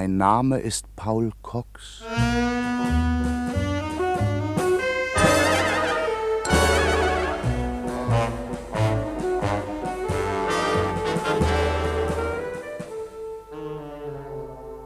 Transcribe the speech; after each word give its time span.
Mein 0.00 0.16
Name 0.16 0.58
ist 0.58 0.86
Paul 0.96 1.30
Cox. 1.42 2.02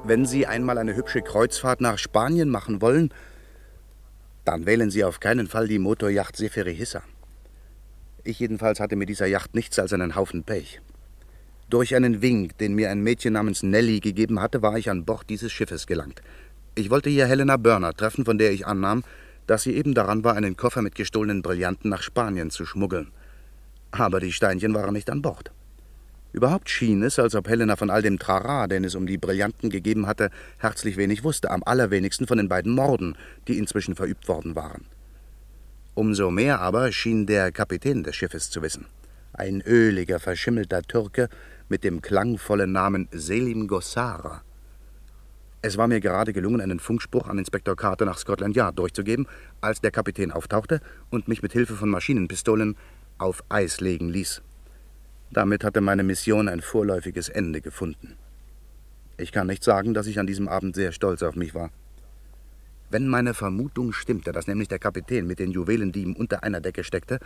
Wenn 0.02 0.26
Sie 0.26 0.48
einmal 0.48 0.79
eine 0.79 0.96
hübsche 0.96 1.22
Kreuzfahrt 1.22 1.80
nach 1.80 1.96
Spanien 1.98 2.48
machen 2.48 2.82
wollen, 2.82 3.14
dann 4.44 4.66
wählen 4.66 4.90
Sie 4.90 5.04
auf 5.04 5.20
keinen 5.20 5.46
Fall 5.46 5.68
die 5.68 5.78
Motorjacht 5.78 6.34
Seferi 6.34 6.75
Hissa. 6.75 7.04
Ich 8.25 8.40
jedenfalls 8.40 8.81
hatte 8.81 8.96
mit 8.96 9.08
dieser 9.08 9.26
Yacht 9.26 9.54
nichts 9.54 9.78
als 9.78 9.92
einen 9.92 10.17
Haufen 10.17 10.42
Pech. 10.42 10.81
Durch 11.71 11.95
einen 11.95 12.21
Wink, 12.21 12.59
den 12.59 12.75
mir 12.75 12.91
ein 12.91 13.03
Mädchen 13.03 13.32
namens 13.32 13.63
Nelly 13.63 14.00
gegeben 14.00 14.41
hatte, 14.41 14.63
war 14.63 14.77
ich 14.77 14.91
an 14.91 15.04
Bord 15.04 15.29
dieses 15.31 15.50
Schiffes 15.50 15.87
gelangt. 15.87 16.21
Ich 16.75 16.90
wollte 16.90 17.09
hier 17.09 17.27
Helena 17.27 17.57
Burner 17.57 17.95
treffen, 17.95 18.25
von 18.25 18.37
der 18.39 18.53
ich 18.53 18.67
annahm, 18.67 19.03
dass 19.46 19.63
sie 19.63 19.75
eben 19.75 19.95
daran 19.95 20.25
war, 20.25 20.35
einen 20.35 20.57
Koffer 20.57 20.82
mit 20.82 20.95
gestohlenen 20.95 21.43
Brillanten 21.43 21.90
nach 21.90 22.03
Spanien 22.03 22.50
zu 22.50 22.67
schmuggeln. 22.67 23.13
Aber 23.90 24.21
die 24.21 24.32
Steinchen 24.32 24.75
waren 24.75 24.93
nicht 24.93 25.11
an 25.11 25.23
Bord. 25.23 25.53
Überhaupt 26.32 26.68
schien 26.68 27.03
es, 27.04 27.18
als 27.21 27.37
ob 27.37 27.49
Helena 27.49 27.76
von 27.76 27.90
all 27.90 28.03
dem 28.03 28.18
Trara, 28.18 28.67
den 28.67 28.82
es 28.82 28.96
um 28.96 29.07
die 29.07 29.18
Brillanten 29.18 29.71
gegeben 29.71 30.07
hatte, 30.09 30.31
herzlich 30.59 30.96
wenig 30.96 31.23
wusste, 31.23 31.51
am 31.51 31.62
allerwenigsten 31.65 32.27
von 32.27 32.39
den 32.39 32.48
beiden 32.48 32.73
Morden, 32.73 33.17
die 33.47 33.56
inzwischen 33.56 33.95
verübt 33.95 34.27
worden 34.27 34.56
waren. 34.56 34.87
Umso 35.95 36.33
mehr 36.33 36.61
aber 36.61 36.91
schien 36.91 37.27
der 37.27 37.53
Kapitän 37.53 38.03
des 38.03 38.17
Schiffes 38.17 38.51
zu 38.51 38.62
wissen. 38.62 38.87
Ein 39.33 39.62
öliger, 39.65 40.19
verschimmelter 40.19 40.83
Türke 40.83 41.28
mit 41.75 41.83
dem 41.83 42.00
klangvollen 42.00 42.70
Namen 42.70 43.08
Selim 43.11 43.67
Gossara. 43.67 44.44
Es 45.61 45.77
war 45.77 45.89
mir 45.89 45.98
gerade 45.98 46.33
gelungen, 46.33 46.61
einen 46.61 46.78
Funkspruch 46.78 47.27
an 47.27 47.36
Inspektor 47.36 47.75
Carter 47.75 48.05
nach 48.05 48.16
Scotland 48.16 48.55
Yard 48.55 48.78
durchzugeben, 48.78 49.27
als 49.61 49.81
der 49.81 49.91
Kapitän 49.91 50.31
auftauchte 50.31 50.81
und 51.11 51.27
mich 51.27 51.42
mit 51.42 51.53
Hilfe 51.53 51.75
von 51.75 51.91
Maschinenpistolen 51.91 52.77
auf 53.19 53.42
Eis 53.48 53.81
legen 53.81 54.08
ließ. 54.08 54.41
Damit 55.33 55.64
hatte 55.64 55.81
meine 55.81 56.05
Mission 56.05 56.48
ein 56.48 56.61
vorläufiges 56.61 57.28
Ende 57.28 57.61
gefunden. 57.61 58.14
Ich 59.16 59.33
kann 59.33 59.48
nicht 59.48 59.64
sagen, 59.64 59.94
dass 59.94 60.06
ich 60.06 60.20
an 60.20 60.28
diesem 60.28 60.47
Abend 60.47 60.77
sehr 60.77 60.92
stolz 60.92 61.25
auf 61.25 61.34
mich 61.34 61.56
war. 61.56 61.70
Wenn 62.88 63.09
meine 63.09 63.34
Vermutung 63.34 63.92
stimmte, 63.92 64.31
dass 64.31 64.47
nämlich 64.47 64.69
der 64.69 64.78
Kapitän 64.78 65.27
mit 65.27 65.41
den 65.41 65.50
Juwelendieben 65.50 66.14
unter 66.14 66.44
einer 66.44 66.61
Decke 66.61 66.84
steckte, 66.84 67.19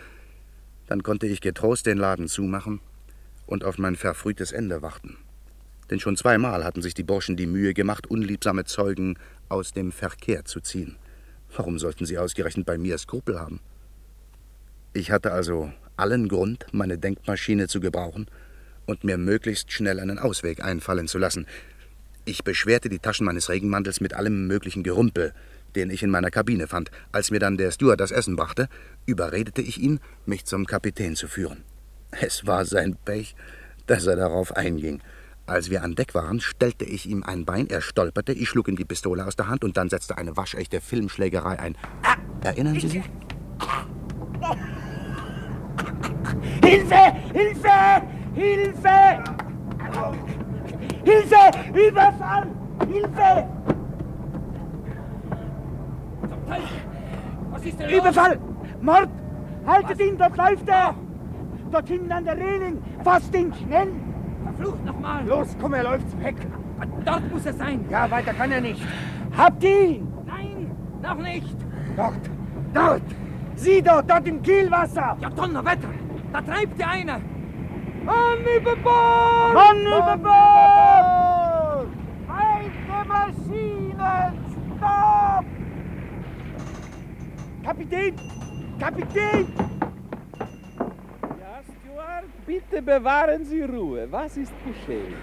dann 0.87 1.03
konnte 1.03 1.27
ich 1.27 1.39
getrost 1.39 1.85
den 1.85 1.99
Laden 1.99 2.27
zumachen 2.27 2.81
und 3.49 3.63
auf 3.63 3.79
mein 3.79 3.95
verfrühtes 3.95 4.51
Ende 4.51 4.81
warten. 4.81 5.17
Denn 5.89 5.99
schon 5.99 6.15
zweimal 6.15 6.63
hatten 6.63 6.83
sich 6.83 6.93
die 6.93 7.03
Burschen 7.03 7.35
die 7.35 7.47
Mühe 7.47 7.73
gemacht, 7.73 8.07
unliebsame 8.07 8.65
Zeugen 8.65 9.17
aus 9.49 9.71
dem 9.71 9.91
Verkehr 9.91 10.45
zu 10.45 10.61
ziehen. 10.61 10.97
Warum 11.55 11.79
sollten 11.79 12.05
sie 12.05 12.19
ausgerechnet 12.19 12.67
bei 12.67 12.77
mir 12.77 12.97
Skrupel 12.99 13.39
haben? 13.39 13.59
Ich 14.93 15.09
hatte 15.09 15.31
also 15.31 15.71
allen 15.97 16.27
Grund, 16.29 16.67
meine 16.71 16.99
Denkmaschine 16.99 17.67
zu 17.67 17.79
gebrauchen 17.79 18.27
und 18.85 19.03
mir 19.03 19.17
möglichst 19.17 19.71
schnell 19.71 19.99
einen 19.99 20.19
Ausweg 20.19 20.63
einfallen 20.63 21.07
zu 21.07 21.17
lassen. 21.17 21.47
Ich 22.25 22.43
beschwerte 22.43 22.89
die 22.89 22.99
Taschen 22.99 23.25
meines 23.25 23.49
Regenmantels 23.49 23.99
mit 23.99 24.13
allem 24.13 24.45
möglichen 24.45 24.83
Gerümpel, 24.83 25.33
den 25.75 25.89
ich 25.89 26.03
in 26.03 26.11
meiner 26.11 26.29
Kabine 26.29 26.67
fand. 26.67 26.91
Als 27.11 27.31
mir 27.31 27.39
dann 27.39 27.57
der 27.57 27.71
Steward 27.71 27.99
das 27.99 28.11
Essen 28.11 28.35
brachte, 28.35 28.69
überredete 29.07 29.63
ich 29.63 29.79
ihn, 29.79 29.99
mich 30.27 30.45
zum 30.45 30.67
Kapitän 30.67 31.15
zu 31.15 31.27
führen. 31.27 31.63
Es 32.11 32.45
war 32.47 32.65
sein 32.65 32.97
Pech, 33.05 33.35
dass 33.85 34.07
er 34.07 34.15
darauf 34.15 34.55
einging. 34.55 35.01
Als 35.45 35.69
wir 35.69 35.83
an 35.83 35.95
Deck 35.95 36.13
waren, 36.13 36.39
stellte 36.39 36.85
ich 36.85 37.07
ihm 37.07 37.23
ein 37.23 37.45
Bein, 37.45 37.67
er 37.69 37.81
stolperte, 37.81 38.33
ich 38.33 38.49
schlug 38.49 38.67
ihm 38.67 38.75
die 38.75 38.85
Pistole 38.85 39.25
aus 39.25 39.35
der 39.35 39.47
Hand 39.47 39.63
und 39.63 39.77
dann 39.77 39.89
setzte 39.89 40.17
eine 40.17 40.37
waschechte 40.37 40.79
Filmschlägerei 40.81 41.59
ein. 41.59 41.75
Erinnern 42.41 42.79
Sie 42.79 42.87
sich? 42.87 43.03
Hilfe! 46.63 47.13
Hilfe! 47.33 48.03
Hilfe! 48.35 49.23
Hilfe! 51.03 51.51
Überfall! 51.73 52.47
Hilfe! 52.87 53.49
Was 57.51 57.65
ist 57.65 57.79
denn 57.79 57.89
Überfall! 57.89 58.39
Mord! 58.81 59.09
Haltet 59.65 59.99
ihn, 59.99 60.17
dort 60.17 60.37
läuft 60.37 60.67
er! 60.67 60.95
Dort 61.71 61.87
hinten 61.87 62.11
an 62.11 62.25
der 62.25 62.35
Reling! 62.35 62.81
Fasst 63.03 63.35
ihn 63.35 63.53
schnell! 63.53 63.91
Verflucht 64.43 64.83
nochmal! 64.85 65.25
Los, 65.27 65.55
komm, 65.61 65.73
er 65.73 65.83
läuft 65.83 66.23
weg! 66.23 66.35
Dort 67.05 67.31
muss 67.31 67.45
er 67.45 67.53
sein! 67.53 67.85
Ja, 67.89 68.09
weiter 68.09 68.33
kann 68.33 68.51
er 68.51 68.61
nicht! 68.61 68.81
Habt 69.37 69.63
ihn! 69.63 70.07
Nein, 70.25 70.71
noch 71.03 71.17
nicht! 71.17 71.55
Dort! 71.95 72.29
Dort! 72.73 73.03
Sieh 73.55 73.81
dort, 73.81 74.09
dort 74.09 74.27
im 74.27 74.41
Kielwasser! 74.41 75.15
Ja, 75.21 75.29
Donnerwetter! 75.29 75.89
Da 76.33 76.41
treibt 76.41 76.79
der 76.79 76.89
eine! 76.89 77.21
Mann 78.03 78.39
über 78.57 78.75
Bord! 78.77 79.53
Mann 79.53 79.81
über 79.81 80.17
Bord! 80.17 81.87
Alte 82.27 83.07
Maschinen! 83.07 84.33
Stopp! 84.77 85.45
Kapitän! 87.63 88.15
Kapitän! 88.79 89.69
Bitte 92.49 92.81
bewahren 92.81 93.45
Sie 93.45 93.61
Ruhe. 93.61 94.07
Was 94.09 94.35
ist 94.35 94.51
geschehen? 94.65 95.13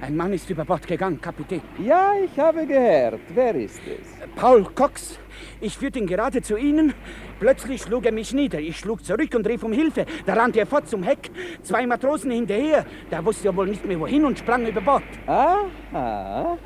Ein 0.00 0.16
Mann 0.16 0.32
ist 0.32 0.48
über 0.48 0.64
Bord 0.64 0.86
gegangen, 0.86 1.20
Kapitän. 1.20 1.60
Ja, 1.78 2.14
ich 2.24 2.38
habe 2.38 2.66
gehört. 2.66 3.20
Wer 3.34 3.54
ist 3.54 3.82
es? 3.86 4.08
Paul 4.34 4.64
Cox. 4.64 5.18
Ich 5.60 5.76
führte 5.76 5.98
ihn 5.98 6.06
gerade 6.06 6.40
zu 6.40 6.56
Ihnen. 6.56 6.94
Plötzlich 7.38 7.82
schlug 7.82 8.06
er 8.06 8.12
mich 8.12 8.32
nieder. 8.32 8.60
Ich 8.60 8.78
schlug 8.78 9.04
zurück 9.04 9.34
und 9.34 9.46
rief 9.46 9.62
um 9.62 9.74
Hilfe. 9.74 10.06
Da 10.24 10.32
rannte 10.32 10.60
er 10.60 10.66
fort 10.66 10.88
zum 10.88 11.02
Heck. 11.02 11.30
Zwei 11.62 11.86
Matrosen 11.86 12.30
hinterher. 12.30 12.86
Der 13.10 13.22
wusste 13.26 13.48
ja 13.48 13.54
wohl 13.54 13.66
nicht 13.66 13.84
mehr 13.84 14.00
wohin 14.00 14.24
und 14.24 14.38
sprang 14.38 14.66
über 14.66 14.80
Bord. 14.80 15.02
Aha. 15.26 16.56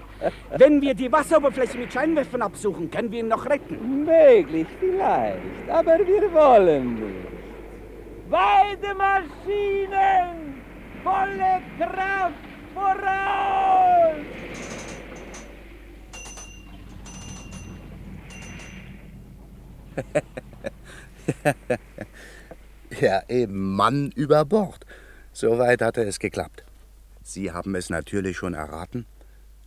Wenn 0.58 0.82
wir 0.82 0.92
die 0.92 1.10
Wasseroberfläche 1.10 1.78
mit 1.78 1.90
Scheinwerfern 1.90 2.42
absuchen, 2.42 2.90
können 2.90 3.10
wir 3.10 3.20
ihn 3.20 3.28
noch 3.28 3.46
retten. 3.46 4.04
Möglich, 4.04 4.66
vielleicht. 4.78 5.70
Aber 5.70 5.98
wir 5.98 6.30
wollen 6.30 6.94
nicht. 6.96 7.41
Beide 8.32 8.94
Maschinen! 8.94 10.62
Volle 11.04 11.60
Kraft! 11.76 12.32
Voraus! 12.72 14.16
ja, 23.02 23.22
eben 23.28 23.74
Mann 23.76 24.10
über 24.12 24.46
Bord. 24.46 24.86
Soweit 25.34 25.82
hatte 25.82 26.00
es 26.04 26.18
geklappt. 26.18 26.64
Sie 27.22 27.52
haben 27.52 27.74
es 27.74 27.90
natürlich 27.90 28.38
schon 28.38 28.54
erraten. 28.54 29.04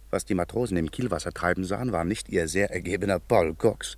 Was 0.09 0.25
die 0.25 0.33
Matrosen 0.33 0.77
im 0.77 0.89
Kielwasser 0.89 1.31
treiben 1.31 1.65
sahen, 1.65 1.91
war 1.91 2.03
nicht 2.03 2.29
ihr 2.29 2.47
sehr 2.47 2.71
ergebener 2.71 3.19
Paul 3.19 3.53
Cox, 3.53 3.95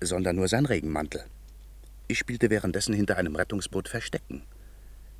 sondern 0.00 0.36
nur 0.36 0.48
sein 0.48 0.64
Regenmantel. 0.64 1.26
Ich 2.06 2.18
spielte 2.18 2.50
währenddessen 2.50 2.94
hinter 2.94 3.16
einem 3.16 3.34
Rettungsboot 3.34 3.88
Verstecken. 3.88 4.42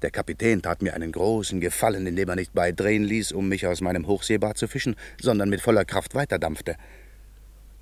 Der 0.03 0.11
Kapitän 0.11 0.61
tat 0.61 0.83
mir 0.83 0.93
einen 0.93 1.13
großen 1.13 1.59
Gefallen, 1.61 2.07
indem 2.07 2.29
er 2.29 2.37
nicht 2.37 2.53
beidrehen 2.53 3.05
ließ, 3.05 3.33
um 3.33 3.49
mich 3.49 3.67
aus 3.67 3.81
meinem 3.81 4.07
Hochseebad 4.07 4.59
zu 4.59 4.69
fischen, 4.69 4.97
sondern 5.19 5.49
mit 5.49 5.63
voller 5.63 5.87
Kraft 5.87 6.15
weiterdampfte. 6.15 6.77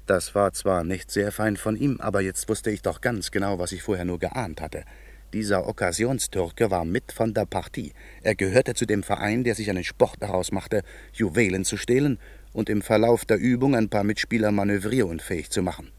Das 0.07 0.37
war 0.37 0.53
zwar 0.53 0.85
nicht 0.85 1.11
sehr 1.11 1.33
fein 1.33 1.57
von 1.57 1.77
ihm, 1.77 2.01
aber 2.01 2.21
jetzt 2.21 2.49
wusste 2.49 2.71
ich 2.71 2.83
doch 2.83 3.01
ganz 3.01 3.33
genau, 3.33 3.59
was 3.59 3.73
ich 3.73 3.83
vorher 3.83 4.05
nur 4.05 4.21
geahnt 4.21 4.61
hatte. 4.61 4.85
Dieser 5.33 5.67
Okkasionstürke 5.67 6.71
war 6.71 6.85
mit 6.85 7.11
von 7.11 7.35
der 7.35 7.47
Partie. 7.47 7.95
Er 8.23 8.37
gehörte 8.37 8.75
zu 8.75 8.87
dem 8.87 9.03
Verein, 9.03 9.43
der 9.43 9.57
sich 9.57 9.69
einen 9.69 9.83
Sport 9.83 10.17
daraus 10.21 10.53
machte, 10.53 10.83
Juwelen 11.13 11.65
zu 11.65 11.77
stehlen 11.77 12.21
und 12.53 12.69
im 12.69 12.83
Verlauf 12.83 13.25
der 13.25 13.39
Übung 13.39 13.75
ein 13.75 13.89
paar 13.89 14.05
Mitspieler 14.05 14.53
manövrierunfähig 14.53 15.51
zu 15.51 15.63
machen. 15.63 15.91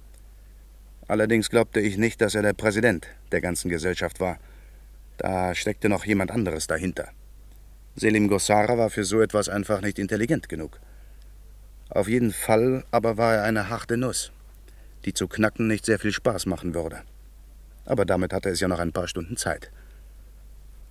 Allerdings 1.08 1.50
glaubte 1.50 1.80
ich 1.80 1.98
nicht, 1.98 2.22
dass 2.22 2.36
er 2.36 2.42
der 2.42 2.54
Präsident 2.54 3.08
der 3.32 3.42
ganzen 3.42 3.70
Gesellschaft 3.70 4.20
war. 4.20 4.38
Da 5.18 5.54
steckte 5.54 5.90
noch 5.90 6.06
jemand 6.06 6.32
anderes 6.32 6.68
dahinter. 6.68 7.10
Selim 7.96 8.28
Gossara 8.28 8.78
war 8.78 8.90
für 8.90 9.04
so 9.04 9.22
etwas 9.22 9.50
einfach 9.50 9.82
nicht 9.82 10.00
intelligent 10.00 10.50
genug. 10.50 10.80
Auf 11.90 12.08
jeden 12.08 12.32
Fall 12.32 12.84
aber 12.90 13.18
war 13.18 13.36
er 13.36 13.44
eine 13.44 13.70
harte 13.70 13.98
Nuss, 13.98 14.32
die 15.06 15.14
zu 15.14 15.28
knacken 15.28 15.68
nicht 15.68 15.86
sehr 15.86 16.00
viel 16.00 16.12
Spaß 16.12 16.48
machen 16.48 16.74
würde. 16.74 17.02
Aber 17.86 18.06
damit 18.06 18.34
hatte 18.34 18.50
es 18.50 18.62
ja 18.62 18.68
noch 18.68 18.80
ein 18.80 18.94
paar 18.94 19.08
Stunden 19.08 19.38
Zeit. 19.38 19.72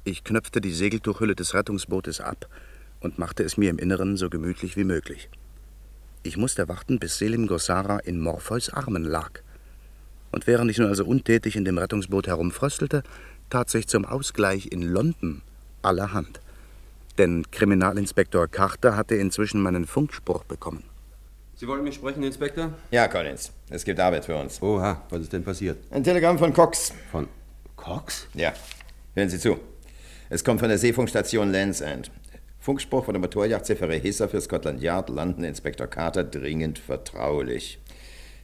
Ich 0.05 0.25
knöpfte 0.25 0.61
die 0.61 0.73
Segeltuchhülle 0.73 1.35
des 1.35 1.55
Rettungsbootes 1.55 2.21
ab 2.21 2.49
und 3.01 3.19
machte 3.19 3.43
es 3.43 3.57
mir 3.57 3.71
im 3.71 3.79
Inneren 3.79 4.17
so 4.17 4.31
gemütlich 4.31 4.77
wie 4.77 4.85
möglich. 4.85 5.29
Ich 6.23 6.37
musste 6.37 6.69
warten, 6.69 7.01
bis 7.01 7.19
Selim 7.19 7.49
Gossara 7.49 7.99
in 7.99 8.21
Morpheus 8.21 8.71
Armen 8.71 9.05
lag. 9.05 9.42
Und 10.33 10.47
während 10.47 10.71
ich 10.71 10.79
nun 10.79 10.89
also 10.89 11.05
untätig 11.05 11.57
in 11.57 11.65
dem 11.65 11.79
Rettungsboot 11.79 12.27
herumfröstelte, 12.27 13.03
tat 13.51 13.71
sich 13.71 13.87
zum 13.87 14.05
Ausgleich 14.05 14.73
in 14.73 14.83
London 14.83 15.43
allerhand. 15.83 16.41
Denn 17.19 17.45
Kriminalinspektor 17.51 18.49
Carter 18.49 18.97
hatte 18.97 19.15
inzwischen 19.15 19.61
meinen 19.61 19.87
Funkspruch 19.87 20.45
bekommen. 20.45 20.85
Sie 21.55 21.69
wollen 21.69 21.85
mich 21.85 21.95
sprechen, 21.97 22.23
Inspektor? 22.23 22.73
Ja, 22.91 23.07
Collins. 23.07 23.53
Es 23.69 23.85
gibt 23.85 24.01
Arbeit 24.01 24.25
für 24.25 24.35
uns. 24.35 24.61
Oha, 24.63 25.03
was 25.11 25.21
ist 25.21 25.33
denn 25.33 25.45
passiert? 25.45 25.79
Ein 25.91 26.03
Telegramm 26.03 26.39
von 26.39 26.53
Cox. 26.53 26.93
Von 27.13 27.29
Cox? 27.77 28.27
Ja. 28.35 28.55
Hören 29.15 29.29
Sie 29.29 29.39
zu. 29.39 29.59
Es 30.31 30.43
kommt 30.43 30.61
von 30.61 30.71
der 30.71 30.79
Seefunkstation 30.79 31.53
Land's 31.53 31.83
End. 31.83 32.11
Funkspruch 32.59 33.05
von 33.05 33.13
der 33.13 33.21
Motorjacht 33.21 33.67
Seferre 33.67 33.97
Hisser 33.97 34.29
für 34.29 34.41
Scotland 34.41 34.81
Yard, 34.81 35.11
London, 35.11 35.45
Inspektor 35.45 35.89
Carter, 35.89 36.25
dringend 36.25 36.79
vertraulich. 36.79 37.79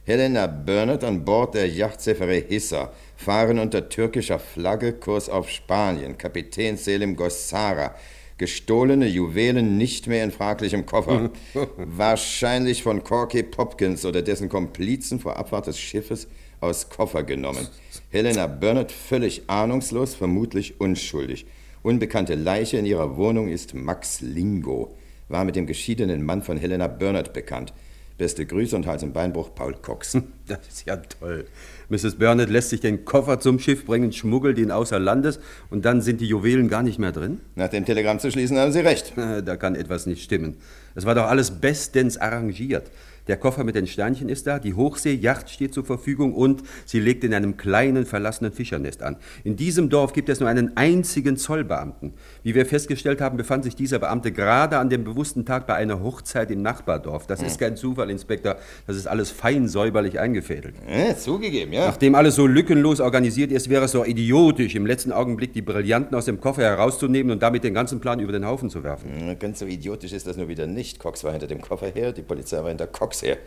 Helena 0.09 0.47
Burnett 0.47 1.03
an 1.03 1.23
Bord 1.23 1.53
der 1.53 1.69
Yacht 1.69 2.01
Seferre 2.01 2.43
Hisser 2.49 2.91
fahren 3.15 3.59
unter 3.59 3.89
türkischer 3.89 4.39
Flagge 4.39 4.93
Kurs 4.93 5.29
auf 5.29 5.51
Spanien. 5.51 6.17
Kapitän 6.17 6.77
Selim 6.77 7.15
Gossara. 7.15 7.93
Gestohlene 8.39 9.05
Juwelen 9.05 9.77
nicht 9.77 10.07
mehr 10.07 10.23
in 10.23 10.31
fraglichem 10.31 10.87
Koffer. 10.87 11.29
Wahrscheinlich 11.77 12.81
von 12.81 13.03
Corky 13.03 13.43
Popkins 13.43 14.03
oder 14.03 14.23
dessen 14.23 14.49
Komplizen 14.49 15.19
vor 15.19 15.37
Abfahrt 15.37 15.67
des 15.67 15.77
Schiffes 15.79 16.27
aus 16.59 16.89
Koffer 16.89 17.21
genommen. 17.21 17.67
Helena 18.09 18.47
Burnett 18.47 18.91
völlig 18.91 19.43
ahnungslos, 19.45 20.15
vermutlich 20.15 20.81
unschuldig. 20.81 21.45
Unbekannte 21.83 22.33
Leiche 22.33 22.77
in 22.77 22.87
ihrer 22.87 23.15
Wohnung 23.15 23.47
ist 23.47 23.75
Max 23.75 24.21
Lingo. 24.21 24.97
War 25.27 25.45
mit 25.45 25.55
dem 25.55 25.67
geschiedenen 25.67 26.25
Mann 26.25 26.41
von 26.41 26.57
Helena 26.57 26.87
Burnett 26.87 27.31
bekannt. 27.31 27.73
Beste 28.19 28.45
Grüße 28.45 28.75
und 28.75 28.85
Hals- 28.85 29.01
und 29.01 29.13
Beinbruch, 29.13 29.55
Paul 29.55 29.75
Cox. 29.81 30.17
Das 30.45 30.59
ist 30.67 30.85
ja 30.87 30.97
toll. 30.97 31.45
Mrs. 31.89 32.15
Burnett 32.15 32.49
lässt 32.49 32.71
sich 32.71 32.81
den 32.81 33.05
Koffer 33.05 33.39
zum 33.39 33.59
Schiff 33.59 33.85
bringen, 33.85 34.11
schmuggelt 34.11 34.57
ihn 34.57 34.71
außer 34.71 34.99
Landes 34.99 35.39
und 35.69 35.85
dann 35.85 36.01
sind 36.01 36.19
die 36.19 36.25
Juwelen 36.25 36.67
gar 36.67 36.83
nicht 36.83 36.99
mehr 36.99 37.11
drin? 37.11 37.39
Nach 37.55 37.69
dem 37.69 37.85
Telegramm 37.85 38.19
zu 38.19 38.29
schließen 38.29 38.57
haben 38.57 38.71
Sie 38.71 38.79
recht. 38.79 39.13
Da 39.15 39.55
kann 39.57 39.75
etwas 39.75 40.05
nicht 40.05 40.23
stimmen. 40.23 40.57
Es 40.95 41.05
war 41.05 41.15
doch 41.15 41.27
alles 41.27 41.51
bestens 41.51 42.17
arrangiert. 42.17 42.91
Der 43.29 43.37
Koffer 43.37 43.63
mit 43.63 43.75
den 43.75 43.85
Sternchen 43.85 44.27
ist 44.27 44.47
da, 44.47 44.57
die 44.57 44.73
Hochseejacht 44.73 45.51
steht 45.51 45.71
zur 45.71 45.85
Verfügung 45.85 46.33
und 46.33 46.63
sie 46.85 46.99
legt 46.99 47.23
in 47.23 47.31
einem 47.31 47.57
kleinen 47.57 48.07
verlassenen 48.07 48.51
Fischernest 48.51 49.03
an. 49.03 49.17
In 49.43 49.55
diesem 49.55 49.91
Dorf 49.91 50.13
gibt 50.13 50.29
es 50.29 50.39
nur 50.39 50.49
einen 50.49 50.75
einzigen 50.75 51.37
Zollbeamten. 51.37 52.13
Wie 52.41 52.55
wir 52.55 52.65
festgestellt 52.65 53.21
haben, 53.21 53.37
befand 53.37 53.65
sich 53.65 53.75
dieser 53.75 53.99
Beamte 53.99 54.31
gerade 54.31 54.79
an 54.79 54.89
dem 54.89 55.03
bewussten 55.03 55.45
Tag 55.45 55.67
bei 55.67 55.75
einer 55.75 56.01
Hochzeit 56.01 56.49
im 56.49 56.63
Nachbardorf. 56.63 57.27
Das 57.27 57.43
ist 57.43 57.59
kein 57.59 57.77
Zufall, 57.77 58.09
Inspektor. 58.09 58.55
Das 58.87 58.95
ist 58.95 59.05
alles 59.05 59.29
fein 59.29 59.67
säuberlich 59.67 60.19
eingefädelt. 60.19 60.73
Äh, 60.87 61.15
zugegeben, 61.15 61.71
ja. 61.71 61.85
Nachdem 61.85 62.15
alles 62.15 62.33
so 62.33 62.47
lückenlos 62.47 62.99
organisiert 62.99 63.51
ist, 63.51 63.69
wäre 63.69 63.85
es 63.85 63.91
doch 63.91 64.07
idiotisch, 64.07 64.73
im 64.73 64.87
letzten 64.87 65.11
Augenblick 65.11 65.53
die 65.53 65.61
Brillanten 65.61 66.17
aus 66.17 66.25
dem 66.25 66.41
Koffer 66.41 66.63
herauszunehmen 66.63 67.31
und 67.33 67.43
damit 67.43 67.63
den 67.63 67.75
ganzen 67.75 67.99
Plan 67.99 68.19
über 68.19 68.31
den 68.31 68.47
Haufen 68.47 68.71
zu 68.71 68.83
werfen. 68.83 69.11
Na, 69.23 69.35
Ganz 69.35 69.59
so 69.59 69.67
idiotisch 69.67 70.13
ist 70.13 70.25
das 70.25 70.35
nur 70.35 70.47
wieder 70.47 70.65
nicht. 70.65 70.97
Cox 70.97 71.23
war 71.23 71.31
hinter 71.31 71.45
dem 71.45 71.61
Koffer 71.61 71.91
her, 71.93 72.11
die 72.11 72.23
Polizei 72.23 72.57
war 72.57 72.69
hinter 72.69 72.87
Cox 72.87 73.18
her. 73.21 73.37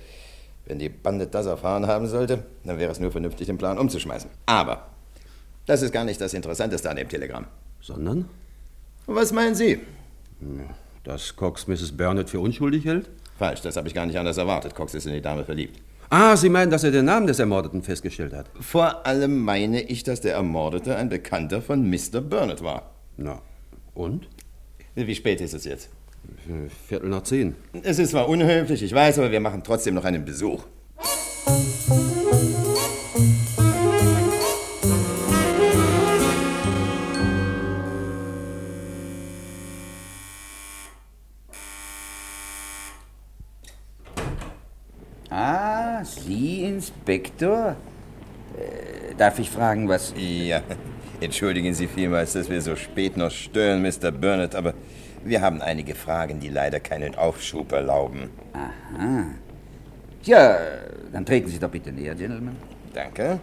Wenn 0.67 0.79
die 0.79 0.89
Bande 0.89 1.27
das 1.27 1.47
erfahren 1.47 1.87
haben 1.87 2.07
sollte, 2.07 2.45
dann 2.65 2.79
wäre 2.79 2.93
es 2.93 3.01
nur 3.01 3.11
vernünftig, 3.11 3.47
den 3.47 3.59
Plan 3.59 3.79
umzuschmeißen. 3.79 4.31
Aber 4.47 4.87
das 5.67 5.83
ist 5.83 5.93
gar 5.93 6.05
nicht 6.05 6.21
das 6.21 6.35
Interessanteste 6.35 6.89
an 6.91 6.97
dem 6.97 7.09
Telegramm. 7.09 7.47
Sondern, 7.81 8.29
Was 9.07 9.33
meinen 9.33 9.55
Sie? 9.55 9.81
dass 11.05 11.35
Cox 11.37 11.67
Mrs. 11.67 11.97
Burnett 11.97 12.31
für 12.31 12.41
unschuldig 12.41 12.85
hält? 12.85 13.11
Falsch, 13.39 13.61
das 13.63 13.77
habe 13.77 13.89
ich 13.89 13.95
gar 13.95 14.07
nicht 14.07 14.19
anders 14.19 14.37
erwartet. 14.39 14.75
Cox 14.75 14.95
ist 14.95 15.07
in 15.07 15.13
die 15.13 15.21
Dame 15.21 15.45
verliebt. 15.45 15.81
Ah, 16.11 16.37
Sie 16.37 16.49
meinen, 16.49 16.71
dass 16.71 16.85
er 16.85 16.91
den 16.91 17.07
Namen 17.07 17.27
des 17.27 17.39
Ermordeten 17.39 17.83
festgestellt 17.83 18.35
hat? 18.35 18.47
Vor 18.61 19.07
allem 19.07 19.39
meine 19.41 19.81
ich, 19.83 20.05
dass 20.05 20.21
der 20.21 20.35
Ermordete 20.35 20.95
ein 20.97 21.09
Bekannter 21.09 21.63
von 21.63 21.89
Mr. 21.89 22.21
Burnett 22.21 22.63
war. 22.63 22.91
Na, 23.17 23.41
und? 23.95 24.29
Wie 24.95 25.15
spät 25.15 25.41
ist 25.41 25.55
es 25.55 25.65
jetzt? 25.65 25.89
Viertel 26.89 27.09
nach 27.09 27.23
zehn. 27.23 27.55
Es 27.83 27.99
ist 27.99 28.11
zwar 28.11 28.29
unhöflich, 28.29 28.83
ich 28.83 28.93
weiß, 28.93 29.19
aber 29.19 29.31
wir 29.31 29.41
machen 29.41 29.63
trotzdem 29.65 29.95
noch 29.95 30.05
einen 30.05 30.25
Besuch. 30.25 30.65
Ah, 45.31 46.05
Sie, 46.05 46.65
Inspektor? 46.65 47.77
Äh, 48.59 49.15
darf 49.17 49.39
ich 49.39 49.49
fragen, 49.49 49.89
was... 49.89 50.13
Ja, 50.17 50.63
entschuldigen 51.21 51.73
Sie 51.73 51.87
vielmals, 51.87 52.35
dass 52.35 52.51
wir 52.51 52.61
so 52.61 52.77
spät 52.77 53.17
noch 53.17 53.31
stören, 53.31 53.81
Mr. 53.81 54.11
Burnett, 54.11 54.55
aber 54.55 54.75
wir 55.25 55.41
haben 55.41 55.61
einige 55.63 55.95
Fragen, 55.95 56.41
die 56.41 56.49
leider 56.49 56.81
keinen 56.81 57.15
Aufschub 57.15 57.73
erlauben. 57.73 58.31
Aha. 58.53 59.25
Tja, 60.23 60.59
dann 61.13 61.25
treten 61.27 61.49
Sie 61.49 61.59
doch 61.59 61.71
bitte 61.71 61.93
näher, 61.93 62.15
Gentlemen. 62.15 62.57
Danke. 62.95 63.41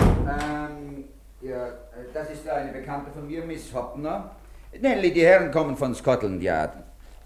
Ähm, 0.00 1.04
ja, 1.42 1.68
das 2.14 2.30
ist 2.30 2.48
eine 2.48 2.72
Bekannte 2.72 3.10
von 3.10 3.26
mir, 3.26 3.42
Miss 3.44 3.72
Hoppner. 3.74 4.30
Nelly, 4.80 5.12
die 5.12 5.22
Herren 5.22 5.50
kommen 5.50 5.76
von 5.76 5.94
Scotland 5.94 6.42
Yard. 6.42 6.74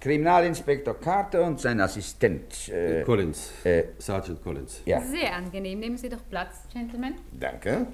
Kriminalinspektor 0.00 1.00
Carter 1.00 1.44
und 1.44 1.60
sein 1.60 1.80
Assistent. 1.80 2.68
Äh, 2.68 3.02
Collins. 3.04 3.52
äh, 3.64 3.84
Sergeant 3.98 4.42
Collins. 4.42 4.82
ja. 4.84 5.00
Sehr 5.00 5.34
angenehm. 5.34 5.80
Nehmen 5.80 5.96
Sie 5.96 6.08
doch 6.10 6.20
Platz, 6.28 6.56
Gentlemen. 6.72 7.14
Danke. 7.32 7.86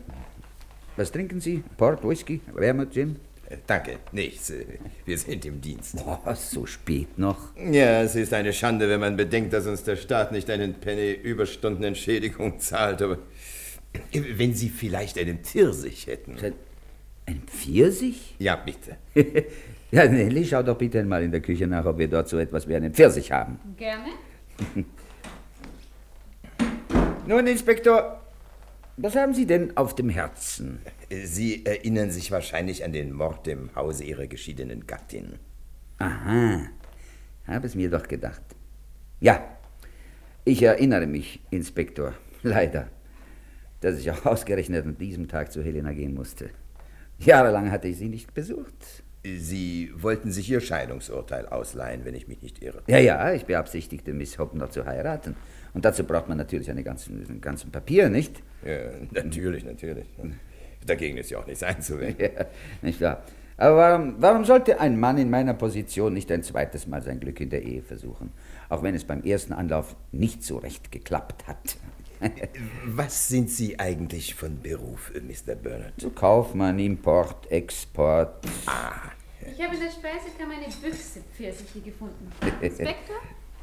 Was 0.96 1.12
trinken 1.12 1.40
Sie? 1.40 1.62
Port, 1.76 2.02
Whisky, 2.06 2.40
Wermut, 2.52 2.92
Gin? 2.92 3.16
Danke, 3.66 3.98
nichts. 4.12 4.50
Äh, 4.50 4.64
Wir 5.04 5.18
sind 5.18 5.44
im 5.44 5.60
Dienst. 5.60 5.96
Boah, 5.96 6.36
so 6.36 6.66
spät 6.66 7.18
noch. 7.18 7.54
Ja, 7.56 8.02
es 8.02 8.14
ist 8.14 8.32
eine 8.32 8.52
Schande, 8.52 8.88
wenn 8.88 9.00
man 9.00 9.16
bedenkt, 9.16 9.52
dass 9.52 9.66
uns 9.66 9.82
der 9.82 9.96
Staat 9.96 10.30
nicht 10.32 10.48
einen 10.50 10.74
Penny 10.74 11.12
Überstundenentschädigung 11.12 12.60
zahlt, 12.60 13.02
aber 13.02 13.18
wenn 14.12 14.54
Sie 14.54 14.68
vielleicht 14.68 15.18
einen 15.18 15.40
Pfirsich 15.40 16.06
hätten. 16.06 16.36
Ein 17.26 17.42
Pfirsich? 17.46 18.36
Ja, 18.38 18.54
bitte. 18.56 18.96
ja, 19.90 20.06
Nelly, 20.06 20.44
schau 20.44 20.62
doch 20.62 20.78
bitte 20.78 21.00
einmal 21.00 21.22
in 21.24 21.32
der 21.32 21.40
Küche 21.40 21.66
nach, 21.66 21.84
ob 21.86 21.98
wir 21.98 22.08
dort 22.08 22.28
so 22.28 22.38
etwas 22.38 22.68
wie 22.68 22.76
einen 22.76 22.94
Pfirsich 22.94 23.32
haben. 23.32 23.58
Gerne. 23.76 24.10
Nun, 27.26 27.46
Inspektor, 27.46 28.19
was 29.02 29.16
haben 29.16 29.34
Sie 29.34 29.46
denn 29.46 29.76
auf 29.76 29.94
dem 29.94 30.08
Herzen? 30.08 30.80
Sie 31.10 31.64
erinnern 31.64 32.10
sich 32.10 32.30
wahrscheinlich 32.30 32.84
an 32.84 32.92
den 32.92 33.12
Mord 33.12 33.48
im 33.48 33.74
Hause 33.74 34.04
Ihrer 34.04 34.26
geschiedenen 34.26 34.86
Gattin. 34.86 35.38
Aha, 35.98 36.62
habe 37.46 37.66
es 37.66 37.74
mir 37.74 37.90
doch 37.90 38.06
gedacht. 38.06 38.42
Ja, 39.20 39.42
ich 40.44 40.62
erinnere 40.62 41.06
mich, 41.06 41.40
Inspektor, 41.50 42.14
leider, 42.42 42.88
dass 43.80 43.98
ich 43.98 44.10
auch 44.10 44.26
ausgerechnet 44.26 44.84
an 44.84 44.98
diesem 44.98 45.28
Tag 45.28 45.52
zu 45.52 45.62
Helena 45.62 45.92
gehen 45.92 46.14
musste. 46.14 46.50
Jahrelang 47.18 47.70
hatte 47.70 47.88
ich 47.88 47.98
sie 47.98 48.08
nicht 48.08 48.32
besucht. 48.34 49.02
Sie 49.22 49.92
wollten 49.94 50.32
sich 50.32 50.50
Ihr 50.50 50.60
Scheidungsurteil 50.60 51.46
ausleihen, 51.46 52.06
wenn 52.06 52.14
ich 52.14 52.26
mich 52.26 52.40
nicht 52.40 52.62
irre. 52.62 52.82
Ja, 52.86 52.98
ja, 52.98 53.34
ich 53.34 53.44
beabsichtigte, 53.44 54.14
Miss 54.14 54.38
Hoppner 54.38 54.70
zu 54.70 54.86
heiraten. 54.86 55.36
Und 55.74 55.84
dazu 55.84 56.04
braucht 56.04 56.28
man 56.28 56.38
natürlich 56.38 56.70
eine 56.70 56.82
ganzen, 56.82 57.24
einen 57.28 57.40
ganzen 57.40 57.70
Papier, 57.70 58.08
nicht? 58.08 58.42
Ja, 58.64 58.90
natürlich, 59.22 59.64
natürlich. 59.64 60.06
Dagegen 60.86 61.16
ist 61.18 61.30
ja 61.30 61.38
auch 61.38 61.46
nichts 61.46 61.62
einzuwenden. 61.62 62.16
Ja, 62.36 62.46
nicht 62.82 63.00
wahr? 63.00 63.22
Aber 63.56 63.76
warum, 63.76 64.14
warum 64.18 64.44
sollte 64.46 64.80
ein 64.80 64.98
Mann 64.98 65.18
in 65.18 65.28
meiner 65.28 65.52
Position 65.52 66.14
nicht 66.14 66.32
ein 66.32 66.42
zweites 66.42 66.86
Mal 66.86 67.02
sein 67.02 67.20
Glück 67.20 67.40
in 67.40 67.50
der 67.50 67.62
Ehe 67.62 67.82
versuchen? 67.82 68.32
Auch 68.70 68.82
wenn 68.82 68.94
es 68.94 69.04
beim 69.04 69.22
ersten 69.22 69.52
Anlauf 69.52 69.96
nicht 70.12 70.42
so 70.42 70.56
recht 70.56 70.90
geklappt 70.90 71.46
hat. 71.46 71.76
Was 72.86 73.28
sind 73.28 73.50
Sie 73.50 73.78
eigentlich 73.78 74.34
von 74.34 74.60
Beruf, 74.60 75.12
äh, 75.14 75.20
Mr. 75.20 75.54
Burnett? 75.56 75.94
Kaufmann, 76.14 76.78
Import, 76.78 77.50
Export. 77.50 78.44
Ich 79.42 79.62
habe 79.62 79.74
in 79.74 79.80
der 79.80 79.90
Speisekammer 79.90 80.54
eine 80.54 80.72
Büchse 80.82 81.20
Pfirsiche 81.36 81.80
gefunden. 81.80 82.30
Inspektor, 82.60 83.16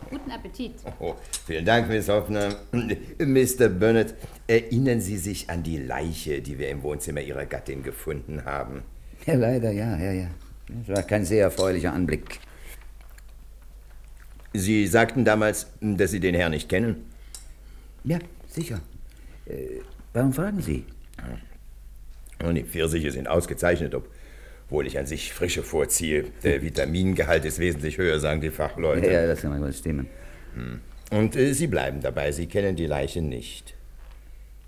guten 0.09 0.31
Appetit. 0.31 0.73
Oh, 0.99 1.15
vielen 1.45 1.65
Dank, 1.65 1.89
Miss 1.89 2.09
Hoffner. 2.09 2.55
Mr. 3.19 3.69
Burnett, 3.69 4.15
erinnern 4.47 5.01
Sie 5.01 5.17
sich 5.17 5.49
an 5.49 5.63
die 5.63 5.77
Leiche, 5.77 6.41
die 6.41 6.57
wir 6.57 6.69
im 6.69 6.83
Wohnzimmer 6.83 7.21
Ihrer 7.21 7.45
Gattin 7.45 7.83
gefunden 7.83 8.45
haben? 8.45 8.83
Ja, 9.25 9.35
leider, 9.35 9.71
ja, 9.71 9.97
ja, 9.97 10.11
ja. 10.11 10.27
Das 10.69 10.97
war 10.97 11.03
kein 11.03 11.25
sehr 11.25 11.43
erfreulicher 11.43 11.93
Anblick. 11.93 12.39
Sie 14.53 14.87
sagten 14.87 15.23
damals, 15.25 15.67
dass 15.81 16.11
Sie 16.11 16.19
den 16.19 16.35
Herrn 16.35 16.51
nicht 16.51 16.69
kennen. 16.69 17.05
Ja, 18.03 18.19
sicher. 18.47 18.79
Äh, 19.45 19.81
warum 20.13 20.33
fragen 20.33 20.61
Sie? 20.61 20.85
Und 22.43 22.55
die 22.55 22.63
Pfirsiche 22.63 23.11
sind 23.11 23.27
ausgezeichnet, 23.27 23.95
obwohl 24.67 24.85
ich 24.85 24.99
an 24.99 25.05
sich 25.05 25.33
frische 25.33 25.63
vorziehe. 25.63 26.25
Der 26.43 26.61
Vitamingehalt 26.61 27.45
ist 27.45 27.57
wesentlich 27.57 27.97
höher, 27.97 28.19
sagen 28.19 28.41
die 28.41 28.51
Fachleute. 28.51 29.09
Ja, 29.09 29.25
das 29.25 29.41
kann 29.41 29.51
man 29.51 29.61
wohl 29.61 29.71
stimmen. 29.71 30.07
Und 31.11 31.35
äh, 31.37 31.53
Sie 31.53 31.67
bleiben 31.67 32.01
dabei, 32.01 32.31
Sie 32.33 32.47
kennen 32.47 32.75
die 32.75 32.85
Leiche 32.85 33.21
nicht. 33.21 33.75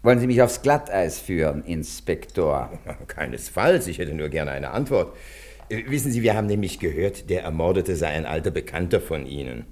Wollen 0.02 0.20
Sie 0.20 0.28
mich 0.28 0.42
aufs 0.42 0.62
Glatteis 0.62 1.20
führen, 1.20 1.64
Inspektor? 1.66 2.80
Keinesfalls, 3.08 3.88
ich 3.88 3.98
hätte 3.98 4.14
nur 4.14 4.30
gerne 4.30 4.52
eine 4.52 4.72
Antwort. 4.72 5.14
Äh, 5.68 5.84
Wissen 5.88 6.12
Sie, 6.12 6.22
wir 6.22 6.36
haben 6.36 6.48
nämlich 6.48 6.80
gehört, 6.80 7.30
der 7.30 7.44
Ermordete 7.44 7.98
sei 7.98 8.08
ein 8.08 8.26
alter 8.26 8.52
Bekannter 8.52 9.02
von 9.02 9.26
Ihnen. 9.26 9.66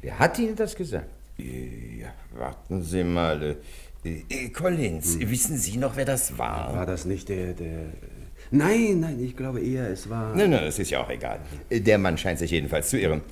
Wer 0.00 0.20
hat 0.20 0.38
Ihnen 0.38 0.54
das 0.54 0.76
gesagt? 0.76 1.10
Ja, 1.38 2.14
warten 2.38 2.82
Sie 2.82 3.02
mal. 3.02 3.56
Äh, 4.04 4.22
äh, 4.28 4.48
Collins, 4.50 5.18
wissen 5.18 5.56
Sie 5.56 5.76
noch, 5.76 5.96
wer 5.96 6.04
das 6.04 6.38
war? 6.38 6.74
War 6.74 6.86
das 6.86 7.04
nicht 7.04 7.28
der, 7.28 7.52
der... 7.54 7.86
Nein, 8.52 9.00
nein, 9.00 9.18
ich 9.20 9.34
glaube 9.36 9.60
eher, 9.60 9.88
es 9.88 10.08
war... 10.08 10.36
Nein, 10.36 10.50
nein, 10.50 10.64
es 10.64 10.78
ist 10.78 10.90
ja 10.90 11.02
auch 11.02 11.10
egal. 11.10 11.40
Der 11.70 11.96
Mann 11.98 12.18
scheint 12.18 12.38
sich 12.38 12.50
jedenfalls 12.50 12.90
zu 12.90 12.98
irren. 12.98 13.22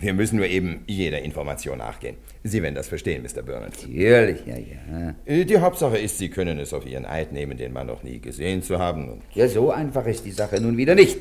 Wir 0.00 0.12
müssen 0.12 0.36
nur 0.36 0.46
eben 0.46 0.82
jeder 0.86 1.22
Information 1.22 1.78
nachgehen. 1.78 2.16
Sie 2.42 2.62
werden 2.62 2.74
das 2.74 2.88
verstehen, 2.88 3.22
Mr. 3.22 3.42
Burnett. 3.42 3.72
Natürlich, 3.82 4.46
ja, 4.46 4.56
ja. 4.56 5.14
Äh, 5.24 5.44
Die 5.44 5.58
Hauptsache 5.58 5.98
ist, 5.98 6.18
Sie 6.18 6.28
können 6.28 6.58
es 6.58 6.72
auf 6.72 6.86
Ihren 6.86 7.06
Eid 7.06 7.32
nehmen, 7.32 7.56
den 7.56 7.72
Mann 7.72 7.86
noch 7.86 8.02
nie 8.02 8.18
gesehen 8.20 8.62
zu 8.62 8.78
haben. 8.78 9.22
Ja, 9.34 9.48
so 9.48 9.70
einfach 9.70 10.06
ist 10.06 10.24
die 10.24 10.30
Sache 10.30 10.60
nun 10.60 10.76
wieder 10.76 10.94
nicht. 10.94 11.18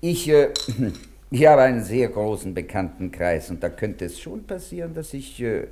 Ich, 0.00 0.28
äh, 0.28 0.48
ich 1.30 1.46
habe 1.46 1.62
einen 1.62 1.84
sehr 1.84 2.08
großen 2.08 2.54
Bekanntenkreis 2.54 3.50
und 3.50 3.62
da 3.62 3.68
könnte 3.68 4.06
es 4.06 4.20
schon 4.20 4.44
passieren, 4.44 4.94
dass 4.94 5.14
ich, 5.14 5.40
äh, 5.42 5.66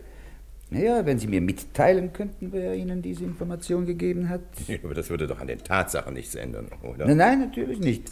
naja, 0.70 1.04
wenn 1.04 1.18
Sie 1.18 1.26
mir 1.26 1.40
mitteilen 1.40 2.12
könnten, 2.12 2.52
wer 2.52 2.74
Ihnen 2.74 3.02
diese 3.02 3.24
Information 3.24 3.86
gegeben 3.86 4.28
hat. 4.28 4.40
Aber 4.84 4.94
das 4.94 5.10
würde 5.10 5.26
doch 5.26 5.40
an 5.40 5.48
den 5.48 5.58
Tatsachen 5.58 6.14
nichts 6.14 6.34
ändern, 6.36 6.68
oder? 6.82 7.06
Nein, 7.06 7.16
nein, 7.16 7.40
natürlich 7.40 7.80
nicht. 7.80 8.10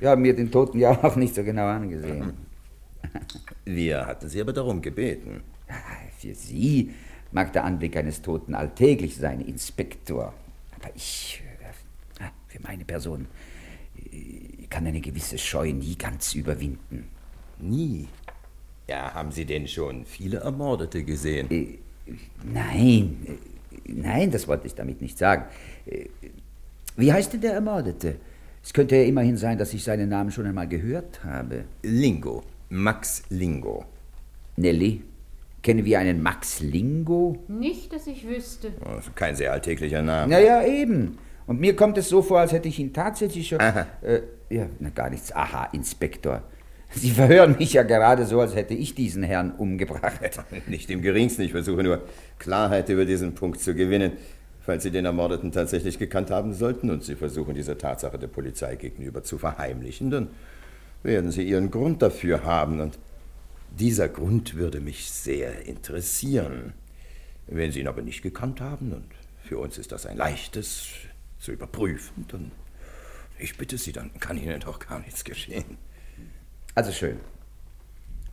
Wir 0.00 0.10
haben 0.10 0.22
mir 0.22 0.34
den 0.34 0.50
Toten 0.50 0.78
ja 0.78 1.02
auch 1.02 1.16
nicht 1.16 1.34
so 1.34 1.42
genau 1.42 1.66
angesehen. 1.66 2.34
Wir 3.64 4.06
hatten 4.06 4.28
Sie 4.28 4.40
aber 4.40 4.52
darum 4.52 4.82
gebeten. 4.82 5.42
Für 6.18 6.34
Sie 6.34 6.92
mag 7.32 7.52
der 7.52 7.64
Anblick 7.64 7.96
eines 7.96 8.22
Toten 8.22 8.54
alltäglich 8.54 9.16
sein, 9.16 9.40
Inspektor. 9.40 10.32
Aber 10.80 10.90
ich, 10.94 11.42
äh, 12.20 12.24
für 12.48 12.62
meine 12.62 12.84
Person, 12.84 13.26
äh, 14.10 14.66
kann 14.68 14.86
eine 14.86 15.00
gewisse 15.00 15.38
Scheu 15.38 15.72
nie 15.72 15.96
ganz 15.96 16.34
überwinden. 16.34 17.08
Nie? 17.58 18.08
Ja, 18.88 19.14
haben 19.14 19.32
Sie 19.32 19.44
denn 19.44 19.66
schon 19.66 20.04
viele 20.04 20.38
Ermordete 20.38 21.04
gesehen? 21.04 21.78
Nein, 22.42 23.38
nein, 23.86 24.30
das 24.30 24.46
wollte 24.46 24.66
ich 24.66 24.74
damit 24.74 25.00
nicht 25.00 25.16
sagen. 25.18 25.44
Wie 26.96 27.12
heißt 27.12 27.32
denn 27.32 27.40
der 27.40 27.54
Ermordete? 27.54 28.16
Es 28.62 28.72
könnte 28.72 28.96
ja 28.96 29.02
immerhin 29.02 29.36
sein, 29.36 29.58
dass 29.58 29.74
ich 29.74 29.84
seinen 29.84 30.08
Namen 30.08 30.30
schon 30.30 30.46
einmal 30.46 30.68
gehört 30.68 31.22
habe. 31.24 31.64
Lingo. 31.82 32.42
Max 32.70 33.22
Lingo. 33.28 33.84
Nelly, 34.56 35.02
kennen 35.62 35.84
wir 35.84 35.98
einen 35.98 36.22
Max 36.22 36.60
Lingo? 36.60 37.38
Nicht, 37.48 37.92
dass 37.92 38.06
ich 38.06 38.26
wüsste. 38.26 38.72
Also 38.84 39.10
kein 39.14 39.36
sehr 39.36 39.52
alltäglicher 39.52 40.02
Name. 40.02 40.32
Naja, 40.32 40.64
eben. 40.64 41.18
Und 41.46 41.60
mir 41.60 41.76
kommt 41.76 41.98
es 41.98 42.08
so 42.08 42.22
vor, 42.22 42.40
als 42.40 42.52
hätte 42.52 42.68
ich 42.68 42.78
ihn 42.78 42.92
tatsächlich 42.92 43.48
schon. 43.48 43.60
Aha. 43.60 43.86
Äh, 44.00 44.20
ja, 44.48 44.66
na, 44.78 44.88
gar 44.90 45.10
nichts. 45.10 45.30
Aha, 45.34 45.68
Inspektor. 45.72 46.42
Sie 46.96 47.10
verhören 47.10 47.56
mich 47.58 47.72
ja 47.72 47.82
gerade 47.82 48.24
so, 48.26 48.40
als 48.40 48.54
hätte 48.54 48.74
ich 48.74 48.94
diesen 48.94 49.22
Herrn 49.22 49.52
umgebracht. 49.52 50.20
Nicht 50.66 50.90
im 50.90 51.02
geringsten. 51.02 51.42
Ich 51.42 51.52
versuche 51.52 51.82
nur, 51.82 52.02
Klarheit 52.38 52.88
über 52.88 53.04
diesen 53.04 53.34
Punkt 53.34 53.60
zu 53.60 53.74
gewinnen. 53.74 54.12
Falls 54.60 54.82
Sie 54.82 54.90
den 54.90 55.04
Ermordeten 55.04 55.52
tatsächlich 55.52 55.98
gekannt 55.98 56.30
haben 56.30 56.54
sollten 56.54 56.90
und 56.90 57.04
Sie 57.04 57.16
versuchen, 57.16 57.54
diese 57.54 57.76
Tatsache 57.76 58.18
der 58.18 58.28
Polizei 58.28 58.76
gegenüber 58.76 59.22
zu 59.22 59.36
verheimlichen, 59.36 60.10
dann 60.10 60.28
werden 61.02 61.30
Sie 61.30 61.42
Ihren 61.42 61.70
Grund 61.70 62.00
dafür 62.00 62.44
haben. 62.44 62.80
Und 62.80 62.98
dieser 63.78 64.08
Grund 64.08 64.54
würde 64.54 64.80
mich 64.80 65.10
sehr 65.10 65.66
interessieren. 65.66 66.72
Wenn 67.46 67.72
Sie 67.72 67.80
ihn 67.80 67.88
aber 67.88 68.02
nicht 68.02 68.22
gekannt 68.22 68.60
haben, 68.60 68.92
und 68.92 69.04
für 69.42 69.58
uns 69.58 69.76
ist 69.76 69.92
das 69.92 70.06
ein 70.06 70.16
leichtes 70.16 70.86
zu 71.38 71.52
überprüfen, 71.52 72.24
dann 72.28 72.50
ich 73.38 73.58
bitte 73.58 73.76
Sie, 73.76 73.92
dann 73.92 74.10
kann 74.20 74.38
Ihnen 74.38 74.60
doch 74.60 74.78
gar 74.78 75.00
nichts 75.00 75.24
geschehen. 75.24 75.76
Also 76.74 76.92
schön. 76.92 77.20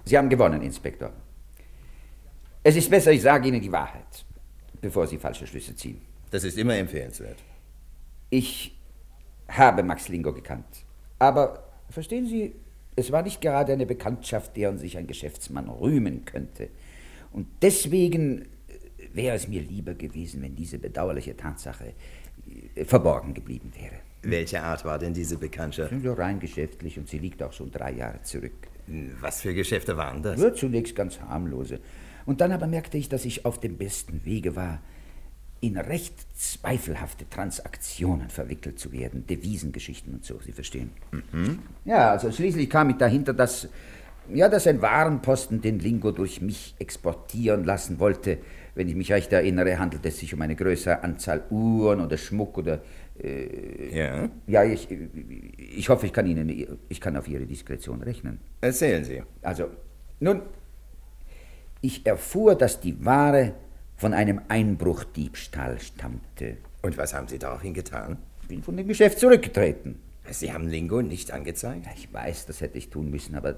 Sie 0.06 0.18
haben 0.18 0.30
gewonnen, 0.30 0.62
Inspektor. 0.62 1.12
Es 2.64 2.76
ist 2.76 2.90
besser, 2.90 3.12
ich 3.12 3.22
sage 3.22 3.48
Ihnen 3.48 3.62
die 3.62 3.72
Wahrheit, 3.72 4.26
bevor 4.82 5.08
Sie 5.08 5.18
falsche 5.18 5.46
Schlüsse 5.48 5.76
ziehen. 5.76 6.02
Das 6.32 6.44
ist 6.44 6.58
immer 6.58 6.76
empfehlenswert. 6.76 7.38
Ich 8.30 8.78
habe 9.48 9.84
Max 9.84 10.08
Lingo 10.08 10.34
gekannt. 10.34 10.86
Aber 11.20 11.64
verstehen 11.90 12.26
Sie, 12.26 12.56
es 12.96 13.12
war 13.12 13.22
nicht 13.22 13.42
gerade 13.42 13.74
eine 13.74 13.86
Bekanntschaft, 13.86 14.56
deren 14.58 14.78
sich 14.78 14.98
ein 14.98 15.08
Geschäftsmann 15.08 15.70
rühmen 15.70 16.26
könnte. 16.26 16.70
Und 17.32 17.48
deswegen 17.62 18.42
äh, 18.42 18.46
wäre 19.14 19.36
es 19.36 19.48
mir 19.48 19.62
lieber 19.62 19.94
gewesen, 19.94 20.42
wenn 20.42 20.56
diese 20.56 20.80
bedauerliche 20.80 21.38
Tatsache 21.38 21.94
äh, 22.76 22.86
verborgen 22.86 23.34
geblieben 23.34 23.72
wäre. 23.80 24.00
Welche 24.24 24.62
Art 24.62 24.86
war 24.86 25.00
denn 25.00 25.14
diese 25.14 25.38
Bekanntschaft? 25.38 25.92
Nur 25.92 26.18
rein 26.18 26.40
geschäftlich 26.40 26.98
und 27.00 27.10
sie 27.10 27.18
liegt 27.18 27.42
auch 27.42 27.54
schon 27.54 27.72
drei 27.72 27.92
Jahre 27.92 28.22
zurück. 28.22 28.54
Was 29.20 29.42
für 29.42 29.54
Geschäfte 29.54 29.98
waren 29.98 30.22
das? 30.22 30.40
Nur 30.40 30.54
zunächst 30.54 30.96
ganz 30.96 31.20
harmlose. 31.22 31.80
Und 32.26 32.42
dann 32.42 32.52
aber 32.52 32.68
merkte 32.68 32.98
ich, 32.98 33.10
dass 33.10 33.26
ich 33.26 33.46
auf 33.46 33.60
dem 33.60 33.78
besten 33.78 34.26
Wege 34.26 34.56
war, 34.56 34.82
in 35.60 35.78
recht 35.78 36.16
zweifelhafte 36.36 37.30
Transaktionen 37.30 38.30
verwickelt 38.30 38.80
zu 38.80 38.92
werden. 38.92 39.26
Devisengeschichten 39.28 40.16
und 40.16 40.26
so, 40.26 40.40
Sie 40.40 40.52
verstehen. 40.52 40.92
Ja, 41.86 42.12
also 42.12 42.32
schließlich 42.32 42.70
kam 42.70 42.90
ich 42.90 42.98
dahinter, 42.98 43.34
dass, 43.34 43.70
ja, 44.34 44.50
dass 44.50 44.66
ein 44.66 44.82
Warenposten 44.82 45.62
den 45.62 45.80
Lingo 45.80 46.12
durch 46.12 46.42
mich 46.42 46.76
exportieren 46.80 47.64
lassen 47.64 48.00
wollte. 48.00 48.40
Wenn 48.74 48.90
ich 48.90 48.96
mich 48.96 49.12
recht 49.12 49.32
erinnere, 49.34 49.78
handelt 49.78 50.06
es 50.06 50.20
sich 50.20 50.34
um 50.34 50.42
eine 50.42 50.56
größere 50.56 51.04
Anzahl 51.04 51.44
Uhren 51.50 52.02
oder 52.02 52.18
Schmuck 52.18 52.58
oder. 52.58 52.82
Äh, 53.22 53.96
Ja? 53.98 54.30
ja, 54.48 54.64
ich, 54.64 54.88
ich 55.58 55.90
hoffe, 55.90 56.06
ich 56.06 56.14
kann 56.14 56.26
Ihnen, 56.28 56.80
ich 56.90 57.02
kann 57.02 57.16
auf 57.18 57.28
Ihre 57.28 57.46
Diskretion 57.46 58.02
rechnen. 58.02 58.40
Erzählen 58.62 59.04
Sie. 59.04 59.22
Also, 59.42 59.68
nun, 60.20 60.42
ich 61.82 62.06
erfuhr, 62.06 62.56
dass 62.56 62.80
die 62.80 63.04
Ware 63.06 63.54
von 63.98 64.14
einem 64.14 64.42
Einbruchdiebstahl 64.48 65.80
stammte. 65.80 66.58
Und 66.82 66.98
was 66.98 67.14
haben 67.14 67.28
Sie 67.28 67.38
daraufhin 67.40 67.74
getan? 67.74 68.18
Ich 68.42 68.48
bin 68.48 68.64
von 68.64 68.76
dem 68.78 68.88
Geschäft 68.88 69.20
zurückgetreten. 69.20 70.00
Sie 70.30 70.52
haben 70.54 70.68
Lingo 70.68 71.02
nicht 71.02 71.32
angezeigt? 71.32 71.88
Ich 71.96 72.12
weiß, 72.14 72.46
das 72.46 72.62
hätte 72.62 72.78
ich 72.78 72.90
tun 72.90 73.10
müssen, 73.10 73.36
aber 73.36 73.58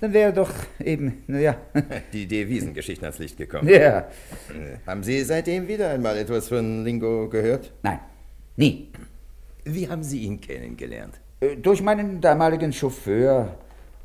dann 0.00 0.12
wäre 0.12 0.32
doch 0.32 0.50
eben, 0.84 1.22
naja. 1.26 1.56
Die 2.12 2.26
Devisengeschichten 2.26 3.04
ans 3.04 3.18
Licht 3.18 3.36
gekommen. 3.36 3.68
Ja. 3.68 3.98
Äh, 4.00 4.06
Haben 4.86 5.02
Sie 5.02 5.22
seitdem 5.22 5.68
wieder 5.68 5.90
einmal 5.90 6.16
etwas 6.18 6.48
von 6.48 6.84
Lingo 6.84 7.28
gehört? 7.28 7.72
Nein, 7.82 8.00
nie. 8.56 8.88
Wie 9.64 9.88
haben 9.88 10.02
Sie 10.02 10.22
ihn 10.22 10.40
kennengelernt? 10.40 11.20
Äh, 11.40 11.56
Durch 11.56 11.82
meinen 11.82 12.20
damaligen 12.20 12.72
Chauffeur. 12.72 13.56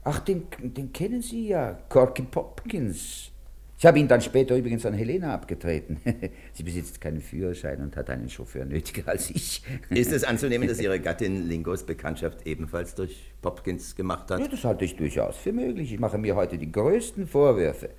Ach, 0.04 0.20
den, 0.20 0.48
den 0.60 0.94
kennen 0.94 1.22
Sie 1.22 1.50
ja, 1.50 1.78
Corky 1.90 2.24
Popkins. 2.24 3.32
Ich 3.80 3.86
habe 3.86 4.00
ihn 4.00 4.08
dann 4.08 4.22
später 4.22 4.56
übrigens 4.56 4.86
an 4.88 4.94
Helena 4.94 5.36
abgetreten. 5.36 6.00
Sie 6.54 6.64
besitzt 6.64 7.00
keinen 7.00 7.22
Führerschein 7.22 7.80
und 7.82 7.96
hat 7.96 8.10
einen 8.10 8.28
Chauffeur 8.28 8.66
nötiger 8.66 9.08
als 9.12 9.30
ich. 9.30 9.62
Ist 9.90 10.12
es 10.12 10.24
anzunehmen, 10.24 10.68
dass 10.68 10.80
Ihre 10.80 11.00
Gattin 11.00 11.48
Lingos 11.48 11.84
Bekanntschaft 11.84 12.48
ebenfalls 12.48 12.96
durch 12.96 13.34
Popkins 13.42 13.96
gemacht 13.96 14.32
hat? 14.32 14.40
Ja, 14.40 14.48
das 14.48 14.64
halte 14.64 14.84
ich 14.84 14.96
durchaus 14.96 15.38
für 15.38 15.54
möglich. 15.54 15.94
Ich 15.94 16.00
mache 16.00 16.18
mir 16.18 16.36
heute 16.36 16.58
die 16.58 16.72
größten 16.72 17.28
Vorwürfe. 17.28 17.90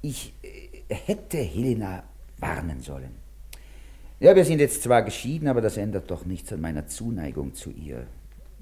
Ich 0.00 0.32
äh, 0.42 0.94
hätte 0.94 1.36
Helena 1.36 2.04
warnen 2.38 2.80
sollen. 2.80 3.10
Ja, 4.20 4.34
wir 4.34 4.44
sind 4.44 4.58
jetzt 4.58 4.82
zwar 4.82 5.02
geschieden, 5.02 5.46
aber 5.48 5.60
das 5.60 5.76
ändert 5.76 6.10
doch 6.10 6.24
nichts 6.24 6.52
an 6.52 6.60
meiner 6.60 6.86
Zuneigung 6.88 7.54
zu 7.54 7.70
ihr. 7.70 8.06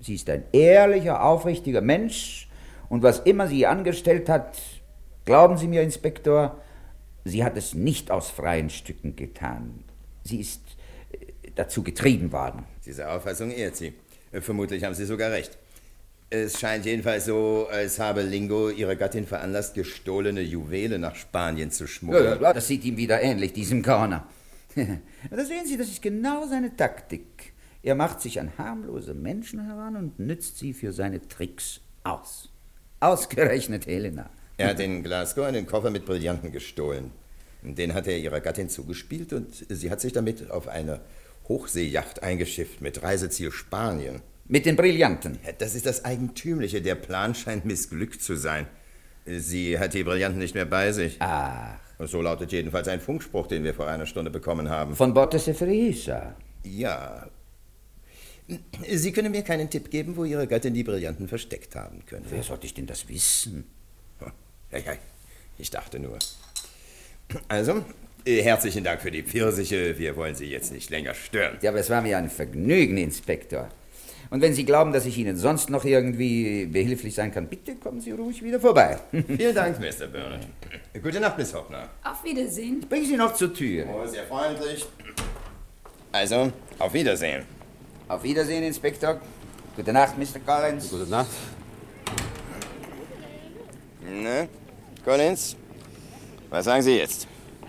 Sie 0.01 0.15
ist 0.15 0.29
ein 0.29 0.45
ehrlicher, 0.53 1.25
aufrichtiger 1.25 1.81
Mensch 1.81 2.49
und 2.91 3.03
was 3.03 3.21
immer 3.21 3.49
sie 3.49 3.67
angestellt 3.67 4.29
hat, 4.29 4.59
glauben 5.25 5.57
Sie 5.57 5.67
mir, 5.67 5.83
Inspektor, 5.83 6.61
sie 7.25 7.43
hat 7.43 7.57
es 7.57 7.75
nicht 7.75 8.11
aus 8.11 8.29
freien 8.31 8.69
Stücken 8.69 9.17
getan. 9.17 9.83
Sie 10.25 10.41
ist 10.41 10.61
äh, 11.13 11.27
dazu 11.55 11.83
getrieben 11.83 12.33
worden. 12.33 12.65
Diese 12.85 13.09
Auffassung 13.09 13.51
ehrt 13.51 13.77
Sie. 13.77 13.95
Äh, 14.33 14.43
Vermutlich 14.43 14.85
haben 14.85 14.95
Sie 14.95 15.07
sogar 15.07 15.31
recht. 15.33 15.57
Es 16.29 16.59
scheint 16.61 16.85
jedenfalls 16.85 17.25
so, 17.25 17.69
als 17.71 17.99
habe 17.99 18.21
Lingo 18.21 18.69
Ihre 18.69 18.97
Gattin 18.97 19.27
veranlasst, 19.27 19.75
gestohlene 19.75 20.41
Juwele 20.43 20.99
nach 20.99 21.15
Spanien 21.15 21.71
zu 21.71 21.87
schmuggeln. 21.87 22.43
ja, 22.43 22.53
das 22.53 22.67
sieht 22.67 22.85
ihm 22.85 22.97
wieder 22.97 23.23
ähnlich, 23.23 23.53
diesem 23.53 23.83
Corner. 23.83 24.27
da 25.31 25.45
sehen 25.45 25.67
Sie, 25.67 25.77
das 25.77 25.89
ist 25.89 26.03
genau 26.03 26.47
seine 26.47 26.77
Taktik. 26.77 27.55
Er 27.83 27.95
macht 27.95 28.21
sich 28.21 28.41
an 28.41 28.53
harmlose 28.59 29.15
Menschen 29.15 29.65
heran 29.65 29.97
und 29.97 30.19
nützt 30.19 30.59
sie 30.59 30.73
für 30.73 30.93
seine 30.93 31.27
Tricks 31.29 31.81
aus. 32.03 32.51
Ausgerechnet 33.01 33.87
Helena. 33.87 34.29
Er 34.57 34.71
hat 34.71 34.81
in 34.81 35.03
Glasgow 35.03 35.45
einen 35.45 35.67
Koffer 35.67 35.91
mit 35.91 36.05
Brillanten 36.05 36.51
gestohlen. 36.51 37.11
Den 37.63 37.95
hat 37.95 38.07
er 38.07 38.19
ihrer 38.19 38.41
Gattin 38.41 38.69
zugespielt 38.69 39.33
und 39.33 39.67
sie 39.69 39.91
hat 39.91 40.01
sich 40.01 40.13
damit 40.13 40.51
auf 40.51 40.69
eine 40.69 41.01
Hochseejacht 41.49 42.23
eingeschifft 42.23 42.81
mit 42.81 43.03
Reiseziel 43.03 43.53
Spanien. 43.53 44.21
Mit 44.47 44.67
den 44.67 44.77
Brillanten. 44.77 45.39
Das 45.59 45.75
ist 45.75 45.87
das 45.87 46.05
Eigentümliche. 46.05 46.83
Der 46.83 46.95
Plan 46.95 47.35
scheint 47.35 47.65
missglückt 47.65 48.23
zu 48.23 48.37
sein. 48.37 48.67
Sie 49.27 49.79
hat 49.79 49.95
die 49.95 50.05
Brillanten 50.05 50.39
nicht 50.39 50.55
mehr 50.55 50.67
bei 50.67 50.93
sich. 50.93 51.17
Ach, 51.21 51.79
So 51.99 52.21
lautet 52.21 52.53
jedenfalls 52.53 52.89
ein 52.89 53.01
Funkspruch, 53.01 53.47
den 53.47 53.65
wir 53.65 53.75
vor 53.75 53.89
einer 53.89 54.07
Stunde 54.07 54.31
bekommen 54.31 54.69
haben. 54.69 54.95
von 54.95 55.15
Borte 55.15 55.39
Seferisa. 55.39 56.37
Ja. 56.63 57.29
Sie 58.89 59.13
können 59.13 59.33
mir 59.33 59.43
keinen 59.43 59.71
Tipp 59.71 59.91
geben, 59.91 60.17
wo 60.17 60.25
Ihre 60.25 60.47
Gattin 60.47 60.75
die 60.75 60.85
Brillanten 60.85 61.27
versteckt 61.27 61.75
haben 61.75 62.05
könnte. 62.07 62.29
Wer 62.31 62.43
sollte 62.43 62.67
ich 62.67 62.75
denn 62.75 62.87
das 62.87 63.09
wissen? 63.09 63.65
Ja, 64.71 64.79
ja, 64.79 64.93
ich 65.59 65.71
dachte 65.71 65.99
nur. 65.99 66.19
Also, 67.49 67.85
äh, 68.25 68.43
herzlichen 68.43 68.85
Dank 68.85 69.01
für 69.01 69.11
die 69.11 69.23
Pfirsiche. 69.23 69.99
Wir 69.99 70.17
wollen 70.17 70.35
Sie 70.35 70.47
jetzt 70.47 70.73
nicht 70.73 70.91
länger 70.91 71.15
stören. 71.15 71.59
Ja, 71.63 71.71
aber 71.71 71.81
es 71.81 71.91
war 71.91 72.03
mir 72.03 72.19
ein 72.19 72.29
Vergnügen, 72.31 72.99
Inspektor. 72.99 73.69
Und 74.31 74.41
wenn 74.41 74.53
Sie 74.55 74.65
glauben, 74.65 74.93
dass 74.93 75.07
ich 75.07 75.17
Ihnen 75.19 75.37
sonst 75.37 75.71
noch 75.71 75.85
irgendwie 75.85 76.67
behilflich 76.67 77.15
sein 77.15 77.33
kann, 77.33 77.47
bitte 77.49 77.77
kommen 77.77 78.01
Sie 78.01 78.11
ruhig 78.11 78.43
wieder 78.43 78.59
vorbei. 78.59 78.99
Vielen 79.11 79.55
Dank, 79.55 79.79
Mr. 79.79 80.07
Burnett. 80.07 80.47
Gute 81.03 81.21
Nacht, 81.21 81.39
Miss 81.39 81.55
Hoffner. 81.55 81.89
Auf 82.03 82.25
Wiedersehen. 82.25 82.81
Bringen 82.89 83.07
Sie 83.07 83.17
noch 83.17 83.35
zur 83.35 83.55
Tür. 83.55 83.87
Oh, 83.89 84.07
sehr 84.07 84.25
freundlich. 84.25 84.85
Also, 86.11 86.51
auf 86.79 86.93
Wiedersehen. 86.93 87.43
Auf 88.09 88.23
Wiedersehen, 88.23 88.65
Inspektor. 88.65 89.21
Gute 89.77 89.93
Nacht, 89.93 90.19
Mr. 90.19 90.41
Collins. 90.45 90.91
Gute 90.91 91.09
Nacht. 91.11 91.31
Ne? 94.01 94.49
Collins? 95.05 95.57
Was 96.51 96.65
sagen 96.65 96.83
Sie 96.83 96.97
jetzt? 96.97 97.29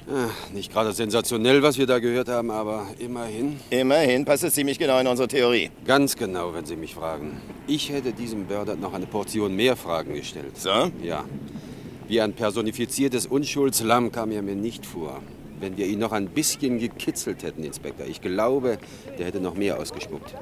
Ah, 0.09 0.29
nicht 0.53 0.71
gerade 0.71 0.93
sensationell, 0.93 1.61
was 1.61 1.77
wir 1.77 1.85
da 1.85 1.99
gehört 1.99 2.29
haben, 2.29 2.49
aber 2.49 2.87
immerhin. 2.97 3.59
Immerhin 3.69 4.23
passt 4.23 4.45
es 4.45 4.53
ziemlich 4.53 4.79
genau 4.79 4.99
in 4.99 5.07
unsere 5.07 5.27
Theorie. 5.27 5.69
Ganz 5.85 6.15
genau, 6.15 6.53
wenn 6.53 6.65
Sie 6.65 6.77
mich 6.77 6.95
fragen. 6.95 7.41
Ich 7.67 7.89
hätte 7.91 8.13
diesem 8.13 8.45
Burdett 8.45 8.79
noch 8.79 8.93
eine 8.93 9.05
Portion 9.05 9.53
mehr 9.53 9.75
Fragen 9.75 10.13
gestellt. 10.13 10.57
So? 10.57 10.91
Ja. 11.03 11.25
Wie 12.07 12.21
ein 12.21 12.31
personifiziertes 12.31 13.25
Unschuldslamm 13.25 14.13
kam 14.13 14.31
er 14.31 14.41
mir 14.41 14.55
nicht 14.55 14.85
vor. 14.85 15.21
Wenn 15.59 15.75
wir 15.75 15.87
ihn 15.87 15.99
noch 15.99 16.13
ein 16.13 16.27
bisschen 16.27 16.79
gekitzelt 16.79 17.43
hätten, 17.43 17.63
Inspektor, 17.63 18.05
ich 18.07 18.21
glaube, 18.21 18.77
der 19.19 19.25
hätte 19.25 19.41
noch 19.41 19.55
mehr 19.55 19.77
ausgespuckt. 19.77 20.35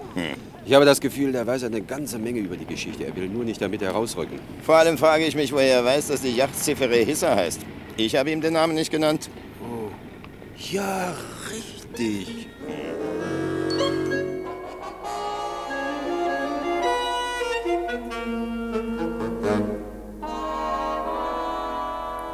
Ich 0.67 0.73
habe 0.73 0.85
das 0.85 1.01
Gefühl, 1.01 1.31
der 1.31 1.47
weiß 1.47 1.63
eine 1.63 1.81
ganze 1.81 2.19
Menge 2.19 2.39
über 2.39 2.55
die 2.57 2.65
Geschichte. 2.65 3.05
Er 3.05 3.15
will 3.15 3.29
nur 3.29 3.45
nicht 3.45 3.61
damit 3.61 3.81
herausrücken. 3.81 4.39
Vor 4.61 4.75
allem 4.75 4.99
frage 4.99 5.25
ich 5.25 5.35
mich, 5.35 5.51
woher 5.53 5.77
er 5.77 5.85
weiß, 5.85 6.09
dass 6.09 6.21
die 6.21 6.35
Yacht 6.35 6.55
Zifere 6.55 6.97
Hissa 6.97 7.35
heißt. 7.35 7.61
Ich 7.97 8.15
habe 8.15 8.29
ihm 8.29 8.41
den 8.41 8.53
Namen 8.53 8.75
nicht 8.75 8.91
genannt. 8.91 9.29
Ja, 10.57 11.13
richtig. 11.51 12.47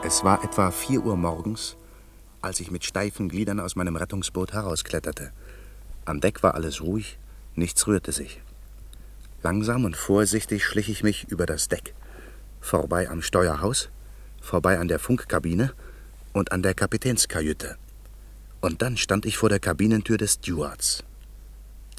Es 0.03 0.23
war 0.23 0.43
etwa 0.43 0.71
4 0.71 1.03
Uhr 1.03 1.15
morgens, 1.17 1.77
als 2.41 2.59
ich 2.59 2.69
mit 2.69 2.83
steifen 2.83 3.29
Gliedern 3.29 3.59
aus 3.59 3.75
meinem 3.75 3.95
Rettungsboot 3.95 4.53
herauskletterte. 4.53 5.31
An 6.05 6.19
Deck 6.19 6.43
war 6.43 6.55
alles 6.55 6.81
ruhig, 6.81 7.17
nichts 7.55 7.87
rührte 7.87 8.11
sich. 8.11 8.41
Langsam 9.41 9.85
und 9.85 9.95
vorsichtig 9.95 10.63
schlich 10.63 10.89
ich 10.89 11.01
mich 11.01 11.25
über 11.29 11.45
das 11.45 11.69
Deck, 11.69 11.95
vorbei 12.59 13.09
am 13.09 13.21
Steuerhaus, 13.21 13.89
vorbei 14.41 14.77
an 14.79 14.87
der 14.87 14.99
Funkkabine 14.99 15.73
und 16.33 16.51
an 16.51 16.61
der 16.61 16.75
Kapitänskajüte. 16.75 17.77
Und 18.61 18.81
dann 18.81 18.95
stand 18.95 19.25
ich 19.25 19.37
vor 19.37 19.49
der 19.49 19.59
Kabinentür 19.59 20.17
des 20.17 20.35
Stewards. 20.35 21.03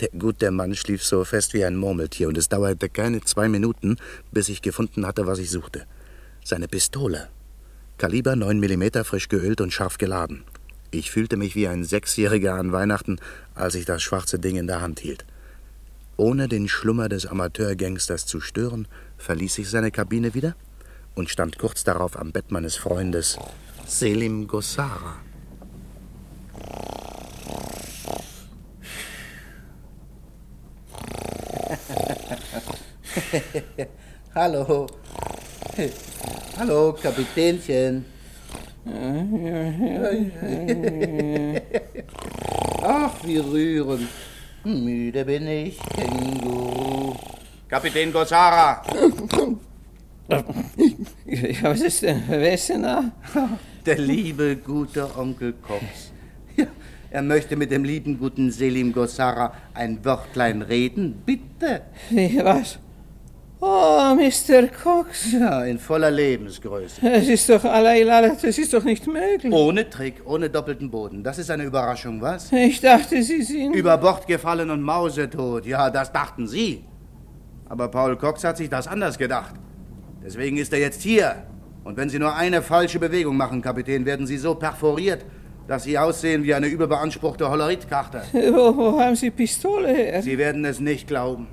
Der 0.01 0.09
gute 0.19 0.51
Mann 0.51 0.75
schlief 0.75 1.05
so 1.05 1.25
fest 1.25 1.55
wie 1.55 1.65
ein 1.65 1.77
Murmeltier, 1.77 2.29
und 2.29 2.39
es 2.39 2.49
dauerte 2.49 2.89
keine 2.89 3.21
zwei 3.21 3.49
Minuten, 3.49 3.97
bis 4.31 4.49
ich 4.49 4.63
gefunden 4.63 5.07
hatte, 5.07 5.27
was 5.27 5.39
ich 5.39 5.51
suchte. 5.51 5.87
Seine 6.45 6.69
Pistole. 6.69 7.29
Kaliber 7.99 8.35
9 8.37 8.59
mm 8.59 9.05
frisch 9.05 9.29
geölt 9.29 9.61
und 9.61 9.73
scharf 9.73 9.99
geladen. 9.99 10.45
Ich 10.91 11.11
fühlte 11.11 11.37
mich 11.37 11.55
wie 11.55 11.69
ein 11.69 11.85
Sechsjähriger 11.85 12.55
an 12.55 12.73
Weihnachten, 12.73 13.19
als 13.55 13.75
ich 13.75 13.85
das 13.85 14.03
schwarze 14.03 14.39
Ding 14.39 14.57
in 14.57 14.67
der 14.67 14.81
Hand 14.81 15.01
hielt. 15.01 15.25
Ohne 16.17 16.49
den 16.49 16.69
Schlummer 16.69 17.09
des 17.09 17.27
Amateurgangsters 17.27 18.27
zu 18.27 18.41
stören, 18.41 18.87
verließ 19.19 19.59
ich 19.59 19.71
seine 19.71 19.91
Kabine 19.91 20.35
wieder 20.35 20.55
und 21.15 21.31
stand 21.31 21.59
kurz 21.59 21.85
darauf 21.85 22.19
am 22.19 22.33
Bett 22.33 22.51
meines 22.51 22.77
Freundes 22.77 23.39
Selim 23.87 24.47
Gossara. 24.47 25.17
Hallo. 34.35 34.87
Hallo, 36.59 36.93
Kapitänchen. 37.01 38.05
Ach, 42.83 43.13
wie 43.25 43.39
rührend. 43.39 44.09
Müde 44.65 45.25
bin 45.25 45.47
ich, 45.49 45.79
Känguru. 45.97 47.17
Kapitän 47.69 48.13
Gossara! 48.13 48.83
Ja, 51.27 51.65
was 51.65 51.81
ist 51.81 52.03
denn? 52.03 52.23
Wer 52.29 52.55
ist 52.55 52.69
denn 52.69 52.83
da? 52.83 53.11
Der 53.85 53.99
liebe, 53.99 54.57
gute 54.57 55.09
Onkel 55.17 55.55
Cox. 55.55 56.13
Er 57.13 57.21
möchte 57.21 57.57
mit 57.57 57.71
dem 57.71 57.85
lieben, 57.85 58.19
guten 58.19 58.51
Selim 58.51 58.95
Gossara 58.95 59.53
ein 59.75 60.03
Wörtlein 60.03 60.63
reden. 60.63 61.23
Bitte. 61.27 61.83
Wie, 62.09 62.41
was? 62.43 62.79
Oh, 63.61 64.15
Mr. 64.17 64.69
Cox. 64.69 65.31
Ja, 65.31 65.63
in 65.65 65.79
voller 65.79 66.11
Lebensgröße. 66.11 67.03
Das 67.03 67.29
ist 67.29 67.51
doch 67.51 67.65
Alailala, 67.65 68.31
das 68.31 68.57
ist 68.57 68.73
doch 68.73 68.83
nicht 68.83 69.07
möglich. 69.07 69.53
Ohne 69.53 69.91
Trick, 69.91 70.23
ohne 70.25 70.49
doppelten 70.49 70.91
Boden. 70.91 71.23
Das 71.23 71.39
ist 71.39 71.51
eine 71.51 71.65
Überraschung, 71.65 72.23
was? 72.23 72.51
Ich 72.51 72.81
dachte, 72.81 73.23
Sie 73.23 73.43
sind... 73.43 73.75
Über 73.75 73.99
Bord 73.99 74.27
gefallen 74.27 74.71
und 74.71 74.81
mausetot. 74.81 75.67
Ja, 75.67 75.91
das 75.91 76.13
dachten 76.13 76.49
Sie. 76.49 76.83
Aber 77.69 77.89
Paul 77.89 78.17
Cox 78.17 78.43
hat 78.43 78.57
sich 78.57 78.71
das 78.71 78.89
anders 78.89 79.19
gedacht. 79.19 79.55
Deswegen 80.25 80.57
ist 80.57 80.73
er 80.73 80.79
jetzt 80.79 81.03
hier. 81.03 81.45
Und 81.85 81.99
wenn 81.99 82.09
Sie 82.09 82.19
nur 82.19 82.35
eine 82.35 82.63
falsche 82.63 82.99
Bewegung 82.99 83.37
machen, 83.37 83.61
Kapitän, 83.61 84.07
werden 84.07 84.27
Sie 84.27 84.39
so 84.39 84.55
perforiert, 84.55 85.27
dass 85.73 85.85
Sie 85.85 85.97
aussehen 85.99 86.45
wie 86.45 86.53
eine 86.53 86.67
überbeanspruchte 86.67 87.49
Holoritkarte. 87.49 88.25
Wo, 88.53 88.77
wo 88.77 89.01
haben 89.01 89.17
Sie 89.17 89.31
Pistole 89.31 89.89
her? 89.89 90.21
Sie 90.21 90.37
werden 90.37 90.67
es 90.67 90.81
nicht 90.81 91.09
glauben. 91.09 91.47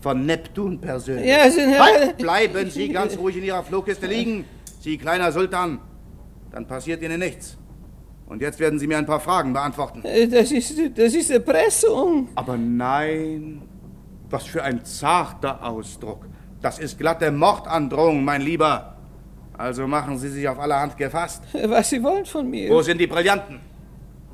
Von 0.00 0.26
Neptun 0.26 0.80
persönlich. 0.80 1.26
Ja, 1.26 1.50
sind 1.50 1.76
halt, 1.76 2.16
bleiben 2.18 2.70
Sie 2.70 2.88
ganz 2.90 3.18
ruhig 3.18 3.36
in 3.36 3.42
Ihrer 3.42 3.64
Flugkiste 3.64 4.06
liegen, 4.06 4.44
Sie 4.78 4.96
kleiner 4.96 5.32
Sultan. 5.32 5.80
Dann 6.52 6.68
passiert 6.68 7.02
Ihnen 7.02 7.18
nichts. 7.18 7.56
Und 8.26 8.42
jetzt 8.42 8.60
werden 8.60 8.78
Sie 8.78 8.86
mir 8.86 8.96
ein 8.96 9.06
paar 9.06 9.18
Fragen 9.18 9.52
beantworten. 9.52 10.04
Das 10.30 10.52
ist, 10.52 10.78
das 10.96 11.12
ist 11.12 11.30
Erpressung. 11.32 12.28
Aber 12.36 12.56
nein, 12.56 13.60
was 14.30 14.44
für 14.44 14.62
ein 14.62 14.84
zarter 14.84 15.64
Ausdruck. 15.64 16.28
Das 16.62 16.78
ist 16.78 16.96
glatte 16.96 17.32
Mordandrohung, 17.32 18.24
mein 18.24 18.40
Lieber. 18.40 18.93
Also 19.56 19.86
machen 19.86 20.18
Sie 20.18 20.28
sich 20.28 20.48
auf 20.48 20.58
allerhand 20.58 20.96
gefasst. 20.96 21.42
Was 21.64 21.90
Sie 21.90 22.02
wollen 22.02 22.26
von 22.26 22.48
mir? 22.48 22.70
Wo 22.70 22.82
sind 22.82 22.98
die 22.98 23.06
Brillanten? 23.06 23.60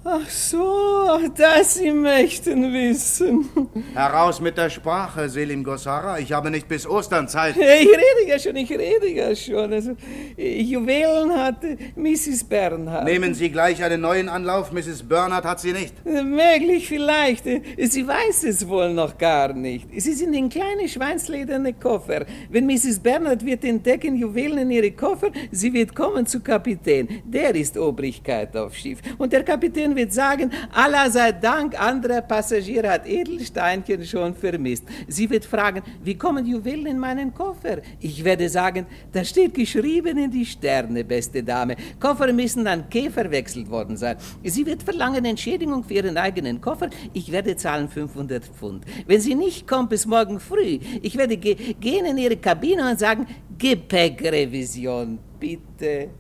Ach 0.02 0.30
so, 0.30 1.18
das 1.36 1.74
Sie 1.74 1.92
möchten 1.92 2.72
wissen. 2.72 3.50
Heraus 3.92 4.40
mit 4.40 4.56
der 4.56 4.70
Sprache, 4.70 5.28
Selim 5.28 5.62
Gossara. 5.62 6.18
Ich 6.18 6.32
habe 6.32 6.50
nicht 6.50 6.66
bis 6.68 6.86
Ostern 6.86 7.28
Zeit. 7.28 7.54
Ich 7.60 7.86
rede 7.86 8.28
ja 8.28 8.38
schon, 8.38 8.56
ich 8.56 8.70
rede 8.70 9.08
ja 9.10 9.34
schon. 9.34 9.72
Also, 9.72 9.96
Juwelen 10.36 11.32
hat 11.32 11.62
Mrs. 11.96 12.44
Bernhardt. 12.44 13.04
Nehmen 13.04 13.34
Sie 13.34 13.50
gleich 13.50 13.82
einen 13.82 14.00
neuen 14.00 14.28
Anlauf. 14.28 14.72
Mrs. 14.72 15.02
Bernhardt 15.02 15.44
hat 15.44 15.60
sie 15.60 15.72
nicht. 15.72 15.94
Möglich 16.04 16.88
vielleicht. 16.88 17.44
Sie 17.44 18.06
weiß 18.06 18.44
es 18.44 18.66
wohl 18.68 18.92
noch 18.92 19.18
gar 19.18 19.52
nicht. 19.52 19.88
Sie 19.96 20.12
sind 20.14 20.32
in 20.34 20.48
kleine 20.48 20.88
schweinslederne 20.88 21.74
Koffer. 21.74 22.24
Wenn 22.48 22.66
Mrs. 22.66 23.00
Bernhardt 23.00 23.44
wird 23.44 23.64
entdecken 23.64 24.16
Juwelen 24.16 24.58
in 24.58 24.70
ihre 24.70 24.90
Koffer, 24.92 25.30
sie 25.50 25.72
wird 25.72 25.94
kommen 25.94 26.26
zu 26.26 26.40
Kapitän. 26.40 27.22
Der 27.24 27.54
ist 27.54 27.76
Obrigkeit 27.76 28.56
auf 28.56 28.74
Schiff. 28.74 29.00
Und 29.18 29.32
der 29.32 29.42
Kapitän 29.44 29.89
wird 29.94 30.12
sagen, 30.12 30.50
Allah 30.72 31.08
sei 31.10 31.32
Dank, 31.32 31.80
anderer 31.80 32.22
Passagier 32.22 32.90
hat 32.90 33.06
Edelsteinchen 33.06 34.04
schon 34.04 34.34
vermisst. 34.34 34.84
Sie 35.06 35.30
wird 35.30 35.44
fragen, 35.44 35.82
wie 36.02 36.16
kommen 36.16 36.44
Juwelen 36.46 36.86
in 36.86 36.98
meinen 36.98 37.32
Koffer? 37.32 37.78
Ich 38.00 38.24
werde 38.24 38.48
sagen, 38.48 38.86
da 39.12 39.24
steht 39.24 39.54
geschrieben 39.54 40.18
in 40.18 40.30
die 40.30 40.46
Sterne, 40.46 41.04
beste 41.04 41.42
Dame. 41.42 41.76
Koffer 41.98 42.32
müssen 42.32 42.66
an 42.66 42.88
Käfer 42.90 43.20
verwechselt 43.20 43.70
worden 43.70 43.96
sein. 43.96 44.16
Sie 44.44 44.64
wird 44.66 44.82
verlangen 44.82 45.24
Entschädigung 45.24 45.84
für 45.84 45.94
ihren 45.94 46.16
eigenen 46.16 46.60
Koffer. 46.60 46.88
Ich 47.12 47.30
werde 47.30 47.56
zahlen 47.56 47.88
500 47.88 48.44
Pfund. 48.44 48.84
Wenn 49.06 49.20
sie 49.20 49.34
nicht 49.34 49.66
kommt 49.68 49.90
bis 49.90 50.06
morgen 50.06 50.40
früh, 50.40 50.78
ich 51.02 51.16
werde 51.16 51.36
ge 51.36 51.54
gehen 51.80 52.06
in 52.06 52.18
ihre 52.18 52.36
Kabine 52.36 52.90
und 52.90 52.98
sagen, 52.98 53.26
Gepäckrevision, 53.58 55.18
bitte. 55.38 56.10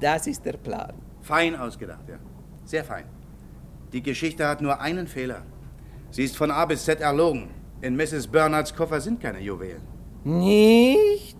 Das 0.00 0.26
ist 0.26 0.44
der 0.44 0.56
Plan. 0.56 0.92
Fein 1.22 1.56
ausgedacht, 1.56 2.08
ja. 2.08 2.18
Sehr 2.64 2.84
fein. 2.84 3.04
Die 3.92 4.02
Geschichte 4.02 4.46
hat 4.46 4.60
nur 4.60 4.80
einen 4.80 5.06
Fehler. 5.06 5.42
Sie 6.10 6.24
ist 6.24 6.36
von 6.36 6.50
A 6.50 6.64
bis 6.66 6.84
Z 6.84 7.00
erlogen. 7.00 7.50
In 7.80 7.96
Mrs. 7.96 8.26
Bernhards 8.26 8.74
Koffer 8.74 9.00
sind 9.00 9.20
keine 9.20 9.40
Juwelen. 9.40 9.82
Nicht? 10.24 11.36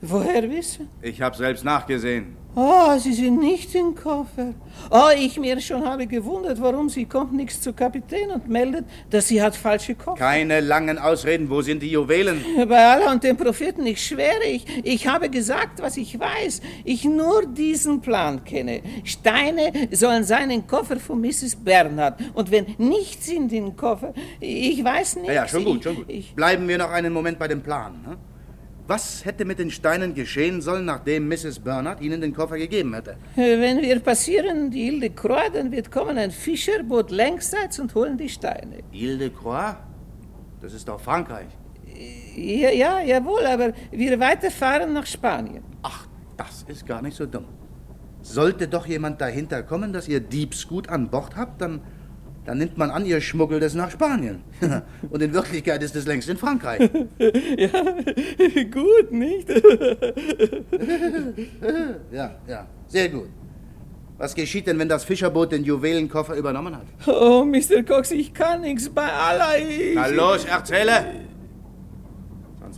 Woher 0.00 0.48
wissen? 0.50 0.88
Ich 1.02 1.20
habe 1.20 1.36
selbst 1.36 1.64
nachgesehen. 1.64 2.36
Oh, 2.56 2.98
Sie 2.98 3.12
sind 3.12 3.38
nicht 3.38 3.72
im 3.76 3.94
Koffer. 3.94 4.54
Oh, 4.90 5.10
ich 5.16 5.38
mir 5.38 5.60
schon 5.60 5.86
habe 5.86 6.08
gewundert, 6.08 6.60
warum 6.60 6.88
sie 6.88 7.04
kommt 7.04 7.32
nichts 7.32 7.60
zu 7.60 7.72
Kapitän 7.72 8.30
und 8.30 8.48
meldet, 8.48 8.86
dass 9.08 9.28
sie 9.28 9.40
hat 9.40 9.54
falsche 9.54 9.94
Koffer. 9.94 10.18
Keine 10.18 10.58
langen 10.60 10.98
Ausreden. 10.98 11.48
Wo 11.48 11.62
sind 11.62 11.80
die 11.80 11.90
Juwelen? 11.92 12.44
Bei 12.68 12.86
Allah 12.94 13.12
und 13.12 13.22
dem 13.22 13.36
Propheten, 13.36 13.86
ich 13.86 14.04
schwöre, 14.04 14.44
ich, 14.48 14.64
ich 14.84 15.06
habe 15.06 15.30
gesagt, 15.30 15.80
was 15.80 15.96
ich 15.96 16.18
weiß. 16.18 16.60
Ich 16.84 17.04
nur 17.04 17.46
diesen 17.46 18.00
Plan 18.00 18.42
kenne. 18.44 18.82
Steine 19.04 19.72
sollen 19.92 20.24
sein 20.24 20.50
im 20.50 20.66
Koffer 20.66 20.98
von 20.98 21.20
Mrs. 21.20 21.54
Bernhard. 21.54 22.20
Und 22.34 22.50
wenn 22.50 22.66
nichts 22.78 23.28
in 23.28 23.48
den 23.48 23.76
Koffer, 23.76 24.12
ich 24.40 24.82
weiß 24.82 25.16
nicht. 25.16 25.28
Ja, 25.28 25.34
ja, 25.34 25.48
schon 25.48 25.64
gut, 25.64 25.84
schon 25.84 25.94
gut. 25.94 26.34
Bleiben 26.34 26.66
wir 26.66 26.78
noch 26.78 26.90
einen 26.90 27.12
Moment 27.12 27.38
bei 27.38 27.46
dem 27.46 27.62
Plan. 27.62 28.02
Ne? 28.04 28.16
Was 28.86 29.24
hätte 29.24 29.44
mit 29.44 29.58
den 29.58 29.70
Steinen 29.70 30.14
geschehen 30.14 30.60
sollen, 30.60 30.84
nachdem 30.84 31.28
Mrs. 31.28 31.60
Bernard 31.60 32.00
Ihnen 32.00 32.20
den 32.20 32.34
Koffer 32.34 32.58
gegeben 32.58 32.92
hätte? 32.94 33.16
Wenn 33.36 33.82
wir 33.82 34.00
passieren 34.00 34.70
die 34.70 34.88
Ile 34.88 35.00
de 35.00 35.10
Croix, 35.10 35.50
dann 35.52 35.70
wird 35.70 35.92
kommen 35.92 36.18
ein 36.18 36.30
Fischerboot 36.30 37.10
längsseits 37.10 37.78
und 37.78 37.94
holen 37.94 38.18
die 38.18 38.28
Steine. 38.28 38.78
Ile 38.92 39.18
de 39.18 39.30
Croix? 39.30 39.76
Das 40.60 40.72
ist 40.72 40.88
doch 40.88 41.00
Frankreich. 41.00 41.48
Ja, 42.36 42.70
ja, 42.70 43.00
jawohl, 43.00 43.44
aber 43.46 43.72
wir 43.90 44.18
weiterfahren 44.18 44.92
nach 44.92 45.06
Spanien. 45.06 45.62
Ach, 45.82 46.06
das 46.36 46.64
ist 46.68 46.86
gar 46.86 47.02
nicht 47.02 47.16
so 47.16 47.26
dumm. 47.26 47.46
Sollte 48.22 48.68
doch 48.68 48.86
jemand 48.86 49.20
dahinter 49.20 49.62
kommen, 49.62 49.92
dass 49.92 50.08
ihr 50.08 50.20
Diebsgut 50.20 50.88
an 50.88 51.10
Bord 51.10 51.36
habt, 51.36 51.60
dann, 51.60 51.80
dann 52.44 52.58
nimmt 52.58 52.78
man 52.78 52.90
an, 52.90 53.04
ihr 53.04 53.20
schmuggelt 53.20 53.62
es 53.62 53.74
nach 53.74 53.90
Spanien. 53.90 54.42
Und 55.10 55.22
in 55.22 55.32
Wirklichkeit 55.32 55.82
ist 55.82 55.94
es 55.94 56.06
längst 56.06 56.28
in 56.28 56.36
Frankreich. 56.36 56.80
ja, 57.18 57.68
gut, 58.70 59.12
nicht? 59.12 59.48
ja, 62.10 62.34
ja, 62.48 62.66
sehr 62.86 63.08
gut. 63.08 63.28
Was 64.18 64.34
geschieht 64.34 64.66
denn, 64.66 64.78
wenn 64.78 64.88
das 64.88 65.04
Fischerboot 65.04 65.52
den 65.52 65.64
Juwelenkoffer 65.64 66.34
übernommen 66.34 66.76
hat? 66.76 66.86
Oh, 67.06 67.44
Mr. 67.44 67.82
Cox, 67.82 68.10
ich 68.10 68.34
kann 68.34 68.60
nichts 68.60 68.90
bei. 68.90 69.08
Ich... 69.58 69.94
Na 69.94 70.06
los, 70.08 70.44
erzähle! 70.44 71.29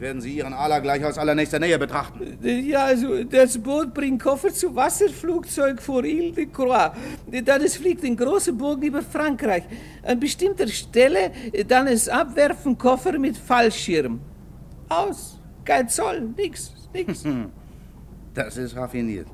Werden 0.02 0.20
Sie 0.20 0.34
Ihren 0.34 0.52
Allah 0.52 0.80
gleich 0.80 1.04
aus 1.04 1.16
allernächster 1.16 1.60
Nähe 1.60 1.78
betrachten. 1.78 2.36
Ja, 2.42 2.86
also 2.86 3.22
das 3.22 3.56
Boot 3.56 3.94
bringt 3.94 4.20
Koffer 4.20 4.52
zu 4.52 4.74
Wasserflugzeug 4.74 5.80
vor 5.80 6.02
Ile 6.02 6.32
de 6.32 6.46
Croix. 6.46 6.90
Dann 7.44 7.62
es 7.62 7.76
fliegt 7.76 8.02
in 8.02 8.16
große 8.16 8.52
Bogen 8.52 8.82
über 8.82 9.00
Frankreich. 9.00 9.62
An 10.02 10.18
bestimmter 10.18 10.66
Stelle 10.66 11.30
dann 11.68 11.86
es 11.86 12.08
abwerfen 12.08 12.76
Koffer 12.76 13.16
mit 13.16 13.36
Fallschirm. 13.36 14.20
Aus. 14.88 15.38
Kein 15.64 15.88
Zoll, 15.88 16.30
nix, 16.36 16.72
nix. 16.92 17.22
Das 18.34 18.56
ist 18.56 18.74
raffiniert. 18.74 19.28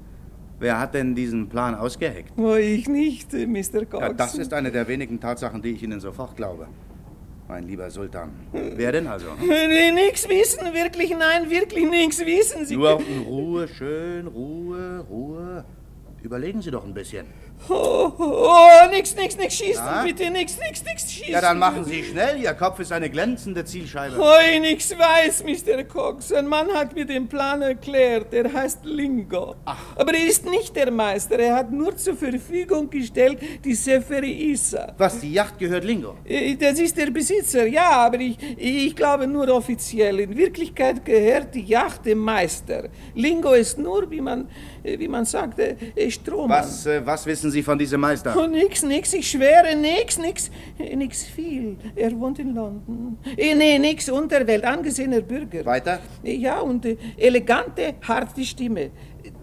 Wer 0.58 0.78
hat 0.78 0.92
denn 0.92 1.14
diesen 1.14 1.48
Plan 1.48 1.76
ausgeheckt? 1.76 2.32
Oh, 2.36 2.56
ich 2.56 2.88
nicht, 2.88 3.32
Mr. 3.32 3.86
Cox. 3.86 4.02
Ja, 4.02 4.12
das 4.12 4.34
ist 4.34 4.52
eine 4.52 4.70
der 4.70 4.86
wenigen 4.86 5.18
Tatsachen, 5.18 5.62
die 5.62 5.70
ich 5.70 5.82
Ihnen 5.82 6.00
sofort 6.00 6.36
glaube. 6.36 6.66
Mein 7.48 7.66
lieber 7.66 7.90
Sultan. 7.90 8.30
Wer 8.52 8.92
denn 8.92 9.06
also? 9.06 9.28
Nix 9.40 10.28
wissen, 10.28 10.74
wirklich, 10.74 11.16
nein, 11.16 11.48
wirklich 11.48 11.88
nix 11.88 12.20
wissen. 12.20 12.66
Sie 12.66 12.76
Nur 12.76 13.00
in 13.00 13.22
Ruhe, 13.22 13.66
schön, 13.66 14.26
Ruhe, 14.26 15.00
Ruhe. 15.08 15.64
Überlegen 16.22 16.60
Sie 16.60 16.70
doch 16.70 16.84
ein 16.84 16.92
bisschen. 16.92 17.26
Oh, 17.68 18.12
oh, 18.18 18.88
nix, 18.90 19.14
nix, 19.14 19.36
nix, 19.36 19.56
schießen, 19.56 19.84
Ja? 19.84 20.02
bitte, 20.02 20.30
nix, 20.30 20.56
nix, 20.58 20.82
nix, 20.84 21.12
schießen. 21.12 21.32
Ja, 21.32 21.40
dann 21.40 21.58
machen 21.58 21.84
Sie 21.84 22.02
schnell. 22.04 22.40
Ihr 22.40 22.54
Kopf 22.54 22.78
ist 22.80 22.92
eine 22.92 23.10
glänzende 23.10 23.64
Zielscheibe. 23.64 24.18
Oi, 24.18 24.58
nix 24.60 24.90
weiß, 24.96 25.44
Mr. 25.44 25.84
Cox. 25.84 26.32
Ein 26.32 26.46
Mann 26.46 26.68
hat 26.72 26.94
mir 26.94 27.04
den 27.04 27.28
Plan 27.28 27.60
erklärt. 27.62 28.32
Er 28.32 28.52
heißt 28.52 28.84
Lingo. 28.84 29.56
Aber 29.64 30.14
er 30.14 30.26
ist 30.26 30.44
nicht 30.48 30.74
der 30.76 30.90
Meister. 30.90 31.38
Er 31.38 31.56
hat 31.56 31.70
nur 31.72 31.96
zur 31.96 32.16
Verfügung 32.16 32.88
gestellt 32.88 33.38
die 33.64 33.74
Seferi 33.74 34.52
Issa. 34.52 34.94
Was, 34.96 35.20
die 35.20 35.32
Yacht 35.32 35.58
gehört 35.58 35.84
Lingo? 35.84 36.14
Äh, 36.24 36.54
Das 36.56 36.78
ist 36.78 36.96
der 36.96 37.10
Besitzer, 37.10 37.66
ja, 37.66 37.90
aber 37.90 38.18
ich, 38.20 38.38
ich 38.56 38.94
glaube 38.96 39.26
nur 39.26 39.48
offiziell. 39.48 40.20
In 40.20 40.36
Wirklichkeit 40.36 41.04
gehört 41.04 41.54
die 41.54 41.62
Yacht 41.64 42.06
dem 42.06 42.18
Meister. 42.18 42.88
Lingo 43.14 43.52
ist 43.52 43.78
nur, 43.78 44.10
wie 44.10 44.20
man, 44.20 44.48
wie 44.84 45.08
man 45.08 45.24
sagt, 45.24 45.58
äh, 45.58 46.10
Strohmann. 46.10 46.60
Was, 46.60 46.86
äh, 46.86 47.04
was 47.04 47.26
wissen 47.26 47.50
Sie 47.50 47.62
von 47.62 47.78
diesem 47.78 48.00
Meister? 48.00 48.34
Oh, 48.36 48.46
nix, 48.46 48.82
nix, 48.82 49.12
ich 49.14 49.28
schwöre, 49.30 49.74
nix, 49.76 50.18
nix, 50.18 50.50
äh, 50.78 50.94
nix 50.96 51.24
viel. 51.24 51.76
Er 51.96 52.18
wohnt 52.18 52.38
in 52.38 52.54
London. 52.54 53.18
Äh, 53.36 53.54
nee, 53.54 53.78
nix, 53.78 54.08
Unterwelt, 54.08 54.64
angesehener 54.64 55.20
Bürger. 55.20 55.64
Weiter? 55.64 56.00
Äh, 56.24 56.34
Ja, 56.36 56.60
und 56.60 56.84
äh, 56.86 56.96
elegante, 57.16 57.94
harte 58.06 58.44
Stimme. 58.44 58.90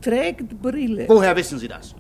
Trägt 0.01 0.61
Brille. 0.61 1.05
Woher 1.07 1.35
wissen 1.35 1.59
Sie 1.59 1.67
das? 1.67 1.95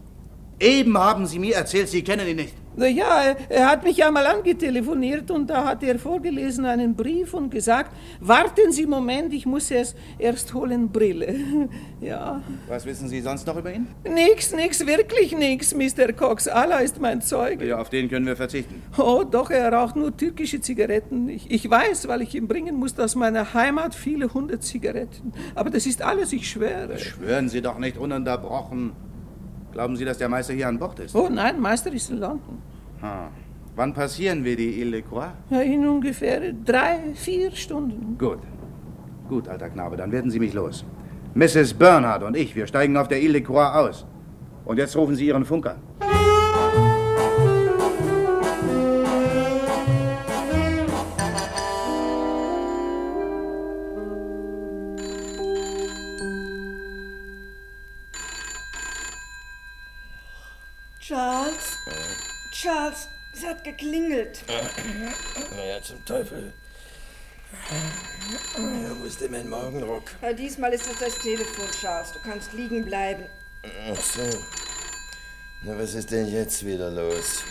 Eben 0.59 0.97
haben 0.97 1.25
Sie 1.25 1.39
mir 1.39 1.55
erzählt, 1.55 1.89
Sie 1.89 2.01
kennen 2.03 2.27
ihn 2.27 2.37
nicht. 2.37 2.53
Na 2.77 2.87
Ja, 2.87 3.35
er, 3.49 3.69
hat 3.69 3.83
mich 3.83 4.03
einmal 4.03 4.25
angetelefoniert 4.27 5.31
und 5.31 5.49
da 5.49 5.65
hat 5.65 5.83
er 5.83 5.97
vorgelesen 5.97 6.65
einen 6.65 6.95
Brief 6.95 7.33
und 7.33 7.49
gesagt, 7.49 7.91
warten 8.19 8.71
Sie 8.71 8.81
einen 8.81 8.91
Moment, 8.91 9.33
ich 9.33 9.45
muss 9.45 9.71
es 9.71 9.95
erst 10.17 10.53
holen, 10.53 10.89
Brille. 10.89 11.35
Ja. 12.01 12.41
Was 12.67 12.85
wissen 12.85 13.07
Sie 13.07 13.21
sonst 13.21 13.47
noch 13.47 13.57
über 13.57 13.73
ihn? 13.73 13.87
Nix, 14.03 14.53
nix, 14.53 14.85
wirklich 14.85 15.35
nix, 15.35 15.73
Mr. 15.73 16.13
Cox. 16.13 16.47
Allah 16.47 16.79
ist 16.79 17.01
mein 17.01 17.21
Zeuge. 17.21 17.65
Ja, 17.65 17.79
auf 17.79 17.89
den 17.89 18.09
können 18.09 18.27
wir 18.27 18.35
verzichten. 18.35 18.83
Oh, 18.97 19.23
doch, 19.23 19.49
er 19.49 19.71
raucht 19.73 19.95
nur 19.95 20.15
türkische 20.15 20.61
Zigaretten. 20.61 21.29
Ich, 21.29 21.49
ich 21.49 21.67
weiß, 21.67 22.07
weil 22.07 22.21
ich 22.21 22.35
ihm 22.35 22.47
bringen 22.47 22.75
musste 22.75 23.03
aus 23.03 23.15
meiner 23.15 23.53
Heimat 23.55 23.95
viele 23.95 24.31
hundert 24.33 24.61
Zigaretten. 24.61 25.33
Aber 25.55 25.69
das 25.71 25.87
ist 25.87 26.03
alles, 26.03 26.31
ich 26.33 26.47
schwöre. 26.47 26.99
Schwören 26.99 27.49
Sie 27.49 27.61
doch 27.61 27.79
nicht 27.79 27.97
ununterbrochen. 27.97 28.91
Glauben 29.75 29.97
Sie, 29.97 30.05
dass 30.05 30.17
der 30.17 30.29
Meister 30.29 30.53
hier 30.53 30.69
an 30.69 30.79
Bord 30.79 30.97
ist? 31.01 31.13
Oh 31.13 31.27
nein, 31.29 31.59
Meister 31.59 31.91
ist 31.91 32.09
in 32.09 32.19
London. 32.19 32.61
Ha. 33.01 33.27
Wann 33.75 33.93
passieren 33.93 34.45
wir 34.45 34.55
die 34.55 34.79
Ile 34.79 34.91
de 34.91 35.01
Croix? 35.01 35.33
Ja, 35.49 35.59
in 35.59 35.85
ungefähr 35.85 36.53
drei, 36.53 37.13
vier 37.13 37.51
Stunden. 37.51 38.17
Gut. 38.17 38.39
Gut, 39.27 39.49
alter 39.49 39.69
Knabe, 39.69 39.97
dann 39.97 40.13
werden 40.13 40.31
Sie 40.31 40.39
mich 40.39 40.53
los. 40.53 40.85
Mrs. 41.33 41.73
Bernhard 41.73 42.23
und 42.23 42.37
ich, 42.37 42.55
wir 42.55 42.67
steigen 42.67 42.95
auf 42.95 43.09
der 43.09 43.21
Ile 43.21 43.33
de 43.33 43.41
Croix 43.41 43.75
aus. 43.75 44.05
Und 44.63 44.77
jetzt 44.77 44.95
rufen 44.95 45.15
Sie 45.15 45.27
Ihren 45.27 45.43
Funker. 45.43 45.75
Charles? 61.25 61.77
Charles, 62.51 63.07
es 63.33 63.43
hat 63.43 63.63
geklingelt. 63.63 64.43
Naja, 65.55 65.81
zum 65.81 66.05
Teufel. 66.05 66.53
Ja, 68.55 68.91
wo 68.99 69.05
ist 69.05 69.19
denn 69.21 69.31
mein 69.31 69.49
Morgenrock? 69.49 70.03
Ja, 70.21 70.33
diesmal 70.33 70.71
ist 70.73 70.85
es 70.85 70.99
das 70.99 71.17
Telefon, 71.17 71.65
Charles. 71.81 72.11
Du 72.11 72.19
kannst 72.19 72.53
liegen 72.53 72.85
bleiben. 72.85 73.25
Ach 73.91 73.99
so. 73.99 74.21
Na, 75.63 75.75
was 75.79 75.95
ist 75.95 76.11
denn 76.11 76.27
jetzt 76.27 76.63
wieder 76.63 76.91
los? 76.91 77.41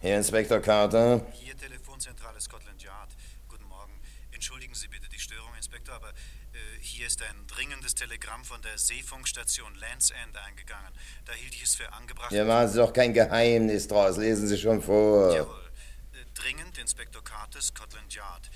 Herr 0.00 0.16
Inspektor 0.16 0.60
Carter? 0.60 1.20
Hier 1.32 1.54
Telefonzentrale 1.54 2.40
Scotland 2.40 2.82
Yard. 2.82 3.10
Guten 3.46 3.66
Morgen. 3.68 3.92
Entschuldigen 4.30 4.74
Sie 4.74 4.88
bitte 4.88 5.10
die 5.10 5.20
Störung, 5.20 5.54
Inspektor, 5.54 5.96
aber 5.96 6.08
äh, 6.08 6.58
hier 6.80 7.08
ist 7.08 7.20
ein 7.20 7.45
dringendes 7.56 7.94
Telegramm 7.94 8.44
von 8.44 8.60
der 8.60 8.76
Seefunkstation 8.76 9.74
Land's 9.76 10.10
End 10.10 10.36
eingegangen. 10.36 10.92
Da 11.24 11.32
hielt 11.32 11.54
ich 11.54 11.62
es 11.62 11.74
für 11.74 11.90
angebracht. 11.92 12.28
Hier 12.28 12.44
machen 12.44 12.68
Sie 12.68 12.78
doch 12.78 12.92
kein 12.92 13.14
Geheimnis 13.14 13.88
draus. 13.88 14.18
Lesen 14.18 14.46
Sie 14.46 14.58
schon 14.58 14.82
vor. 14.82 15.34
Jawohl. 15.34 15.70
Äh, 16.12 16.24
dringend, 16.34 16.76
Inspektor 16.78 17.24
Carter, 17.24 17.62
Scotland 17.62 18.14
Yard. 18.14 18.50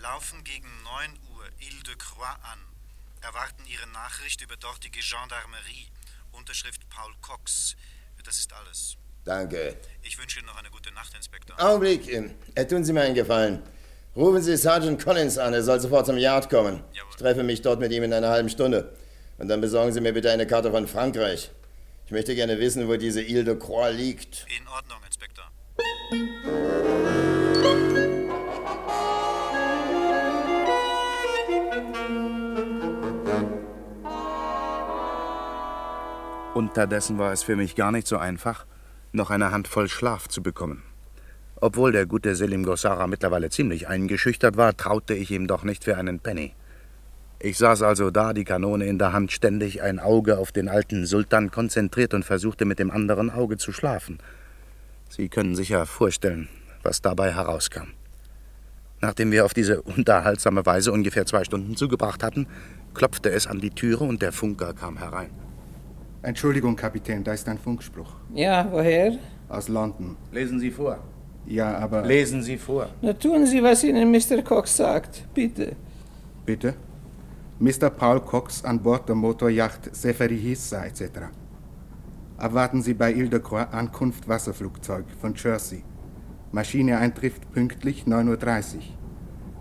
Laufen 0.00 0.42
gegen 0.44 0.68
9 0.82 1.18
Uhr 1.34 1.44
Ile 1.60 1.82
de 1.82 1.96
Croix 1.96 2.36
an. 2.42 2.58
Erwarten 3.20 3.64
Ihre 3.66 3.86
Nachricht 3.88 4.40
über 4.40 4.56
dortige 4.56 5.00
Gendarmerie. 5.00 5.88
Unterschrift 6.32 6.88
Paul 6.88 7.12
Cox. 7.20 7.76
Das 8.24 8.38
ist 8.38 8.52
alles. 8.52 8.96
Danke. 9.24 9.76
Ich 10.02 10.18
wünsche 10.18 10.38
Ihnen 10.38 10.46
noch 10.46 10.56
eine 10.56 10.70
gute 10.70 10.90
Nacht, 10.92 11.14
Inspektor. 11.14 11.60
Augenblick. 11.60 12.08
Äh, 12.54 12.66
tun 12.66 12.82
Sie 12.84 12.94
mir 12.94 13.02
einen 13.02 13.14
Gefallen. 13.14 13.62
Rufen 14.16 14.42
Sie 14.42 14.56
Sergeant 14.56 15.02
Collins 15.02 15.38
an. 15.38 15.54
Er 15.54 15.62
soll 15.62 15.80
sofort 15.80 16.06
zum 16.06 16.16
Yard 16.16 16.50
kommen. 16.50 16.80
Ich 17.10 17.16
treffe 17.16 17.42
mich 17.42 17.62
dort 17.62 17.80
mit 17.80 17.92
ihm 17.92 18.02
in 18.02 18.12
einer 18.12 18.30
halben 18.30 18.48
Stunde. 18.48 18.92
Und 19.38 19.48
dann 19.48 19.60
besorgen 19.60 19.92
Sie 19.92 20.00
mir 20.00 20.12
bitte 20.12 20.30
eine 20.30 20.46
Karte 20.46 20.70
von 20.70 20.86
Frankreich. 20.86 21.50
Ich 22.06 22.12
möchte 22.12 22.34
gerne 22.34 22.58
wissen, 22.58 22.88
wo 22.88 22.96
diese 22.96 23.22
Ile 23.22 23.44
de 23.44 23.56
Croix 23.56 23.92
liegt. 23.92 24.46
In 24.48 24.66
Ordnung, 24.68 24.98
Inspektor. 25.06 25.44
Unterdessen 36.54 37.18
war 37.18 37.32
es 37.32 37.44
für 37.44 37.54
mich 37.54 37.76
gar 37.76 37.92
nicht 37.92 38.08
so 38.08 38.16
einfach, 38.16 38.66
noch 39.12 39.30
eine 39.30 39.52
Handvoll 39.52 39.88
Schlaf 39.88 40.26
zu 40.26 40.42
bekommen. 40.42 40.82
Obwohl 41.60 41.92
der 41.92 42.06
gute 42.06 42.36
Selim 42.36 42.64
Gossara 42.64 43.06
mittlerweile 43.06 43.50
ziemlich 43.50 43.88
eingeschüchtert 43.88 44.56
war, 44.56 44.76
traute 44.76 45.14
ich 45.14 45.30
ihm 45.30 45.46
doch 45.46 45.64
nicht 45.64 45.84
für 45.84 45.96
einen 45.96 46.20
Penny. 46.20 46.54
Ich 47.40 47.58
saß 47.58 47.82
also 47.82 48.10
da, 48.10 48.32
die 48.32 48.44
Kanone 48.44 48.86
in 48.86 48.98
der 48.98 49.12
Hand, 49.12 49.32
ständig 49.32 49.82
ein 49.82 49.98
Auge 49.98 50.38
auf 50.38 50.52
den 50.52 50.68
alten 50.68 51.06
Sultan 51.06 51.50
konzentriert 51.50 52.14
und 52.14 52.24
versuchte 52.24 52.64
mit 52.64 52.78
dem 52.78 52.90
anderen 52.90 53.30
Auge 53.30 53.56
zu 53.56 53.72
schlafen. 53.72 54.18
Sie 55.08 55.28
können 55.28 55.56
sich 55.56 55.70
ja 55.70 55.84
vorstellen, 55.84 56.48
was 56.82 57.00
dabei 57.00 57.32
herauskam. 57.32 57.88
Nachdem 59.00 59.30
wir 59.30 59.44
auf 59.44 59.54
diese 59.54 59.82
unterhaltsame 59.82 60.66
Weise 60.66 60.92
ungefähr 60.92 61.26
zwei 61.26 61.44
Stunden 61.44 61.76
zugebracht 61.76 62.22
hatten, 62.22 62.46
klopfte 62.94 63.30
es 63.30 63.46
an 63.46 63.60
die 63.60 63.70
Türe 63.70 64.04
und 64.04 64.22
der 64.22 64.32
Funker 64.32 64.74
kam 64.74 64.98
herein. 64.98 65.30
Entschuldigung, 66.22 66.74
Kapitän, 66.74 67.22
da 67.22 67.32
ist 67.32 67.48
ein 67.48 67.58
Funkspruch. 67.58 68.12
Ja, 68.34 68.66
woher? 68.70 69.16
Aus 69.48 69.68
London. 69.68 70.16
Lesen 70.32 70.58
Sie 70.58 70.72
vor. 70.72 70.98
Ja, 71.48 71.78
aber. 71.78 72.02
Lesen 72.02 72.42
Sie 72.42 72.58
vor. 72.58 72.88
Na 73.00 73.14
tun 73.14 73.46
Sie, 73.46 73.62
was 73.62 73.82
Ihnen 73.82 74.10
Mr. 74.10 74.42
Cox 74.42 74.76
sagt, 74.76 75.24
bitte. 75.32 75.76
Bitte? 76.44 76.74
Mr. 77.58 77.90
Paul 77.90 78.20
Cox 78.20 78.64
an 78.64 78.80
Bord 78.82 79.08
der 79.08 79.16
Motoryacht 79.16 79.94
Seferi 79.96 80.38
Hissa 80.38 80.84
etc. 80.84 81.02
Erwarten 82.38 82.82
Sie 82.82 82.94
bei 82.94 83.12
Ile 83.12 83.30
de 83.30 83.40
Croix 83.40 83.66
Ankunft 83.72 84.28
Wasserflugzeug 84.28 85.06
von 85.20 85.34
Jersey. 85.34 85.82
Maschine 86.52 86.98
eintrifft 86.98 87.50
pünktlich 87.52 88.04
9.30 88.04 88.76
Uhr. 88.76 88.82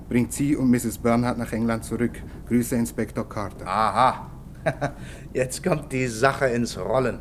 Bringt 0.09 0.33
Sie 0.33 0.55
und 0.55 0.69
Mrs. 0.69 0.97
Bernhardt 0.99 1.37
nach 1.37 1.53
England 1.53 1.85
zurück. 1.85 2.21
Grüße 2.47 2.75
Inspektor 2.75 3.27
Carter. 3.27 3.65
Aha. 3.65 4.29
Jetzt 5.33 5.63
kommt 5.63 5.91
die 5.91 6.07
Sache 6.07 6.47
ins 6.47 6.77
Rollen. 6.77 7.19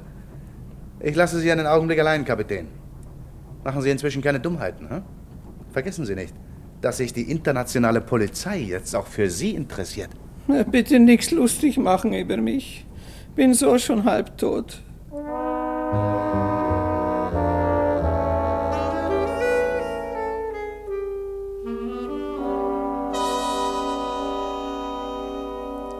Ich 1.01 1.15
lasse 1.15 1.39
Sie 1.39 1.51
einen 1.51 1.67
Augenblick 1.67 2.01
allein, 2.01 2.25
Kapitän. 2.25 2.69
Machen 3.67 3.83
Sie 3.83 3.91
inzwischen 3.91 4.23
keine 4.23 4.39
Dummheiten, 4.39 4.89
hm? 4.89 5.03
Vergessen 5.73 6.07
Sie 6.07 6.15
nicht, 6.15 6.33
dass 6.83 6.99
sich 6.99 7.13
die 7.13 7.29
internationale 7.29 8.01
Polizei 8.01 8.59
jetzt 8.59 8.95
auch 8.95 9.09
für 9.09 9.29
Sie 9.29 9.57
interessiert. 9.57 10.11
Na, 10.47 10.63
bitte 10.63 11.01
nichts 11.01 11.33
lustig 11.33 11.77
machen 11.77 12.13
über 12.13 12.37
mich. 12.37 12.87
Bin 13.35 13.55
so 13.55 13.77
schon 13.77 14.05
halbtot. 14.05 14.81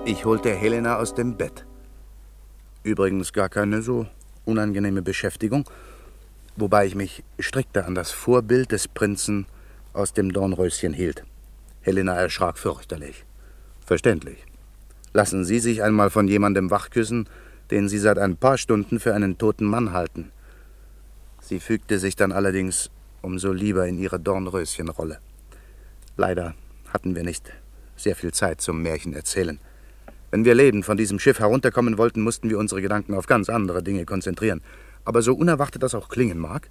Ich 0.05 0.25
holte 0.25 0.55
Helena 0.55 0.99
aus 0.99 1.15
dem 1.15 1.37
Bett. 1.37 1.67
Übrigens 2.85 3.33
gar 3.33 3.49
keine 3.49 3.83
so 3.83 4.07
unangenehme 4.45 5.03
Beschäftigung, 5.03 5.69
wobei 6.57 6.87
ich 6.87 6.95
mich 6.95 7.23
strikte 7.39 7.85
an 7.85 7.95
das 7.95 8.11
Vorbild 8.11 8.73
des 8.73 8.89
Prinzen 8.89 9.47
aus 9.93 10.13
dem 10.13 10.33
Dornröschen 10.33 10.93
hielt. 10.93 11.25
Helena 11.83 12.15
erschrak 12.17 12.59
fürchterlich. 12.59 13.25
Verständlich. 13.85 14.45
Lassen 15.13 15.45
Sie 15.45 15.61
sich 15.61 15.83
einmal 15.83 16.11
von 16.11 16.29
jemandem 16.29 16.71
wachküssen, 16.71 17.29
den 17.71 17.89
Sie 17.89 17.99
seit 17.99 18.19
ein 18.19 18.37
paar 18.37 18.59
Stunden 18.59 19.01
für 19.01 19.15
einen 19.15 19.39
toten 19.39 19.65
Mann 19.65 19.93
halten. 19.93 20.33
Sie 21.41 21.61
fügte 21.61 21.99
sich 21.99 22.17
dann 22.17 22.33
allerdings 22.33 22.91
umso 23.23 23.53
lieber 23.53 23.87
in 23.87 23.99
ihre 23.99 24.21
Dornröschenrolle. 24.21 25.19
Leider 26.17 26.55
hatten 26.93 27.15
wir 27.15 27.23
nicht 27.23 27.53
sehr 27.97 28.17
viel 28.17 28.33
Zeit 28.33 28.61
zum 28.61 28.83
Märchen 28.83 29.15
erzählen. 29.15 29.59
Wenn 30.31 30.45
wir 30.45 30.55
lebend 30.55 30.85
von 30.85 30.97
diesem 30.97 31.19
Schiff 31.19 31.39
herunterkommen 31.39 31.99
wollten, 31.99 32.21
mussten 32.21 32.51
wir 32.51 32.59
unsere 32.59 32.83
Gedanken 32.83 33.15
auf 33.15 33.27
ganz 33.27 33.49
andere 33.49 33.83
Dinge 33.83 34.05
konzentrieren. 34.05 34.61
Aber 35.07 35.23
so 35.23 35.35
unerwartet 35.35 35.83
das 35.85 35.95
auch 35.95 36.09
klingen 36.09 36.39
mag, 36.39 36.69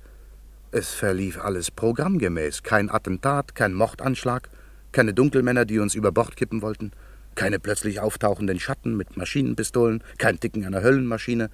es 0.71 0.91
verlief 0.91 1.39
alles 1.39 1.71
programmgemäß. 1.71 2.63
Kein 2.63 2.91
Attentat, 2.91 3.55
kein 3.55 3.73
Mordanschlag, 3.73 4.49
keine 4.91 5.13
Dunkelmänner, 5.13 5.63
die 5.63 5.79
uns 5.79 5.95
über 5.95 6.11
Bord 6.11 6.35
kippen 6.35 6.61
wollten, 6.61 6.91
keine 7.35 7.59
plötzlich 7.59 8.01
auftauchenden 8.01 8.59
Schatten 8.59 8.97
mit 8.97 9.15
Maschinenpistolen, 9.15 10.03
kein 10.17 10.37
Ticken 10.37 10.65
einer 10.65 10.83
Höllenmaschine, 10.83 11.49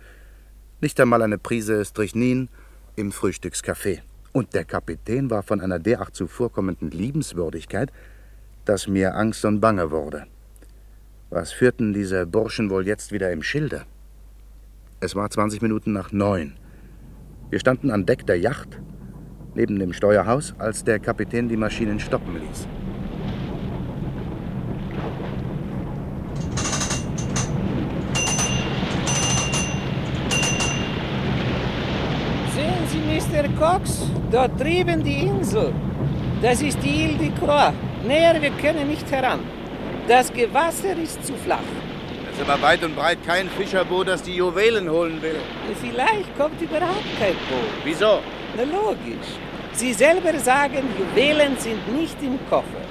nicht 0.82 1.00
einmal 1.00 1.22
eine 1.22 1.38
Prise 1.38 1.86
Strychnin 1.86 2.50
im 2.96 3.12
Frühstückscafé. 3.12 4.00
Und 4.32 4.56
der 4.56 4.65
Kapitän 4.65 5.30
war 5.30 5.44
von 5.44 5.62
einer 5.62 5.78
derart 5.78 6.15
zuvorkommenden 6.15 6.89
Liebenswürdigkeit, 6.89 7.91
dass 8.65 8.88
mir 8.88 9.15
Angst 9.15 9.46
und 9.46 9.60
Bange 9.60 9.91
wurde. 9.91 10.26
Was 11.30 11.52
führten 11.52 11.94
diese 11.94 12.26
Burschen 12.26 12.72
wohl 12.72 12.88
jetzt 12.88 13.12
wieder 13.12 13.32
im 13.32 13.44
Schilde? 13.44 13.86
Es 15.00 15.15
war 15.15 15.30
20 15.30 15.62
Minuten 15.62 15.94
nach 15.94 16.12
neun. 16.12 16.54
Wir 17.52 17.60
standen 17.60 17.92
an 17.92 18.06
Deck 18.06 18.26
der 18.26 18.40
Yacht, 18.40 18.80
neben 19.56 19.78
dem 19.78 19.92
Steuerhaus, 19.92 20.56
als 20.58 20.86
der 20.86 21.00
Kapitän 21.00 21.50
die 21.50 21.58
Maschinen 21.58 22.00
stoppen 22.00 22.36
ließ. 22.40 22.66
Sehen 32.56 32.88
Sie, 32.88 33.00
Mr. 33.00 33.50
Cox, 33.60 34.10
dort 34.32 34.58
drüben 34.58 35.04
die 35.04 35.24
Insel. 35.24 35.74
Das 36.42 36.62
ist 36.62 36.82
die 36.82 37.04
Ile 37.04 37.18
de 37.18 37.32
Croix. 37.38 37.74
Näher, 38.08 38.42
wir 38.42 38.52
können 38.52 38.88
nicht 38.88 39.12
heran. 39.12 39.42
Das 40.08 40.32
Gewasser 40.32 40.96
ist 40.98 41.26
zu 41.26 41.34
flach. 41.34 41.60
Ist 42.41 42.49
aber 42.49 42.62
weit 42.63 42.84
und 42.84 42.95
breit 42.95 43.19
kein 43.23 43.47
Fischerboot, 43.51 44.08
das 44.08 44.23
die 44.23 44.36
Juwelen 44.36 44.89
holen 44.89 45.21
will. 45.21 45.39
Vielleicht 45.80 46.36
kommt 46.36 46.60
überhaupt 46.60 47.06
kein 47.19 47.36
Boot. 47.47 47.71
Wieso? 47.84 48.19
Na 48.58 48.63
logisch. 48.63 49.30
Sie 49.73 49.93
selber 49.93 50.39
sagen, 50.39 50.84
Juwelen 50.97 51.56
sind 51.60 51.95
nicht 51.95 52.15
im 52.23 52.39
Koffer. 52.49 52.84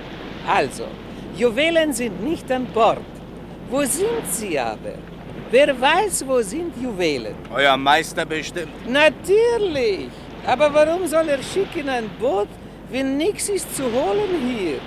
Also, 0.47 0.85
Juwelen 1.37 1.93
sind 1.93 2.23
nicht 2.23 2.49
an 2.53 2.67
Bord. 2.67 3.11
Wo 3.69 3.81
sind 3.81 4.25
sie 4.29 4.57
aber? 4.57 4.95
Wer 5.51 5.81
weiß, 5.81 6.25
wo 6.29 6.41
sind 6.43 6.73
Juwelen? 6.81 7.35
Euer 7.53 7.77
Meister 7.77 8.25
bestimmt. 8.25 8.89
Natürlich. 8.89 10.11
Aber 10.47 10.73
warum 10.73 11.09
soll 11.09 11.29
er 11.29 11.43
schicken 11.43 11.89
ein 11.89 12.09
Boot, 12.21 12.49
wenn 12.89 13.17
nichts 13.17 13.49
ist 13.49 13.75
zu 13.77 13.83
holen 13.83 14.31
hier? 14.57 14.79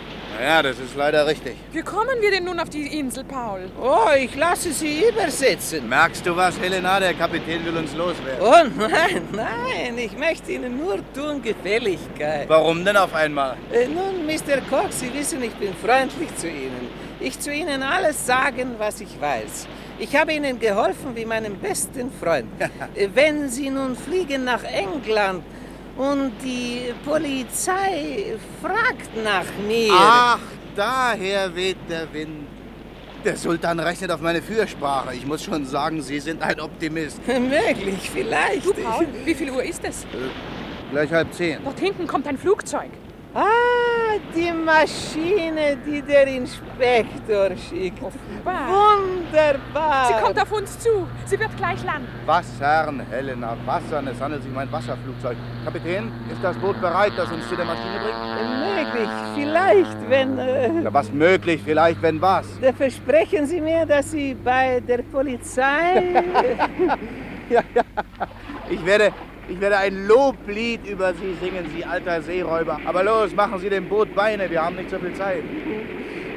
Ja, 0.41 0.61
das 0.61 0.79
ist 0.79 0.95
leider 0.95 1.25
richtig. 1.27 1.55
Wie 1.71 1.81
kommen 1.81 2.19
wir 2.21 2.31
denn 2.31 2.43
nun 2.45 2.59
auf 2.59 2.69
die 2.69 2.99
Insel, 2.99 3.23
Paul? 3.23 3.69
Oh, 3.81 4.09
ich 4.17 4.35
lasse 4.35 4.71
Sie 4.71 5.03
übersetzen. 5.09 5.87
Merkst 5.87 6.25
du 6.25 6.35
was, 6.35 6.59
Helena? 6.59 6.99
Der 6.99 7.13
Kapitän 7.13 7.63
will 7.65 7.77
uns 7.77 7.93
loswerden. 7.93 8.41
Oh 8.41 8.81
nein, 8.87 9.27
nein, 9.31 9.97
ich 9.97 10.17
möchte 10.17 10.51
Ihnen 10.51 10.77
nur 10.77 10.97
tun 11.13 11.41
Gefälligkeit. 11.41 12.49
Warum 12.49 12.83
denn 12.83 12.97
auf 12.97 13.13
einmal? 13.13 13.57
Äh, 13.71 13.87
nun, 13.87 14.25
Mr. 14.25 14.61
Cox, 14.69 14.99
Sie 14.99 15.13
wissen, 15.13 15.41
ich 15.43 15.53
bin 15.53 15.73
freundlich 15.75 16.35
zu 16.37 16.47
Ihnen. 16.47 16.87
Ich 17.19 17.39
zu 17.39 17.53
Ihnen 17.53 17.83
alles 17.83 18.25
sagen, 18.25 18.75
was 18.77 18.99
ich 19.01 19.19
weiß. 19.21 19.67
Ich 19.99 20.15
habe 20.15 20.33
Ihnen 20.33 20.59
geholfen 20.59 21.15
wie 21.15 21.25
meinem 21.25 21.55
besten 21.57 22.11
Freund. 22.11 22.47
Äh, 22.95 23.07
Wenn 23.13 23.49
Sie 23.49 23.69
nun 23.69 23.95
fliegen 23.95 24.43
nach 24.43 24.63
England 24.63 25.43
und 25.97 26.31
die 26.43 26.93
Polizei 27.05 28.35
fragt 28.61 29.15
nach 29.23 29.45
mir. 29.67 29.91
Ach, 29.93 30.39
daher 30.75 31.55
weht 31.55 31.77
der 31.89 32.11
Wind. 32.13 32.47
Der 33.23 33.37
Sultan 33.37 33.79
rechnet 33.79 34.11
auf 34.11 34.19
meine 34.19 34.41
Fürsprache. 34.41 35.15
Ich 35.15 35.25
muss 35.25 35.43
schon 35.43 35.65
sagen, 35.65 36.01
Sie 36.01 36.19
sind 36.19 36.41
ein 36.41 36.59
Optimist. 36.59 37.21
Möglich, 37.27 38.09
vielleicht. 38.11 38.65
Du, 38.65 38.73
Paul, 38.73 39.07
wie 39.23 39.33
viel 39.33 39.49
Uhr 39.49 39.63
ist 39.63 39.81
es? 39.85 40.05
Gleich 40.91 41.11
halb 41.11 41.33
zehn. 41.33 41.59
Dort 41.63 41.79
hinten 41.79 42.05
kommt 42.05 42.27
ein 42.27 42.37
Flugzeug. 42.37 42.89
Ah, 43.35 44.19
die 44.35 44.51
Maschine, 44.51 45.75
die 45.83 46.01
der 46.03 46.27
Inspektor 46.27 47.49
schickt. 47.57 47.99
Wunderbar. 48.43 50.07
Sie 50.07 50.13
kommt 50.23 50.39
auf 50.39 50.51
uns 50.51 50.77
zu. 50.79 51.07
Sie 51.25 51.39
wird 51.39 51.55
gleich 51.57 51.83
landen. 51.83 52.07
Wassern, 52.27 53.01
Helena, 53.09 53.57
Wassern. 53.65 54.07
Es 54.07 54.21
handelt 54.21 54.43
sich 54.43 54.51
um 54.51 54.57
ein 54.59 54.71
Wasserflugzeug. 54.71 55.35
Kapitän, 55.65 56.11
ist 56.31 56.43
das 56.43 56.55
Boot 56.57 56.79
bereit, 56.79 57.13
das 57.17 57.31
uns 57.31 57.47
zu 57.49 57.55
der 57.55 57.65
Maschine 57.65 57.99
bringt? 58.03 58.93
Möglich, 58.93 59.09
vielleicht, 59.35 60.09
wenn... 60.09 60.37
Äh, 60.37 60.83
Ja, 60.83 60.93
was 60.93 61.11
möglich, 61.11 61.61
vielleicht, 61.65 62.01
wenn 62.03 62.21
was. 62.21 62.45
da 62.61 62.71
versprechen 62.71 63.47
Sie 63.47 63.61
mir, 63.61 63.85
dass 63.87 64.11
Sie 64.11 64.35
bei 64.35 64.79
der 64.79 64.99
Polizei... 65.01 66.23
ja, 67.49 67.61
ja. 67.73 67.81
Ich 68.69 68.85
werde, 68.85 69.11
ich 69.53 69.61
werde 69.61 69.77
ein 69.77 70.07
Loblied 70.07 70.85
über 70.87 71.13
Sie 71.13 71.35
singen, 71.39 71.65
Sie 71.75 71.85
alter 71.85 72.21
Seeräuber. 72.21 72.79
Aber 72.85 73.03
los, 73.03 73.35
machen 73.35 73.59
Sie 73.59 73.69
dem 73.69 73.87
Boot 73.87 74.13
Beine, 74.15 74.49
wir 74.49 74.63
haben 74.63 74.75
nicht 74.75 74.89
so 74.89 74.97
viel 74.97 75.13
Zeit. 75.13 75.43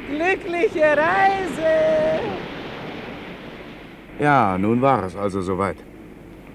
Glückliche 0.09 0.85
Reise! 0.85 1.73
Ja, 4.19 4.57
nun 4.57 4.81
war 4.81 5.05
es 5.05 5.15
also 5.15 5.41
soweit. 5.41 5.77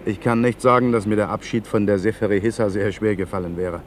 Ich 0.05 0.21
kann 0.21 0.41
nicht 0.41 0.61
sagen, 0.61 0.93
dass 0.93 1.07
mir 1.07 1.17
der 1.17 1.31
Abschied 1.31 1.67
von 1.67 1.87
der 1.87 1.99
Seferi 1.99 2.41
Hissa 2.41 2.71
sehr 2.71 2.93
schwer 2.93 3.17
gefallen 3.17 3.57
wäre. 3.57 3.83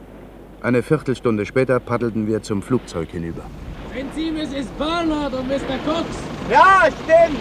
Eine 0.62 0.82
Viertelstunde 0.82 1.46
später 1.46 1.80
paddelten 1.80 2.26
wir 2.26 2.42
zum 2.42 2.62
Flugzeug 2.62 3.10
hinüber. 3.10 3.42
Sind 3.94 4.14
Sie 4.14 4.30
Mrs. 4.30 4.66
Bernard 4.78 5.32
und 5.34 5.48
Mr. 5.48 5.78
Cox? 5.86 6.06
Ja, 6.50 6.88
stimmt. 7.04 7.40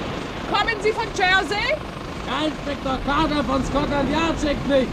Kommen 0.52 0.76
Sie 0.82 0.92
von 0.92 1.08
Jersey? 1.16 1.76
Ja, 2.28 2.48
Inspektor 2.48 2.98
Carter 3.06 3.44
von 3.44 3.64
Scotland 3.66 4.12
Yard 4.12 4.36
schickt 4.42 4.68
mich. 4.68 4.88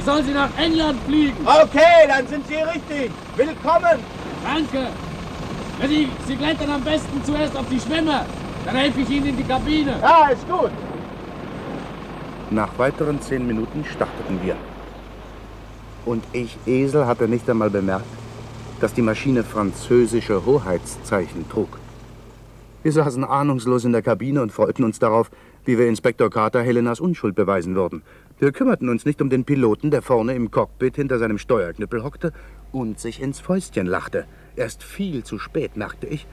Ich 0.00 0.06
soll 0.06 0.22
Sie 0.22 0.32
nach 0.32 0.48
England 0.56 0.98
fliegen. 1.06 1.36
Okay, 1.44 2.08
dann 2.08 2.26
sind 2.26 2.46
Sie 2.48 2.54
richtig. 2.54 3.10
Willkommen. 3.36 4.02
Danke. 4.42 4.88
Ja, 5.78 5.88
Sie, 5.88 6.08
Sie 6.26 6.36
klettern 6.36 6.70
am 6.70 6.82
besten 6.82 7.22
zuerst 7.22 7.54
auf 7.54 7.66
die 7.68 7.78
Schwimmer. 7.78 8.24
Dann 8.64 8.76
helfe 8.76 9.02
ich 9.02 9.10
Ihnen 9.10 9.26
in 9.26 9.36
die 9.36 9.44
Kabine. 9.44 9.98
Ja, 10.00 10.28
ist 10.28 10.48
gut. 10.48 10.70
Nach 12.48 12.70
weiteren 12.78 13.20
zehn 13.20 13.46
Minuten 13.46 13.84
starteten 13.84 14.40
wir. 14.42 14.56
Und 16.06 16.24
ich, 16.32 16.56
Esel, 16.64 17.04
hatte 17.04 17.28
nicht 17.28 17.50
einmal 17.50 17.68
bemerkt, 17.68 18.06
dass 18.80 18.94
die 18.94 19.02
Maschine 19.02 19.44
französische 19.44 20.46
Hoheitszeichen 20.46 21.46
trug. 21.50 21.78
Wir 22.82 22.92
saßen 22.92 23.22
ahnungslos 23.22 23.84
in 23.84 23.92
der 23.92 24.00
Kabine 24.00 24.40
und 24.40 24.50
freuten 24.50 24.84
uns 24.84 24.98
darauf, 24.98 25.30
wie 25.66 25.76
wir 25.76 25.88
Inspektor 25.88 26.30
Carter 26.30 26.62
Helenas 26.62 27.00
Unschuld 27.00 27.34
beweisen 27.34 27.74
würden. 27.74 28.02
Wir 28.40 28.52
kümmerten 28.52 28.88
uns 28.88 29.04
nicht 29.04 29.20
um 29.20 29.28
den 29.28 29.44
Piloten, 29.44 29.90
der 29.90 30.00
vorne 30.00 30.32
im 30.32 30.50
Cockpit 30.50 30.96
hinter 30.96 31.18
seinem 31.18 31.36
Steuerknüppel 31.36 32.02
hockte 32.02 32.32
und 32.72 32.98
sich 32.98 33.20
ins 33.20 33.38
Fäustchen 33.38 33.86
lachte. 33.86 34.24
Erst 34.56 34.82
viel 34.82 35.24
zu 35.24 35.38
spät 35.38 35.76
merkte 35.76 36.06
ich, 36.06 36.26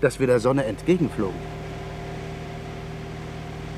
dass 0.00 0.20
wir 0.20 0.28
der 0.28 0.38
Sonne 0.38 0.62
entgegenflogen. 0.64 1.34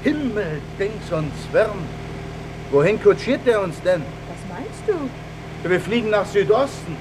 Himmel, 0.03 0.61
Dings 0.79 1.11
und 1.13 1.33
Zwirn. 1.51 1.71
Wohin 2.73 3.03
kutschiert 3.03 3.41
der 3.47 3.63
uns 3.63 3.81
denn? 3.81 4.03
Was 4.03 4.59
meinst 4.59 4.83
du? 4.87 5.67
Wir 5.67 5.81
fliegen 5.81 6.11
nach 6.11 6.27
Südosten. 6.27 6.95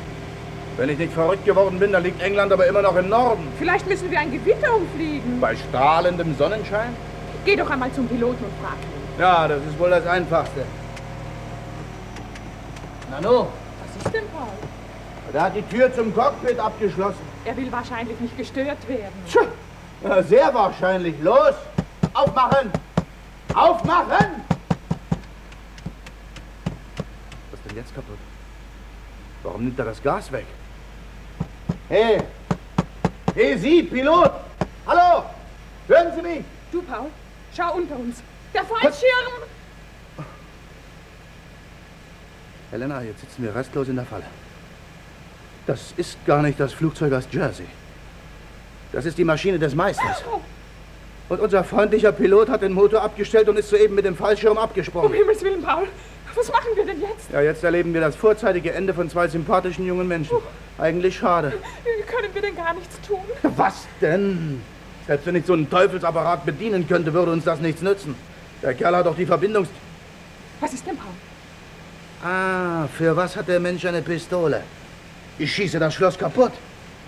Wenn 0.78 0.88
ich 0.88 1.00
nicht 1.00 1.12
verrückt 1.12 1.44
geworden 1.44 1.80
bin, 1.80 1.92
dann 1.92 2.04
liegt 2.04 2.22
England 2.22 2.54
aber 2.54 2.66
immer 2.66 2.82
noch 2.82 2.96
im 2.96 3.10
Norden. 3.10 3.46
Vielleicht 3.60 3.90
müssen 3.90 4.10
wir 4.10 4.22
ein 4.22 4.32
Gewitter 4.32 4.74
umfliegen. 4.74 5.42
Bei 5.42 5.54
strahlendem 5.54 6.34
Sonnenschein? 6.38 6.96
Geh 7.44 7.58
doch 7.58 7.70
einmal 7.70 7.92
zum 7.92 8.08
Piloten 8.08 8.46
und 8.46 8.54
frag 8.64 8.78
ihn. 8.84 9.01
Ja, 9.22 9.48
das 9.48 9.62
ist 9.70 9.78
wohl 9.78 9.92
das 9.92 10.08
Einfachste. 10.08 10.66
Nano, 13.12 13.50
Was 13.86 14.04
ist 14.04 14.16
denn, 14.16 14.24
Paul? 14.30 14.48
der 15.32 15.42
hat 15.44 15.56
die 15.56 15.62
Tür 15.62 15.94
zum 15.94 16.12
Cockpit 16.12 16.58
abgeschlossen. 16.58 17.20
Er 17.46 17.56
will 17.56 17.72
wahrscheinlich 17.72 18.20
nicht 18.20 18.36
gestört 18.36 18.80
werden. 18.90 19.14
Tja, 19.30 19.44
ja, 20.04 20.24
sehr 20.24 20.52
wahrscheinlich. 20.52 21.14
Los, 21.22 21.54
aufmachen! 22.16 22.72
Aufmachen! 23.54 24.44
Was 27.52 27.60
ist 27.60 27.70
denn 27.70 27.78
jetzt 27.78 27.94
kaputt? 27.94 28.18
Warum 29.44 29.66
nimmt 29.66 29.78
er 29.78 29.86
das 29.86 30.02
Gas 30.02 30.32
weg? 30.32 30.48
Hey! 31.90 32.24
Hey, 33.36 33.56
Sie, 33.56 33.84
Pilot! 33.84 34.32
Hallo! 34.88 35.26
Hören 35.88 36.12
Sie 36.16 36.22
mich? 36.24 36.44
Du, 36.72 36.82
Paul, 36.82 37.12
schau 37.56 37.76
unter 37.76 37.98
uns. 37.98 38.24
Der 38.54 38.64
Fallschirm! 38.64 39.44
Helena, 42.72 43.02
jetzt 43.02 43.22
sitzen 43.22 43.44
wir 43.44 43.56
restlos 43.56 43.88
in 43.90 43.96
der 43.96 44.06
Falle. 44.06 44.24
Das 45.68 45.94
ist 45.98 46.18
gar 46.26 46.42
nicht 46.42 46.60
das 46.60 46.74
Flugzeug 46.74 47.14
aus 47.14 47.28
Jersey. 47.32 47.66
Das 48.92 49.06
ist 49.06 49.18
die 49.18 49.24
Maschine 49.24 49.60
des 49.60 49.76
Meisters. 49.76 50.24
Und 51.30 51.40
unser 51.40 51.64
freundlicher 51.64 52.12
Pilot 52.12 52.50
hat 52.50 52.62
den 52.62 52.74
Motor 52.74 53.04
abgestellt 53.04 53.48
und 53.48 53.58
ist 53.58 53.70
soeben 53.70 53.96
mit 53.96 54.06
dem 54.06 54.16
Fallschirm 54.16 54.54
Um 54.54 54.58
abgesprungen. 54.58 55.14
Himmels 55.14 55.44
Willen, 55.44 55.62
Paul. 55.62 55.88
Was 56.36 56.52
machen 56.52 56.70
wir 56.76 56.86
denn 56.86 57.02
jetzt? 57.02 57.32
Ja, 57.32 57.42
jetzt 57.42 57.64
erleben 57.64 57.94
wir 57.94 58.02
das 58.02 58.16
vorzeitige 58.16 58.74
Ende 58.74 58.94
von 58.94 59.10
zwei 59.10 59.28
sympathischen 59.28 59.86
jungen 59.86 60.08
Menschen. 60.08 60.38
Eigentlich 60.78 61.18
schade. 61.18 61.54
Können 62.08 62.34
wir 62.34 62.42
denn 62.42 62.56
gar 62.56 62.74
nichts 62.74 63.00
tun? 63.02 63.20
Was 63.44 63.86
denn? 64.00 64.62
Selbst 65.08 65.26
wenn 65.26 65.36
ich 65.36 65.46
so 65.46 65.54
einen 65.54 65.70
Teufelsapparat 65.70 66.46
bedienen 66.46 66.88
könnte, 66.88 67.14
würde 67.14 67.32
uns 67.32 67.44
das 67.44 67.60
nichts 67.60 67.82
nützen. 67.82 68.16
Der 68.62 68.74
Kerl 68.74 68.95
hat 68.95 69.06
doch 69.06 69.15
die 69.15 69.26
Verbindungs... 69.26 69.69
Was 70.60 70.74
ist 70.74 70.86
denn, 70.86 70.95
Paul? 70.97 72.30
Ah, 72.30 72.88
für 72.95 73.15
was 73.15 73.36
hat 73.36 73.47
der 73.47 73.60
Mensch 73.60 73.84
eine 73.86 74.02
Pistole? 74.02 74.62
Ich 75.39 75.52
schieße 75.56 75.80
das 75.80 75.93
Schloss 75.95 76.17
kaputt. 76.17 76.52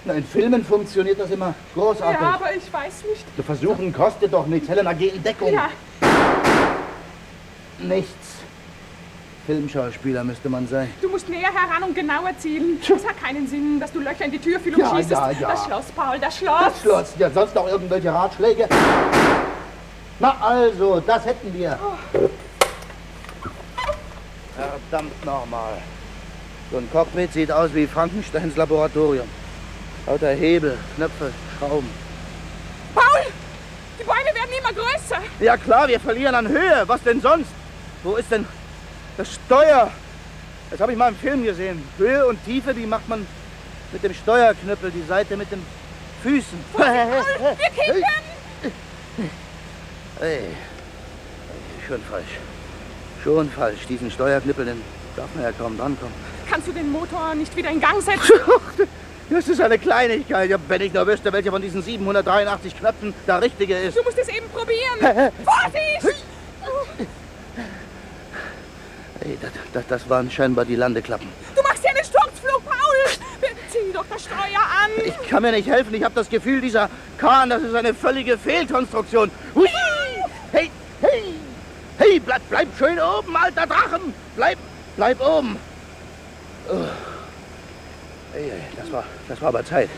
Na, 0.06 0.14
in 0.14 0.24
Filmen 0.26 0.66
funktioniert 0.66 1.20
das 1.20 1.30
immer 1.30 1.54
großartig. 1.76 2.20
Ja, 2.20 2.34
aber 2.34 2.56
ich 2.56 2.74
weiß 2.74 3.04
nicht. 3.10 3.24
Zu 3.36 3.44
versuchen 3.44 3.94
kostet 3.94 4.34
doch 4.34 4.48
nichts. 4.48 4.68
Helena, 4.68 4.92
geh 4.94 5.10
in 5.10 5.22
Deckung. 5.24 5.54
Ja, 5.54 5.70
Nichts. 7.80 8.14
Filmschauspieler 9.46 10.24
müsste 10.24 10.50
man 10.50 10.68
sein. 10.68 10.90
du 11.02 11.10
musst 11.10 11.28
näher 11.28 11.50
heran 11.54 11.84
und 11.84 11.94
genauer 11.94 12.32
zielen. 12.40 12.80
Es 12.82 13.06
hat 13.06 13.22
keinen 13.22 13.46
Sinn, 13.46 13.78
dass 13.80 13.92
du 13.92 14.00
Löcher 14.00 14.24
in 14.26 14.32
die 14.32 14.40
Türfüllung 14.40 14.80
Ja, 14.80 14.96
schießt. 14.96 15.12
ja, 15.12 15.32
ja. 15.32 15.50
Das 15.52 15.66
Schloss, 15.66 15.86
Paul, 15.96 16.18
das 16.20 16.38
Schloss. 16.38 16.64
Das 16.66 16.82
Schloss. 16.82 17.14
Ja, 17.20 17.30
sonst 17.30 17.54
noch 17.54 17.68
irgendwelche 17.68 18.12
Ratschläge? 18.14 18.68
Na 20.20 20.38
also, 20.40 21.00
das 21.00 21.26
hätten 21.26 21.54
wir. 21.54 21.78
Verdammt 24.56 25.26
nochmal. 25.26 25.74
So 26.72 26.78
ein 26.78 26.90
Cockpit 26.92 27.34
sieht 27.34 27.52
aus 27.52 27.74
wie 27.74 27.88
Frankensteins 27.88 28.56
Laboratorium. 28.56 29.28
Lauter 30.06 30.32
Hebel, 30.32 30.78
Knöpfe, 30.96 31.32
Schrauben. 31.58 31.90
Paul! 32.94 33.26
Die 34.00 34.04
Beine 34.04 34.26
werden 34.34 34.50
immer 34.60 34.74
größer. 34.74 35.22
Ja 35.40 35.58
klar, 35.58 35.88
wir 35.88 36.00
verlieren 36.00 36.36
an 36.36 36.48
Höhe. 36.48 36.84
Was 36.88 37.02
denn 37.04 37.22
sonst? 37.22 37.50
Wo 38.04 38.16
ist 38.16 38.32
denn 38.32 38.46
das 39.18 39.34
Steuer? 39.34 39.90
Das 40.70 40.80
habe 40.80 40.92
ich 40.92 40.98
mal 40.98 41.10
im 41.10 41.16
Film 41.16 41.44
gesehen. 41.44 41.88
Höhe 41.98 42.26
und 42.26 42.44
Tiefe, 42.46 42.74
die 42.74 42.86
macht 42.86 43.08
man 43.08 43.26
mit 43.92 44.04
dem 44.04 44.14
Steuerknüppel, 44.14 44.92
die 44.92 45.04
Seite 45.08 45.38
mit 45.38 45.52
den 45.52 45.64
Füßen. 46.24 46.60
Wir 46.76 46.86
kippen! 47.76 48.04
Hey, 50.24 50.40
schon 51.86 52.02
falsch. 52.10 52.40
Schon 53.26 53.50
falsch. 53.50 53.86
Diesen 53.90 54.10
Steuerknüppel, 54.10 54.64
den 54.64 54.82
darf 55.18 55.28
man 55.36 55.44
ja 55.44 55.52
kaum 55.52 55.78
drankommen. 55.78 56.14
Kannst 56.50 56.70
du 56.70 56.72
den 56.72 56.90
Motor 56.94 57.36
nicht 57.36 57.54
wieder 57.58 57.70
in 57.70 57.82
Gang 57.82 58.02
setzen? 58.02 58.40
Das 59.30 59.48
ist 59.48 59.62
eine 59.62 59.80
Kleinigkeit. 59.80 60.50
Ja, 60.50 60.58
wenn 60.68 60.82
ich 60.82 60.94
nur 60.94 61.08
wüsste, 61.08 61.32
welcher 61.32 61.50
von 61.50 61.62
diesen 61.62 61.82
783 61.82 62.78
Knöpfen 62.78 63.14
der 63.26 63.42
richtige 63.42 63.76
ist. 63.78 63.98
Du 63.98 64.04
musst 64.04 64.18
es 64.18 64.28
eben 64.28 64.48
probieren. 64.50 65.32
Vorsicht! 65.44 66.18
Hey, 69.20 69.38
das, 69.42 69.52
das, 69.72 69.84
das 69.88 70.10
waren 70.10 70.30
scheinbar 70.30 70.66
die 70.66 70.76
Landeklappen. 70.76 71.28
Du 71.56 71.62
machst 71.64 71.84
ja 71.84 71.92
einen 71.92 72.04
Sturzflug, 72.04 72.64
Paul! 72.66 73.50
Zieh 73.72 73.94
doch 73.94 74.06
das 74.10 74.24
Steuer 74.24 74.36
an! 74.36 74.92
Ich 75.04 75.30
kann 75.30 75.42
mir 75.42 75.54
nicht 75.54 75.70
helfen. 75.70 75.94
Ich 75.96 76.04
habe 76.04 76.14
das 76.14 76.30
Gefühl, 76.30 76.62
dieser 76.62 76.90
Kahn, 77.18 77.50
das 77.50 77.64
ist 77.64 77.74
eine 77.74 77.94
völlige 77.94 78.38
Fehlkonstruktion. 78.38 79.32
Hui! 79.56 79.68
Hey, 80.54 80.70
hey! 81.02 81.34
Hey, 81.98 82.20
bleib, 82.20 82.42
bleib 82.50 82.68
schön 82.78 82.98
oben, 83.00 83.36
alter 83.36 83.66
Drachen! 83.68 84.14
Bleib, 84.36 84.58
bleib 84.96 85.20
oben! 85.20 85.58
Oh. 86.70 86.74
Hey, 88.34 88.50
hey, 88.52 88.62
das 88.78 88.92
war, 88.92 89.04
das 89.28 89.42
war 89.42 89.50
aber 89.50 89.66
Zeit. 89.66 89.90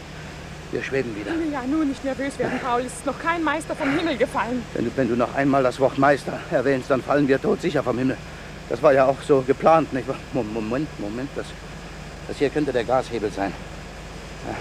Wir 0.72 0.82
schweben 0.82 1.16
wieder. 1.16 1.32
Ja, 1.54 1.62
nur 1.68 1.86
nicht 1.86 2.04
nervös 2.04 2.40
werden, 2.40 2.60
Paul. 2.62 2.82
Es 2.82 2.94
ist 2.94 3.06
noch 3.06 3.20
kein 3.20 3.44
Meister 3.44 3.76
vom 3.76 3.96
Himmel 3.98 4.18
gefallen. 4.18 4.64
Wenn 4.74 4.86
du, 4.86 4.92
wenn 4.96 5.10
du 5.10 5.16
noch 5.16 5.36
einmal 5.36 5.62
das 5.62 5.80
Wort 5.80 5.98
Meister 5.98 6.40
erwähnst, 6.52 6.90
dann 6.90 7.02
fallen 7.04 7.28
wir 7.28 7.40
todsicher 7.42 7.84
vom 7.84 7.98
Himmel. 7.98 8.18
Das 8.70 8.82
war 8.82 8.94
ja 8.94 9.06
auch 9.06 9.18
so 9.28 9.42
geplant, 9.46 9.94
nicht 9.94 10.08
wahr? 10.08 10.16
Mo- 10.34 10.42
Moment, 10.44 10.88
Moment, 11.00 11.30
das, 11.36 11.46
das 12.28 12.38
hier 12.38 12.50
könnte 12.50 12.74
der 12.74 12.84
Gashebel 12.84 13.32
sein. 13.32 13.54
Ja. 14.48 14.56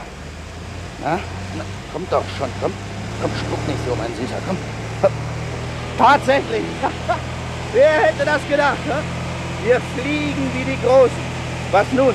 Na, 1.02 1.20
na, 1.56 1.64
komm 1.92 2.06
doch 2.10 2.24
schon, 2.36 2.50
komm. 2.60 2.72
Komm, 3.22 3.30
spuck 3.38 3.66
nicht 3.68 3.78
so, 3.88 3.94
mein 3.96 4.14
Süßer, 4.14 4.40
komm. 4.46 4.58
Tatsächlich! 5.98 6.62
Wer 7.72 7.90
hätte 7.90 8.24
das 8.24 8.40
gedacht? 8.48 8.78
hä? 8.86 9.02
Wir 9.64 9.80
fliegen 9.96 10.50
wie 10.54 10.64
die 10.64 10.80
Großen. 10.86 11.24
Was 11.72 11.86
nun? 11.92 12.14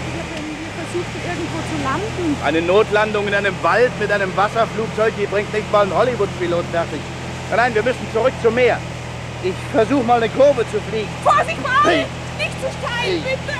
Versuchten 0.77 1.19
irgendwo 1.27 1.59
zu 1.65 1.83
landen. 1.83 2.37
Eine 2.45 2.61
Notlandung 2.61 3.27
in 3.27 3.33
einem 3.33 3.55
Wald 3.61 3.91
mit 3.99 4.11
einem 4.11 4.35
Wasserflugzeug, 4.37 5.13
die 5.19 5.25
bringt 5.25 5.53
nicht 5.53 5.71
mal 5.71 5.81
einen 5.83 5.95
Hollywood-Pilot 5.95 6.65
fertig. 6.71 6.99
Nein, 7.55 7.73
wir 7.73 7.83
müssen 7.83 8.07
zurück 8.13 8.33
zum 8.43 8.55
Meer. 8.55 8.77
Ich 9.43 9.53
versuche 9.71 10.03
mal 10.03 10.17
eine 10.17 10.29
Kurve 10.29 10.61
zu 10.69 10.79
fliegen. 10.89 11.09
Vorsicht, 11.23 11.57
Paul! 11.63 12.05
Nicht 12.37 12.55
zu 12.61 12.67
steil, 12.69 13.19
bitte! 13.21 13.57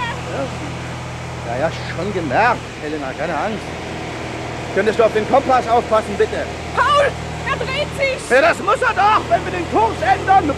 Ja, 1.47 1.57
ja, 1.57 1.71
schon 1.95 2.13
gemerkt, 2.13 2.61
Helena, 2.83 3.11
keine 3.17 3.35
Angst. 3.35 3.63
Könntest 4.75 4.99
du 4.99 5.03
auf 5.03 5.13
den 5.13 5.27
Kompass 5.29 5.67
aufpassen, 5.67 6.15
bitte? 6.17 6.45
Paul! 6.75 7.11
Dreht 7.59 7.87
sich! 7.97 8.29
Ja, 8.29 8.41
das 8.41 8.59
muss 8.59 8.81
er 8.81 8.93
doch, 8.93 9.21
wenn 9.29 9.45
wir 9.45 9.51
den 9.51 9.71
Kurs 9.71 9.95
ändern. 10.01 10.55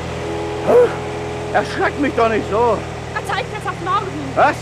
Erschreck 1.53 1.99
mich 1.99 2.13
doch 2.15 2.29
nicht 2.29 2.45
so. 2.49 2.77
Er 3.15 3.25
zeigt 3.27 3.51
jetzt 3.53 3.67
auf 3.67 3.79
Norden. 3.83 4.07
Was? 4.35 4.55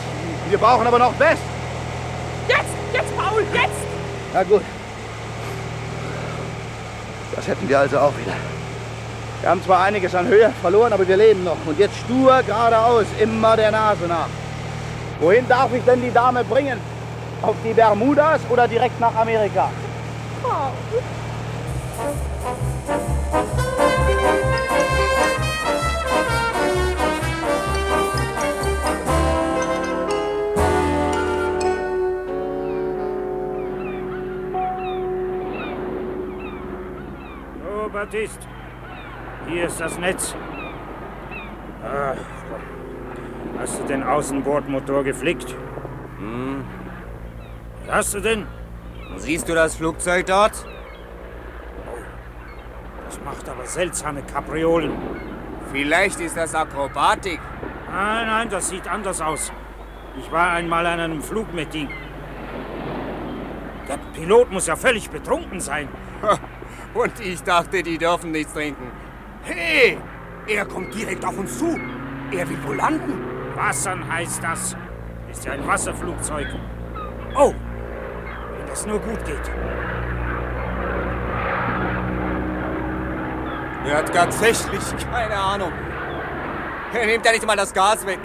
Wir 0.49 0.57
brauchen 0.57 0.87
aber 0.87 0.99
noch 0.99 1.19
West. 1.19 1.41
Jetzt! 2.47 2.73
Jetzt, 2.93 3.17
Paul! 3.17 3.43
Jetzt! 3.53 3.69
Na 4.33 4.43
gut. 4.43 4.61
Das 7.35 7.47
hätten 7.47 7.69
wir 7.69 7.79
also 7.79 7.99
auch 7.99 8.17
wieder. 8.17 8.33
Wir 9.41 9.49
haben 9.49 9.63
zwar 9.63 9.83
einiges 9.83 10.15
an 10.15 10.27
Höhe 10.27 10.51
verloren, 10.61 10.91
aber 10.91 11.07
wir 11.07 11.15
leben 11.15 11.43
noch. 11.43 11.57
Und 11.65 11.77
jetzt 11.79 11.95
stur 11.97 12.41
geradeaus, 12.43 13.05
immer 13.19 13.55
der 13.55 13.71
Nase 13.71 14.05
nach. 14.07 14.27
Wohin 15.19 15.47
darf 15.47 15.73
ich 15.73 15.83
denn 15.83 16.01
die 16.01 16.11
Dame 16.11 16.43
bringen? 16.43 16.79
Auf 17.41 17.55
die 17.63 17.73
Bermudas 17.73 18.41
oder 18.49 18.67
direkt 18.67 18.99
nach 18.99 19.15
Amerika? 19.15 19.69
Paul! 20.41 20.71
Baptiste. 38.09 38.47
Hier 39.47 39.65
ist 39.65 39.79
das 39.79 39.97
Netz. 39.99 40.35
Ah, 41.83 42.15
hast 43.59 43.79
du 43.79 43.83
den 43.85 44.03
Außenbordmotor 44.03 45.03
geflickt? 45.03 45.55
Hm. 46.17 46.63
Hast 47.87 48.13
du 48.13 48.19
denn? 48.19 48.47
Siehst 49.17 49.49
du 49.49 49.53
das 49.53 49.75
Flugzeug 49.75 50.25
dort? 50.25 50.65
Macht 53.29 53.47
aber 53.47 53.65
seltsame 53.67 54.23
Kapriolen. 54.23 54.91
Vielleicht 55.71 56.19
ist 56.19 56.35
das 56.35 56.55
Akrobatik. 56.55 57.39
Nein, 57.87 58.25
nein, 58.25 58.49
das 58.49 58.69
sieht 58.69 58.87
anders 58.87 59.21
aus. 59.21 59.51
Ich 60.17 60.31
war 60.31 60.53
einmal 60.53 60.83
an 60.87 60.99
einem 60.99 61.21
Flug 61.21 61.53
mit 61.53 61.75
ihm. 61.75 61.89
Der 63.87 63.97
Pilot 64.19 64.51
muss 64.51 64.65
ja 64.65 64.75
völlig 64.75 65.11
betrunken 65.11 65.59
sein. 65.59 65.89
Und 66.95 67.19
ich 67.19 67.43
dachte, 67.43 67.83
die 67.83 67.99
dürfen 67.99 68.31
nichts 68.31 68.53
trinken. 68.53 68.91
Hey, 69.43 69.99
er 70.47 70.65
kommt 70.65 70.95
direkt 70.95 71.23
auf 71.23 71.37
uns 71.37 71.59
zu. 71.59 71.79
Er 72.31 72.49
will 72.49 72.63
wohl 72.63 72.77
landen. 72.77 73.13
Wassern 73.53 74.11
heißt 74.11 74.41
das. 74.41 74.75
Ist 75.29 75.45
ja 75.45 75.51
ein 75.51 75.67
Wasserflugzeug. 75.67 76.47
Oh, 77.35 77.53
wenn 78.57 78.67
das 78.67 78.87
nur 78.87 78.97
gut 78.97 79.23
geht. 79.23 79.51
Er 83.85 83.97
hat 83.97 84.13
tatsächlich 84.13 84.83
keine 85.11 85.35
Ahnung. 85.35 85.71
Er 86.93 87.05
nimmt 87.05 87.25
ja 87.25 87.31
nicht 87.31 87.45
mal 87.45 87.55
das 87.55 87.73
Gas 87.73 88.05
weg. 88.05 88.19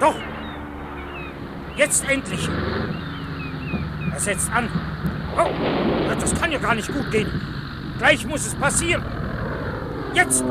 Doch! 0.00 0.16
Jetzt 1.76 2.08
endlich! 2.08 2.48
Er 4.12 4.20
setzt 4.20 4.50
an. 4.52 4.68
Oh, 5.36 5.48
das 6.18 6.34
kann 6.40 6.50
ja 6.50 6.58
gar 6.58 6.74
nicht 6.74 6.92
gut 6.92 7.10
gehen. 7.10 7.30
Gleich 7.98 8.26
muss 8.26 8.46
es 8.46 8.54
passieren. 8.54 9.04
Jetzt! 10.12 10.44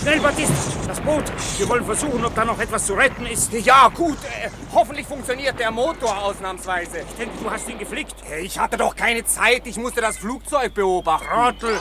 Schnell, 0.00 0.20
Baptiste! 0.20 0.71
Das 0.92 1.00
Boot! 1.00 1.24
Wir 1.56 1.66
wollen 1.70 1.86
versuchen, 1.86 2.22
ob 2.22 2.34
da 2.34 2.44
noch 2.44 2.60
etwas 2.60 2.84
zu 2.84 2.92
retten 2.92 3.24
ist. 3.24 3.50
Ja, 3.64 3.88
gut. 3.88 4.18
Äh, 4.24 4.50
hoffentlich 4.74 5.06
funktioniert 5.06 5.58
der 5.58 5.70
Motor 5.70 6.22
ausnahmsweise. 6.22 6.98
Ich 6.98 7.16
denke, 7.16 7.32
du 7.42 7.50
hast 7.50 7.66
ihn 7.70 7.78
geflickt. 7.78 8.14
Ich 8.42 8.58
hatte 8.58 8.76
doch 8.76 8.94
keine 8.94 9.24
Zeit. 9.24 9.66
Ich 9.66 9.78
musste 9.78 10.02
das 10.02 10.18
Flugzeug 10.18 10.74
beobachten. 10.74 11.24
Trottel! 11.32 11.78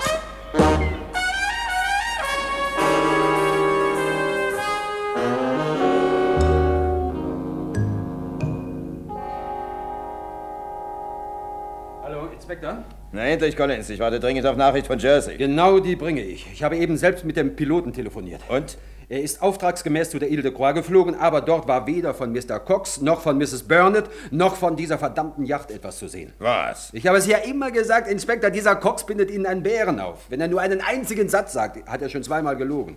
Hallo, 12.02 12.28
Inspektor? 12.34 12.86
Na, 13.12 13.26
endlich, 13.26 13.58
Collins. 13.58 13.90
Ich 13.90 14.00
warte 14.00 14.22
dringend 14.22 14.46
auf 14.46 14.56
Nachricht 14.56 14.88
von 14.88 15.00
Jersey. 15.00 15.36
Genau 15.36 15.80
die 15.80 15.98
bringe 15.98 16.22
ich. 16.22 16.48
Ich 16.54 16.64
habe 16.64 16.78
eben 16.78 16.96
selbst 16.96 17.26
mit 17.26 17.36
dem 17.36 17.58
Piloten 17.58 17.92
telefoniert. 17.92 18.40
Und? 18.48 18.78
Er 19.12 19.22
ist 19.22 19.42
auftragsgemäß 19.42 20.10
zu 20.10 20.20
der 20.20 20.30
Ile 20.30 20.42
de 20.42 20.54
Croix 20.54 20.74
geflogen, 20.74 21.16
aber 21.16 21.42
dort 21.42 21.68
war 21.68 21.86
weder 21.86 22.14
von 22.14 22.32
Mr. 22.32 22.62
Cox 22.62 23.02
noch 23.02 23.20
von 23.20 23.38
Mrs. 23.38 23.64
Burnett 23.64 24.06
noch 24.32 24.56
von 24.56 24.78
dieser 24.78 24.98
verdammten 24.98 25.44
Yacht 25.44 25.70
etwas 25.70 26.00
zu 26.00 26.08
sehen. 26.08 26.32
Was? 26.40 26.92
Ich 26.94 27.06
habe 27.06 27.18
es 27.18 27.28
ja 27.28 27.40
immer 27.40 27.72
gesagt, 27.72 28.08
Inspektor, 28.08 28.50
dieser 28.52 28.78
Cox 28.78 29.06
bindet 29.06 29.30
Ihnen 29.30 29.46
einen 29.46 29.64
Bären 29.64 30.00
auf. 30.00 30.20
Wenn 30.30 30.40
er 30.40 30.48
nur 30.48 30.62
einen 30.62 30.80
einzigen 30.80 31.28
Satz 31.28 31.52
sagt, 31.52 31.86
hat 31.90 32.02
er 32.02 32.08
schon 32.08 32.24
zweimal 32.24 32.56
gelogen. 32.56 32.96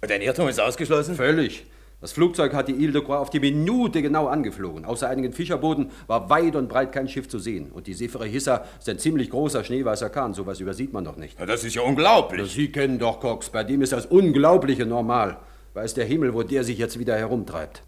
Und 0.00 0.10
ein 0.10 0.22
Irrtum 0.22 0.48
ist 0.48 0.58
ausgeschlossen? 0.58 1.16
Völlig. 1.16 1.66
Das 2.02 2.10
Flugzeug 2.10 2.52
hat 2.52 2.66
die 2.66 2.72
Ile 2.72 2.90
de 2.90 3.00
Croix 3.00 3.20
auf 3.20 3.30
die 3.30 3.38
Minute 3.38 4.02
genau 4.02 4.26
angeflogen. 4.26 4.84
Außer 4.84 5.08
einigen 5.08 5.32
Fischerbooten 5.32 5.92
war 6.08 6.28
weit 6.30 6.56
und 6.56 6.68
breit 6.68 6.90
kein 6.90 7.08
Schiff 7.08 7.28
zu 7.28 7.38
sehen. 7.38 7.70
Und 7.70 7.86
die 7.86 7.94
Seefere 7.94 8.26
Hissa 8.26 8.64
ist 8.76 8.88
ein 8.88 8.98
ziemlich 8.98 9.30
großer 9.30 9.62
schneeweißer 9.62 10.10
Kahn. 10.10 10.34
Sowas 10.34 10.58
übersieht 10.58 10.92
man 10.92 11.04
doch 11.04 11.16
nicht. 11.16 11.38
Ja, 11.38 11.46
das 11.46 11.62
ist 11.62 11.76
ja 11.76 11.82
unglaublich. 11.82 12.52
Sie 12.52 12.72
kennen 12.72 12.98
doch 12.98 13.20
Cox. 13.20 13.50
Bei 13.50 13.62
dem 13.62 13.82
ist 13.82 13.92
das 13.92 14.06
Unglaubliche 14.06 14.84
normal. 14.84 15.38
Weiß 15.74 15.94
der 15.94 16.04
Himmel, 16.04 16.34
wo 16.34 16.42
der 16.42 16.64
sich 16.64 16.76
jetzt 16.76 16.98
wieder 16.98 17.16
herumtreibt. 17.16 17.84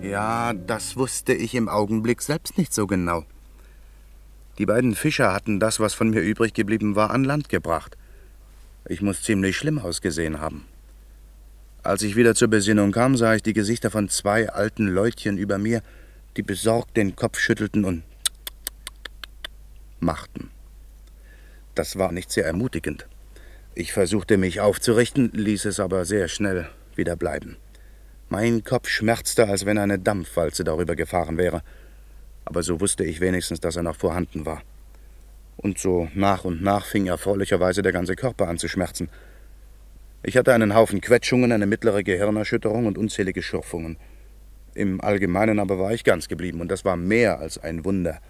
Ja, 0.00 0.54
das 0.54 0.96
wusste 0.96 1.34
ich 1.34 1.54
im 1.54 1.68
Augenblick 1.68 2.22
selbst 2.22 2.56
nicht 2.56 2.72
so 2.72 2.86
genau. 2.86 3.24
Die 4.58 4.66
beiden 4.66 4.94
Fischer 4.94 5.32
hatten 5.32 5.60
das, 5.60 5.80
was 5.80 5.92
von 5.92 6.10
mir 6.10 6.20
übrig 6.20 6.54
geblieben 6.54 6.96
war, 6.96 7.10
an 7.10 7.24
Land 7.24 7.48
gebracht. 7.48 7.96
Ich 8.88 9.02
muss 9.02 9.22
ziemlich 9.22 9.56
schlimm 9.56 9.78
ausgesehen 9.78 10.40
haben. 10.40 10.64
Als 11.82 12.02
ich 12.02 12.16
wieder 12.16 12.34
zur 12.34 12.48
Besinnung 12.48 12.90
kam, 12.90 13.16
sah 13.16 13.34
ich 13.34 13.42
die 13.42 13.52
Gesichter 13.52 13.90
von 13.90 14.08
zwei 14.08 14.48
alten 14.48 14.86
Leutchen 14.86 15.36
über 15.36 15.58
mir, 15.58 15.82
die 16.36 16.42
besorgt 16.42 16.96
den 16.96 17.16
Kopf 17.16 17.38
schüttelten 17.38 17.84
und 17.84 18.02
machten. 20.00 20.50
Das 21.74 21.96
war 21.96 22.10
nicht 22.12 22.32
sehr 22.32 22.46
ermutigend. 22.46 23.06
Ich 23.74 23.92
versuchte 23.92 24.38
mich 24.38 24.60
aufzurichten, 24.60 25.30
ließ 25.32 25.66
es 25.66 25.80
aber 25.80 26.06
sehr 26.06 26.28
schnell 26.28 26.68
wieder 26.94 27.14
bleiben. 27.14 27.56
Mein 28.30 28.64
Kopf 28.64 28.88
schmerzte, 28.88 29.46
als 29.46 29.66
wenn 29.66 29.78
eine 29.78 29.98
Dampfwalze 29.98 30.64
darüber 30.64 30.96
gefahren 30.96 31.36
wäre 31.36 31.62
aber 32.46 32.62
so 32.62 32.80
wusste 32.80 33.04
ich 33.04 33.20
wenigstens, 33.20 33.60
dass 33.60 33.76
er 33.76 33.82
noch 33.82 33.96
vorhanden 33.96 34.46
war. 34.46 34.62
Und 35.56 35.78
so 35.78 36.08
nach 36.14 36.44
und 36.44 36.62
nach 36.62 36.86
fing 36.86 37.06
erfreulicherweise 37.06 37.82
der 37.82 37.92
ganze 37.92 38.14
Körper 38.14 38.48
an 38.48 38.56
zu 38.56 38.68
schmerzen. 38.68 39.10
Ich 40.22 40.36
hatte 40.36 40.54
einen 40.54 40.74
Haufen 40.74 41.00
Quetschungen, 41.00 41.52
eine 41.52 41.66
mittlere 41.66 42.02
Gehirnerschütterung 42.02 42.86
und 42.86 42.98
unzählige 42.98 43.42
Schürfungen. 43.42 43.98
Im 44.74 45.00
Allgemeinen 45.00 45.58
aber 45.58 45.78
war 45.78 45.92
ich 45.92 46.04
ganz 46.04 46.28
geblieben, 46.28 46.60
und 46.60 46.70
das 46.70 46.84
war 46.84 46.96
mehr 46.96 47.38
als 47.38 47.58
ein 47.58 47.84
Wunder 47.84 48.20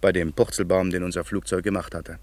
bei 0.00 0.12
dem 0.12 0.32
Purzelbaum, 0.32 0.90
den 0.90 1.02
unser 1.02 1.24
Flugzeug 1.24 1.64
gemacht 1.64 1.94
hatte. 1.94 2.18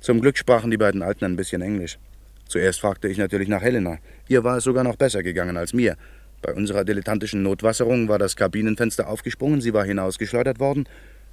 Zum 0.00 0.20
Glück 0.20 0.38
sprachen 0.38 0.70
die 0.70 0.76
beiden 0.76 1.02
Alten 1.02 1.24
ein 1.24 1.36
bisschen 1.36 1.62
Englisch. 1.62 1.98
Zuerst 2.46 2.80
fragte 2.80 3.08
ich 3.08 3.18
natürlich 3.18 3.48
nach 3.48 3.62
Helena. 3.62 3.98
Ihr 4.28 4.44
war 4.44 4.58
es 4.58 4.64
sogar 4.64 4.84
noch 4.84 4.96
besser 4.96 5.22
gegangen 5.22 5.56
als 5.56 5.72
mir, 5.72 5.96
bei 6.42 6.54
unserer 6.54 6.84
dilettantischen 6.84 7.42
Notwasserung 7.42 8.08
war 8.08 8.18
das 8.18 8.36
Kabinenfenster 8.36 9.08
aufgesprungen, 9.08 9.60
sie 9.60 9.74
war 9.74 9.84
hinausgeschleudert 9.84 10.60
worden 10.60 10.88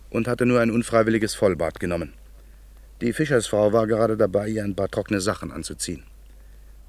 und 0.10 0.28
hatte 0.28 0.45
nur 0.45 0.60
ein 0.60 0.72
unfreiwilliges 0.72 1.36
Vollbad 1.36 1.80
genommen. 1.80 2.14
Die 3.01 3.14
Fischersfrau 3.14 3.74
war 3.74 3.88
gerade 3.88 4.18
dabei, 4.18 4.47
ihr 4.47 4.64
ein 4.64 4.76
paar 4.76 4.89
trockene 4.89 5.22
Sachen 5.22 5.51
anzuziehen. 5.51 6.04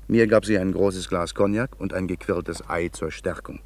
Mir 0.07 0.27
gab 0.27 0.45
sie 0.45 0.59
ein 0.59 0.73
großes 0.73 1.09
Glas 1.09 1.35
Cognac 1.35 1.81
und 1.81 1.95
ein 1.95 2.07
gequirltes 2.07 2.69
Ei 2.69 2.89
zur 2.89 3.11
Stärkung, 3.11 3.61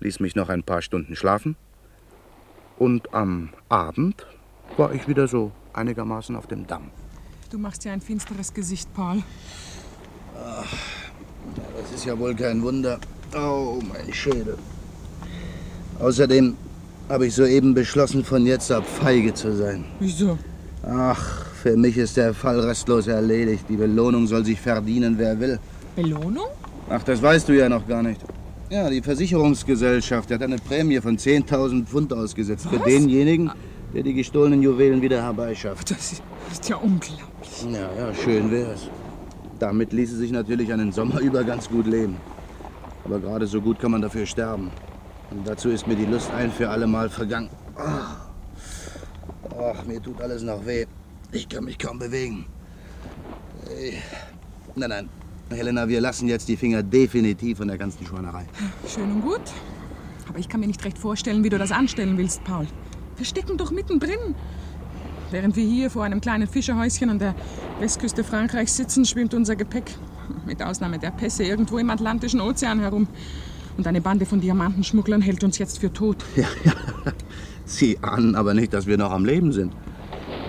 ließ 0.00 0.20
mich 0.20 0.34
noch 0.34 0.48
ein 0.48 0.62
paar 0.62 0.82
Stunden 0.82 1.14
schlafen 1.14 1.56
und 2.78 3.12
am 3.12 3.50
Abend 3.68 4.26
war 4.76 4.92
ich 4.92 5.08
wieder 5.08 5.28
so 5.28 5.52
einigermaßen 5.72 6.36
auf 6.36 6.46
dem 6.46 6.66
Damm. 6.66 6.90
Du 7.50 7.58
machst 7.58 7.84
ja 7.84 7.92
ein 7.92 8.00
finsteres 8.00 8.52
Gesicht, 8.54 8.92
Paul. 8.94 9.22
Ach, 10.36 10.76
das 11.80 11.92
ist 11.92 12.04
ja 12.04 12.18
wohl 12.18 12.34
kein 12.34 12.62
Wunder. 12.62 13.00
Oh, 13.36 13.78
mein 13.92 14.12
Schädel. 14.12 14.56
Außerdem 15.98 16.54
habe 17.08 17.26
ich 17.26 17.34
soeben 17.34 17.74
beschlossen, 17.74 18.24
von 18.24 18.46
jetzt 18.46 18.70
ab 18.70 18.84
feige 18.86 19.34
zu 19.34 19.54
sein. 19.56 19.84
Wieso? 20.00 20.38
Ach, 20.82 21.44
für 21.62 21.76
mich 21.76 21.96
ist 21.96 22.16
der 22.16 22.34
Fall 22.34 22.60
restlos 22.60 23.06
erledigt. 23.06 23.64
Die 23.68 23.76
Belohnung 23.76 24.26
soll 24.26 24.44
sich 24.44 24.60
verdienen, 24.60 25.18
wer 25.18 25.38
will. 25.40 25.58
Belohnung? 25.96 26.46
Ach, 26.88 27.02
das 27.02 27.20
weißt 27.20 27.48
du 27.48 27.52
ja 27.52 27.68
noch 27.68 27.86
gar 27.86 28.02
nicht. 28.02 28.20
Ja, 28.70 28.88
die 28.88 29.02
Versicherungsgesellschaft 29.02 30.30
hat 30.30 30.42
eine 30.42 30.56
Prämie 30.56 31.00
von 31.00 31.16
10.000 31.16 31.86
Pfund 31.86 32.12
ausgesetzt 32.12 32.66
Was? 32.66 32.78
für 32.78 32.84
denjenigen, 32.88 33.50
der 33.94 34.02
die 34.02 34.14
gestohlenen 34.14 34.62
Juwelen 34.62 35.00
wieder 35.02 35.22
herbeischafft. 35.22 35.90
Das 35.90 36.12
ist 36.52 36.68
ja 36.68 36.76
unglaublich. 36.76 37.64
Ja, 37.72 37.88
ja, 37.98 38.14
schön 38.14 38.50
wär's. 38.50 38.88
Damit 39.58 39.92
ließe 39.92 40.16
sich 40.16 40.30
natürlich 40.30 40.72
einen 40.72 40.92
Sommer 40.92 41.20
über 41.20 41.42
ganz 41.44 41.68
gut 41.68 41.86
leben. 41.86 42.16
Aber 43.08 43.20
gerade 43.20 43.46
so 43.46 43.60
gut 43.62 43.78
kann 43.78 43.90
man 43.90 44.02
dafür 44.02 44.26
sterben. 44.26 44.70
Und 45.30 45.48
dazu 45.48 45.70
ist 45.70 45.86
mir 45.86 45.96
die 45.96 46.04
Lust 46.04 46.30
ein 46.30 46.52
für 46.52 46.68
alle 46.68 46.86
Mal 46.86 47.08
vergangen. 47.08 47.48
Ach, 47.74 48.28
Ach 49.58 49.84
mir 49.86 50.00
tut 50.00 50.20
alles 50.20 50.42
noch 50.42 50.64
weh. 50.66 50.84
Ich 51.32 51.48
kann 51.48 51.64
mich 51.64 51.78
kaum 51.78 51.98
bewegen. 51.98 52.46
Ey. 53.68 53.94
Nein, 54.76 54.90
nein. 54.90 55.08
Helena, 55.50 55.88
wir 55.88 56.00
lassen 56.00 56.28
jetzt 56.28 56.48
die 56.48 56.56
Finger 56.56 56.82
definitiv 56.82 57.58
von 57.58 57.68
der 57.68 57.78
ganzen 57.78 58.06
Schweinerei. 58.06 58.46
Schön 58.86 59.10
und 59.10 59.22
gut. 59.22 59.40
Aber 60.28 60.38
ich 60.38 60.48
kann 60.48 60.60
mir 60.60 60.66
nicht 60.66 60.84
recht 60.84 60.98
vorstellen, 60.98 61.42
wie 61.42 61.48
du 61.48 61.58
das 61.58 61.72
anstellen 61.72 62.18
willst, 62.18 62.44
Paul. 62.44 62.66
Wir 63.16 63.24
stecken 63.24 63.56
doch 63.56 63.70
mittendrin. 63.70 64.34
Während 65.30 65.56
wir 65.56 65.64
hier 65.64 65.90
vor 65.90 66.04
einem 66.04 66.20
kleinen 66.20 66.46
Fischerhäuschen 66.46 67.10
an 67.10 67.18
der 67.18 67.34
Westküste 67.80 68.24
Frankreichs 68.24 68.76
sitzen, 68.76 69.04
schwimmt 69.04 69.34
unser 69.34 69.56
Gepäck, 69.56 69.94
mit 70.46 70.62
Ausnahme 70.62 70.98
der 70.98 71.10
Pässe, 71.10 71.44
irgendwo 71.44 71.78
im 71.78 71.90
Atlantischen 71.90 72.40
Ozean 72.40 72.80
herum. 72.80 73.08
Und 73.76 73.86
eine 73.86 74.00
Bande 74.00 74.26
von 74.26 74.40
Diamantenschmugglern 74.40 75.22
hält 75.22 75.44
uns 75.44 75.58
jetzt 75.58 75.78
für 75.78 75.92
tot. 75.92 76.24
Sie 77.64 77.98
ahnen 78.02 78.34
aber 78.34 78.54
nicht, 78.54 78.72
dass 78.72 78.86
wir 78.86 78.96
noch 78.96 79.12
am 79.12 79.24
Leben 79.24 79.52
sind. 79.52 79.72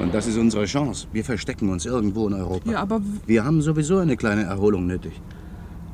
Und 0.01 0.13
das 0.13 0.27
ist 0.27 0.37
unsere 0.37 0.65
Chance. 0.65 1.07
Wir 1.11 1.25
verstecken 1.25 1.69
uns 1.69 1.85
irgendwo 1.85 2.27
in 2.27 2.33
Europa. 2.33 2.71
Ja, 2.71 2.79
aber 2.79 3.01
Wir 3.27 3.43
haben 3.43 3.61
sowieso 3.61 3.97
eine 3.97 4.15
kleine 4.15 4.43
Erholung 4.43 4.87
nötig. 4.87 5.21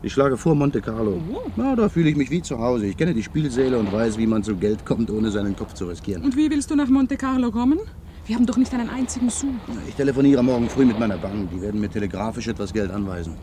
Ich 0.03 0.13
schlage 0.13 0.37
vor 0.37 0.53
Monte 0.53 0.81
Carlo. 0.81 1.19
Na, 1.55 1.75
da 1.75 1.89
fühle 1.89 2.09
ich 2.09 2.15
mich 2.15 2.29
wie 2.29 2.41
zu 2.41 2.59
Hause. 2.59 2.85
Ich 2.85 2.95
kenne 2.95 3.13
die 3.15 3.23
Spielsäle 3.23 3.79
und 3.79 3.91
weiß, 3.91 4.19
wie 4.19 4.27
man 4.27 4.43
zu 4.43 4.55
Geld 4.55 4.85
kommt, 4.85 5.09
ohne 5.09 5.31
seinen 5.31 5.55
Kopf 5.55 5.73
zu 5.73 5.85
riskieren. 5.85 6.23
Und 6.23 6.37
wie 6.37 6.49
willst 6.51 6.69
du 6.69 6.75
nach 6.75 6.89
Monte 6.89 7.17
Carlo 7.17 7.49
kommen? 7.49 7.79
Wir 8.27 8.35
haben 8.35 8.45
doch 8.45 8.57
nicht 8.57 8.73
einen 8.73 8.89
einzigen 8.89 9.29
Sou. 9.29 9.47
Ich 9.87 9.95
telefoniere 9.95 10.43
morgen 10.43 10.69
früh 10.69 10.85
mit 10.85 10.99
meiner 10.99 11.17
Bank. 11.17 11.49
Die 11.51 11.59
werden 11.61 11.81
mir 11.81 11.89
telegrafisch 11.89 12.47
etwas 12.47 12.71
Geld 12.71 12.91
anweisen. 12.91 13.33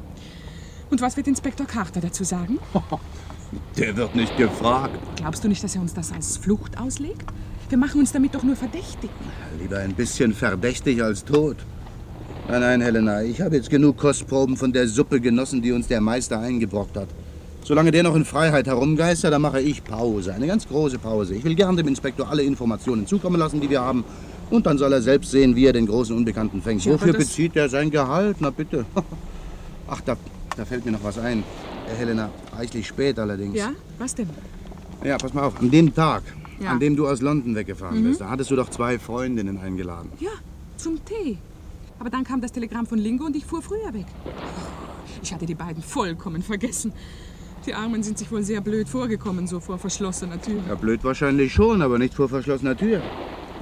Und 0.93 1.01
was 1.01 1.17
wird 1.17 1.27
Inspektor 1.27 1.67
Carter 1.67 2.03
dazu 2.03 2.23
sagen? 2.23 2.59
Der 3.79 3.97
wird 3.97 4.15
nicht 4.15 4.37
gefragt. 4.37 4.99
Glaubst 5.17 5.43
du 5.43 5.49
nicht, 5.49 5.65
dass 5.65 5.75
er 5.75 5.81
uns 5.81 5.95
das 5.95 6.13
als 6.13 6.37
Flucht 6.37 6.79
auslegt? 6.79 7.25
Wir 7.71 7.79
machen 7.79 7.99
uns 7.99 8.13
damit 8.13 8.35
doch 8.35 8.43
nur 8.43 8.57
verdächtig. 8.57 9.09
Lieber 9.59 9.79
ein 9.79 9.95
bisschen 9.95 10.35
verdächtig 10.35 11.03
als 11.03 11.25
tot. 11.25 11.57
Nein, 12.47 12.61
nein, 12.61 12.81
Helena, 12.83 13.23
ich 13.23 13.41
habe 13.41 13.57
jetzt 13.57 13.71
genug 13.71 13.97
Kostproben 13.97 14.59
von 14.59 14.71
der 14.71 14.87
Suppe 14.87 15.19
genossen, 15.19 15.63
die 15.63 15.73
uns 15.73 15.87
der 15.87 16.03
Meister 16.03 16.39
eingebrockt 16.41 16.99
hat. 16.99 17.09
Solange 17.65 17.91
der 17.91 18.03
noch 18.03 18.15
in 18.15 18.27
Freiheit 18.27 18.67
herumgeistert, 18.67 19.33
dann 19.33 19.41
mache 19.41 19.63
ich 19.63 19.83
Pause, 19.83 20.35
eine 20.35 20.47
ganz 20.47 20.69
große 20.69 20.99
Pause. 20.99 21.35
Ich 21.35 21.45
will 21.45 21.55
gern 21.55 21.75
dem 21.75 21.89
Inspektor 21.89 22.29
alle 22.29 22.43
Informationen 22.43 23.07
zukommen 23.07 23.39
lassen, 23.39 23.63
die 23.63 23.71
wir 23.71 23.81
haben. 23.81 24.05
Und 24.51 24.67
dann 24.67 24.77
soll 24.77 24.93
er 24.93 25.01
selbst 25.01 25.31
sehen, 25.31 25.57
wie 25.57 25.65
er 25.65 25.73
den 25.73 25.87
großen 25.87 26.15
Unbekannten 26.15 26.61
fängt. 26.61 26.85
Ja, 26.85 26.93
Wofür 26.93 27.15
bezieht 27.15 27.57
er 27.57 27.71
sein 27.71 27.91
Gehalt? 27.91 28.37
Na 28.41 28.51
bitte. 28.51 28.85
Ach, 29.89 30.01
da, 30.03 30.17
da 30.57 30.65
fällt 30.65 30.85
mir 30.85 30.93
noch 30.93 31.05
was 31.05 31.19
ein. 31.19 31.41
Äh, 31.89 31.95
Helena, 31.97 32.31
reichlich 32.57 32.87
spät 32.87 33.19
allerdings. 33.19 33.57
Ja? 33.57 33.71
Was 33.99 34.15
denn? 34.15 34.29
Ja, 35.05 35.17
pass 35.19 35.35
mal 35.35 35.43
auf. 35.45 35.59
An 35.61 35.71
dem 35.71 35.95
Tag, 35.95 36.23
Ja. 36.61 36.71
an 36.71 36.81
dem 36.81 36.97
du 36.97 37.09
aus 37.09 37.21
London 37.21 37.55
weggefahren 37.55 38.01
Mhm. 38.01 38.05
bist, 38.09 38.21
da 38.21 38.29
hattest 38.31 38.51
du 38.51 38.57
doch 38.57 38.71
zwei 38.71 38.99
Freundinnen 38.99 39.59
eingeladen. 39.59 40.11
Ja, 40.21 40.31
zum 40.77 41.05
Tee. 41.05 41.39
Aber 41.99 42.11
dann 42.11 42.25
kam 42.25 42.41
das 42.41 42.53
Telegramm 42.53 42.87
von 42.87 42.99
Lingo 42.99 43.25
und 43.27 43.37
ich 43.37 43.45
fuhr 43.45 43.63
früher 43.63 43.93
weg. 43.93 44.07
Ich 45.23 45.33
hatte 45.33 45.47
die 45.47 45.55
beiden 45.55 45.83
vollkommen 45.83 46.43
vergessen. 46.43 46.93
Die 47.67 47.75
Armen 47.75 48.03
sind 48.03 48.19
sich 48.19 48.31
wohl 48.33 48.43
sehr 48.43 48.61
blöd 48.61 48.89
vorgekommen, 48.89 49.47
so 49.47 49.61
vor 49.61 49.79
verschlossener 49.79 50.41
Tür. 50.43 50.61
Ja, 50.69 50.75
blöd 50.75 51.05
wahrscheinlich 51.05 51.53
schon, 51.53 51.81
aber 51.81 51.97
nicht 51.99 52.13
vor 52.15 52.29
verschlossener 52.29 52.77
Tür. 52.77 53.01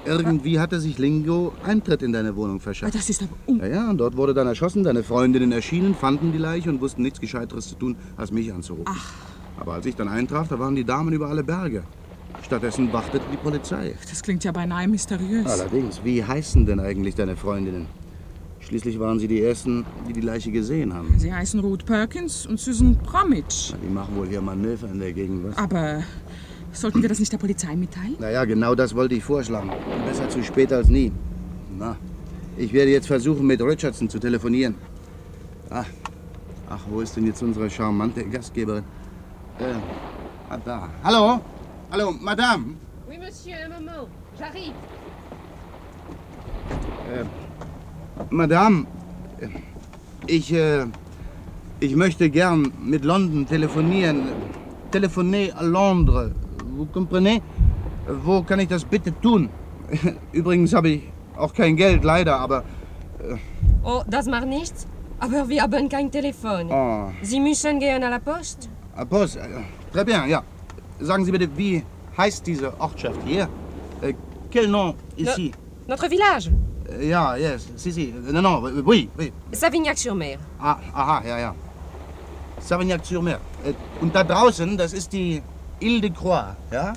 Irgendwie 0.04 0.58
hatte 0.58 0.80
sich 0.80 0.98
Lingo 0.98 1.52
Eintritt 1.64 2.02
in 2.02 2.12
deine 2.12 2.34
Wohnung 2.36 2.60
verschafft. 2.60 2.94
Ah, 2.94 2.96
Das 2.98 3.10
ist 3.10 3.22
aber 3.22 3.66
Ja, 3.66 3.74
ja, 3.74 3.90
und 3.90 3.98
dort 3.98 4.16
wurde 4.16 4.34
dann 4.34 4.46
erschossen. 4.46 4.82
Deine 4.82 5.02
Freundinnen 5.02 5.52
erschienen, 5.52 5.94
fanden 5.94 6.32
die 6.32 6.38
Leiche 6.38 6.70
und 6.70 6.80
wussten 6.80 7.02
nichts 7.02 7.20
Gescheiteres 7.20 7.68
zu 7.68 7.74
tun, 7.74 7.96
als 8.16 8.32
mich 8.32 8.52
anzurufen. 8.52 8.86
Ach. 8.88 9.12
Aber 9.58 9.74
als 9.74 9.86
ich 9.86 9.94
dann 9.94 10.08
eintraf, 10.08 10.48
da 10.48 10.58
waren 10.58 10.74
die 10.74 10.84
Damen 10.84 11.12
über 11.12 11.28
alle 11.28 11.44
Berge. 11.44 11.82
Stattdessen 12.42 12.90
wartete 12.92 13.24
die 13.30 13.36
Polizei. 13.36 13.94
Das 14.08 14.22
klingt 14.22 14.42
ja 14.44 14.52
beinahe 14.52 14.88
mysteriös. 14.88 15.46
Allerdings, 15.46 16.00
wie 16.02 16.24
heißen 16.24 16.64
denn 16.64 16.80
eigentlich 16.80 17.14
deine 17.14 17.36
Freundinnen? 17.36 17.86
Schließlich 18.60 18.98
waren 19.00 19.18
sie 19.18 19.28
die 19.28 19.42
Ersten, 19.42 19.84
die 20.08 20.12
die 20.12 20.20
Leiche 20.20 20.50
gesehen 20.50 20.94
haben. 20.94 21.14
Sie 21.18 21.32
heißen 21.32 21.60
Ruth 21.60 21.84
Perkins 21.84 22.46
und 22.46 22.58
Susan 22.60 22.96
Bromwich. 22.96 23.74
Die 23.82 23.92
machen 23.92 24.16
wohl 24.16 24.28
hier 24.28 24.40
Manöver 24.40 24.88
in 24.90 24.98
der 25.00 25.12
Gegend, 25.12 25.44
was? 25.48 25.58
Aber 25.58 26.02
sollten 26.72 27.02
wir 27.02 27.08
das 27.08 27.18
nicht 27.18 27.32
der 27.32 27.38
Polizei 27.38 27.74
mitteilen? 27.76 28.16
Naja, 28.18 28.44
genau 28.44 28.74
das 28.74 28.94
wollte 28.94 29.14
ich 29.14 29.24
vorschlagen. 29.24 29.70
Besser 30.06 30.28
zu 30.28 30.42
spät 30.42 30.72
als 30.72 30.88
nie. 30.88 31.12
Na, 31.78 31.96
ich 32.56 32.72
werde 32.72 32.90
jetzt 32.90 33.06
versuchen, 33.06 33.46
mit 33.46 33.60
Richardson 33.60 34.08
zu 34.08 34.18
telefonieren. 34.18 34.74
Ach, 35.70 35.86
ach 36.68 36.80
wo 36.88 37.00
ist 37.00 37.16
denn 37.16 37.26
jetzt 37.26 37.42
unsere 37.42 37.68
charmante 37.70 38.24
Gastgeberin? 38.24 38.84
Äh, 39.58 39.74
ah, 40.48 40.58
da. 40.64 40.88
Hallo? 41.04 41.40
Hallo, 41.90 42.12
Madame? 42.20 42.76
Oui, 43.08 43.18
monsieur, 43.18 43.56
un 43.66 43.72
moment. 43.74 44.08
J'arrive. 44.38 44.72
Äh, 47.12 47.24
Madame, 48.30 48.86
ich, 50.26 50.52
äh, 50.52 50.86
ich 51.80 51.96
möchte 51.96 52.30
gern 52.30 52.72
mit 52.82 53.04
London 53.04 53.46
telefonieren. 53.46 54.28
Telefonier 54.90 55.56
à 55.56 55.62
Londres. 55.62 56.32
Vous 56.80 56.86
comprenez? 56.86 57.42
Wo 58.24 58.42
kann 58.42 58.58
ich 58.60 58.68
das 58.68 58.84
bitte 58.84 59.12
tun? 59.20 59.50
Übrigens 60.32 60.72
habe 60.72 60.88
ich 60.88 61.02
auch 61.36 61.52
kein 61.52 61.76
Geld, 61.76 62.02
leider, 62.04 62.38
aber... 62.40 62.64
Äh, 63.18 63.36
Oh, 63.82 64.02
das 64.06 64.26
macht 64.26 64.46
nichts. 64.46 64.86
Aber 65.18 65.46
wir 65.48 65.62
haben 65.62 65.88
kein 65.90 66.10
Telefon. 66.10 66.70
oh, 66.70 67.10
Sie 67.22 67.38
müssen 67.40 67.78
gehen 67.80 68.02
à 68.02 68.08
la 68.10 68.18
Poste. 68.18 68.68
à 68.96 69.04
Poste. 69.04 69.38
Äh, 69.40 69.92
Très 69.92 70.04
bien, 70.04 70.26
ja. 70.28 70.42
Sagen 71.00 71.24
Sie 71.26 71.32
bitte, 71.32 71.48
wie 71.56 71.82
heißt 72.16 72.46
diese 72.46 72.72
Ortschaft 72.80 73.20
hier? 73.26 73.46
Äh, 74.02 74.14
quel 74.50 74.68
nom 74.68 74.94
ici? 75.16 75.52
Notre 75.86 76.08
village. 76.08 76.50
Äh, 76.98 77.08
Ja, 77.10 77.36
yes, 77.36 77.68
si, 77.76 77.90
si. 77.92 78.14
Non, 78.32 78.42
non, 78.42 78.82
oui, 78.86 79.08
oui. 79.18 79.32
Savignac-sur-Mer. 79.52 80.38
Ah, 80.58 80.76
aha, 80.94 81.22
ja, 81.26 81.38
ja. 81.38 81.54
Savignac-sur-Mer. 82.58 83.38
Äh, 83.64 83.74
Und 84.00 84.14
da 84.14 84.24
draußen, 84.24 84.76
das 84.78 84.92
ist 84.94 85.12
die 85.12 85.42
Ile 85.80 86.00
de 86.00 86.08
Croix, 86.08 86.56
ja? 86.72 86.92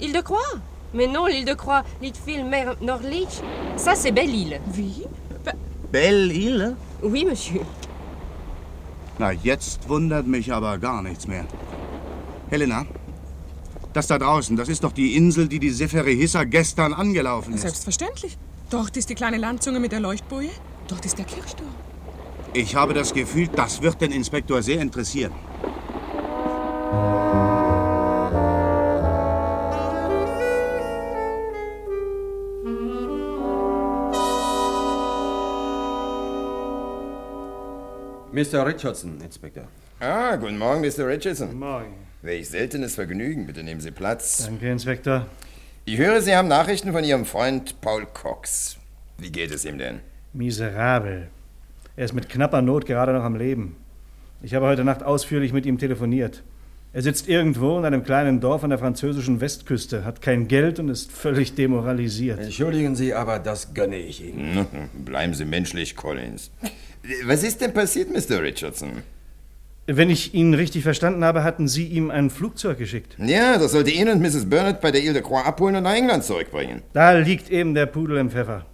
Île-de-Croix 0.00 0.60
Mais 0.94 1.06
non, 1.06 1.26
l'île-de-Croix 1.26 1.84
liegt 2.00 2.18
viel 2.26 2.44
mehr 2.44 2.76
nördlich. 2.80 3.28
Ça, 3.76 3.94
c'est 3.94 4.12
Belle-Île. 4.12 4.60
Wie? 4.72 5.04
Belle-Ile? 5.92 6.76
Oui, 7.02 7.24
monsieur. 7.24 7.62
Na, 9.18 9.32
jetzt 9.32 9.88
wundert 9.88 10.26
mich 10.26 10.52
aber 10.52 10.78
gar 10.78 11.02
nichts 11.02 11.26
mehr. 11.26 11.44
Helena, 12.50 12.86
das 13.92 14.06
da 14.06 14.18
draußen, 14.18 14.56
das 14.56 14.68
ist 14.68 14.82
doch 14.82 14.92
die 14.92 15.16
Insel, 15.16 15.46
die 15.46 15.58
die 15.58 15.70
Seferihissa 15.70 16.44
gestern 16.44 16.92
angelaufen 16.92 17.54
ist. 17.54 17.62
Selbstverständlich. 17.62 18.38
Dort 18.70 18.96
ist 18.96 19.10
die 19.10 19.14
kleine 19.14 19.36
Landzunge 19.36 19.80
mit 19.80 19.92
der 19.92 20.00
Leuchtboje. 20.00 20.50
Dort 20.88 21.04
ist 21.04 21.18
der 21.18 21.24
Kirchturm. 21.24 21.68
Ich 22.52 22.74
habe 22.74 22.94
das 22.94 23.12
Gefühl, 23.12 23.48
das 23.48 23.82
wird 23.82 24.00
den 24.00 24.10
Inspektor 24.10 24.62
sehr 24.62 24.80
interessieren. 24.80 25.32
Mr. 38.40 38.64
Richardson, 38.64 39.20
Inspektor. 39.20 39.64
Ah, 40.00 40.34
guten 40.36 40.56
Morgen, 40.56 40.80
Mr. 40.80 41.06
Richardson. 41.06 41.48
Guten 41.48 41.58
Morgen. 41.58 41.94
Welch 42.22 42.48
seltenes 42.48 42.94
Vergnügen. 42.94 43.46
Bitte 43.46 43.62
nehmen 43.62 43.82
Sie 43.82 43.90
Platz. 43.90 44.46
Danke, 44.46 44.70
Inspektor. 44.70 45.26
Ich 45.84 45.98
höre, 45.98 46.22
Sie 46.22 46.34
haben 46.34 46.48
Nachrichten 46.48 46.92
von 46.92 47.04
Ihrem 47.04 47.26
Freund 47.26 47.78
Paul 47.82 48.06
Cox. 48.06 48.78
Wie 49.18 49.30
geht 49.30 49.50
es 49.50 49.66
ihm 49.66 49.76
denn? 49.76 50.00
Miserabel. 50.32 51.28
Er 51.96 52.04
ist 52.06 52.14
mit 52.14 52.30
knapper 52.30 52.62
Not 52.62 52.86
gerade 52.86 53.12
noch 53.12 53.24
am 53.24 53.36
Leben. 53.36 53.76
Ich 54.40 54.54
habe 54.54 54.64
heute 54.64 54.84
Nacht 54.84 55.02
ausführlich 55.02 55.52
mit 55.52 55.66
ihm 55.66 55.76
telefoniert. 55.76 56.42
Er 56.92 57.02
sitzt 57.02 57.28
irgendwo 57.28 57.78
in 57.78 57.84
einem 57.84 58.02
kleinen 58.02 58.40
Dorf 58.40 58.64
an 58.64 58.70
der 58.70 58.78
französischen 58.80 59.40
Westküste, 59.40 60.04
hat 60.04 60.20
kein 60.22 60.48
Geld 60.48 60.80
und 60.80 60.88
ist 60.88 61.12
völlig 61.12 61.54
demoralisiert. 61.54 62.40
Entschuldigen 62.40 62.96
Sie, 62.96 63.14
aber 63.14 63.38
das 63.38 63.74
gönne 63.74 63.96
ich 63.96 64.24
Ihnen. 64.24 64.66
Bleiben 65.04 65.32
Sie 65.34 65.44
menschlich, 65.44 65.94
Collins. 65.94 66.50
Was 67.26 67.44
ist 67.44 67.60
denn 67.60 67.72
passiert, 67.72 68.10
Mr. 68.10 68.42
Richardson? 68.42 69.02
Wenn 69.86 70.10
ich 70.10 70.34
ihn 70.34 70.52
richtig 70.52 70.82
verstanden 70.82 71.24
habe, 71.24 71.44
hatten 71.44 71.68
Sie 71.68 71.86
ihm 71.86 72.10
ein 72.10 72.28
Flugzeug 72.28 72.78
geschickt. 72.78 73.16
Ja, 73.18 73.56
das 73.56 73.70
sollte 73.70 73.90
ihn 73.90 74.08
und 74.08 74.20
Mrs. 74.20 74.50
Burnett 74.50 74.80
bei 74.80 74.90
der 74.90 75.02
Ile 75.02 75.12
de 75.12 75.22
Croix 75.22 75.46
abholen 75.46 75.76
und 75.76 75.84
nach 75.84 75.94
England 75.94 76.24
zurückbringen. 76.24 76.82
Da 76.92 77.12
liegt 77.12 77.50
eben 77.50 77.74
der 77.74 77.86
Pudel 77.86 78.16
im 78.16 78.30
Pfeffer. 78.30 78.66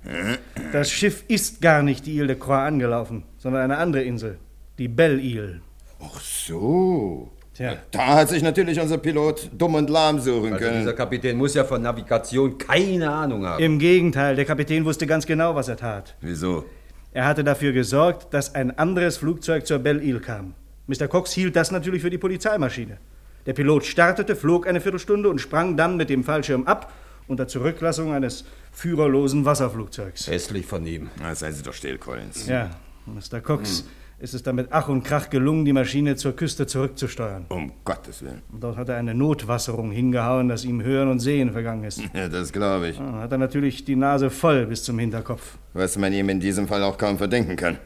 Das 0.73 0.91
Schiff 0.91 1.25
ist 1.29 1.61
gar 1.61 1.83
nicht 1.83 2.07
die 2.07 2.17
Ile 2.17 2.29
de 2.29 2.37
Croix 2.37 2.67
angelaufen, 2.67 3.25
sondern 3.37 3.62
eine 3.62 3.77
andere 3.77 4.03
Insel, 4.05 4.39
die 4.79 4.89
Belle 4.89 5.21
Ile. 5.21 5.61
Ach 6.01 6.21
so. 6.21 7.31
Tja. 7.57 7.77
Da 7.91 8.07
hat 8.17 8.29
sich 8.29 8.43
natürlich 8.43 8.79
unser 8.79 8.99
Pilot 8.99 9.51
dumm 9.57 9.77
und 9.77 9.89
lahm 9.89 10.19
suchen 10.21 10.53
Also 10.53 10.65
können. 10.65 10.81
dieser 10.81 10.93
Kapitän 10.93 11.39
muss 11.39 11.55
ja 11.55 11.65
von 11.65 11.81
Navigation 11.81 12.59
keine 12.59 13.11
Ahnung 13.11 13.47
haben. 13.47 13.63
Im 13.63 13.79
Gegenteil, 13.79 14.37
der 14.37 14.45
Kapitän 14.45 14.85
wusste 14.85 15.07
ganz 15.07 15.25
genau, 15.25 15.55
was 15.55 15.69
er 15.69 15.77
tat. 15.79 16.15
Wieso? 16.21 16.67
Er 17.13 17.25
hatte 17.25 17.45
dafür 17.45 17.73
gesorgt, 17.73 18.35
dass 18.35 18.55
ein 18.55 18.77
anderes 18.79 19.17
Flugzeug 19.17 19.67
zur 19.67 19.79
Belle 19.79 20.03
Ile 20.03 20.21
kam. 20.21 20.53
Mr. 20.87 21.09
Cox 21.09 21.33
hielt 21.33 21.57
das 21.57 21.71
natürlich 21.71 22.03
für 22.03 22.11
die 22.11 22.19
Polizeimaschine. 22.19 22.99
Der 23.47 23.55
Pilot 23.55 23.87
startete, 23.87 24.37
flog 24.37 24.67
eine 24.67 24.83
Viertelstunde 24.83 25.31
und 25.31 25.41
sprang 25.41 25.79
dann 25.79 25.97
mit 25.97 26.11
dem 26.11 26.25
Fallschirm 26.25 26.67
ab 26.67 26.93
unter 27.27 27.49
Zurücklassung 27.49 28.13
eines 28.13 28.45
führerlosen 28.71 29.47
Wasserflugzeugs. 29.47 30.27
Hässlich 30.29 30.67
von 30.67 30.85
ihm. 30.87 31.09
Na, 31.21 31.35
seien 31.35 31.55
Sie 31.55 31.63
doch 31.63 31.73
still, 31.73 31.97
Collins. 31.97 32.47
Ja, 32.47 32.71
Mr. 33.07 33.41
Cox 33.41 33.85
ist 34.19 34.33
es 34.35 34.43
dann 34.43 34.57
mit 34.57 34.69
Ach 34.71 34.89
und 34.89 35.03
Krach 35.03 35.29
gelungen, 35.29 35.64
die 35.64 35.73
Maschine 35.73 36.17
zur 36.17 36.35
Küste 36.35 36.67
zurückzusteuern. 36.67 37.47
Um 37.51 37.73
Gottes 37.85 38.23
Willen. 38.23 38.43
Und 38.51 38.62
dort 38.62 38.77
hat 38.77 38.89
er 38.89 38.97
eine 38.97 39.14
Notwasserung 39.14 39.91
hingehauen, 39.91 40.49
dass 40.49 40.64
ihm 40.64 40.83
Hören 40.83 41.09
und 41.11 41.21
Sehen 41.21 41.53
vergangen 41.53 41.85
ist. 41.85 42.01
Ja, 42.14 42.29
das 42.29 42.53
glaube 42.53 42.89
ich. 42.89 42.99
Ah, 43.01 43.21
Hat 43.21 43.33
er 43.33 43.39
natürlich 43.39 43.85
die 43.85 43.97
Nase 43.97 44.31
voll 44.31 44.67
bis 44.67 44.85
zum 44.85 44.99
Hinterkopf. 44.99 45.59
Was 45.75 45.99
man 45.99 46.12
ihm 46.12 46.29
in 46.31 46.41
diesem 46.41 46.67
Fall 46.67 46.83
auch 46.83 46.97
kaum 46.97 47.19
verdenken 47.19 47.57
kann. 47.57 47.79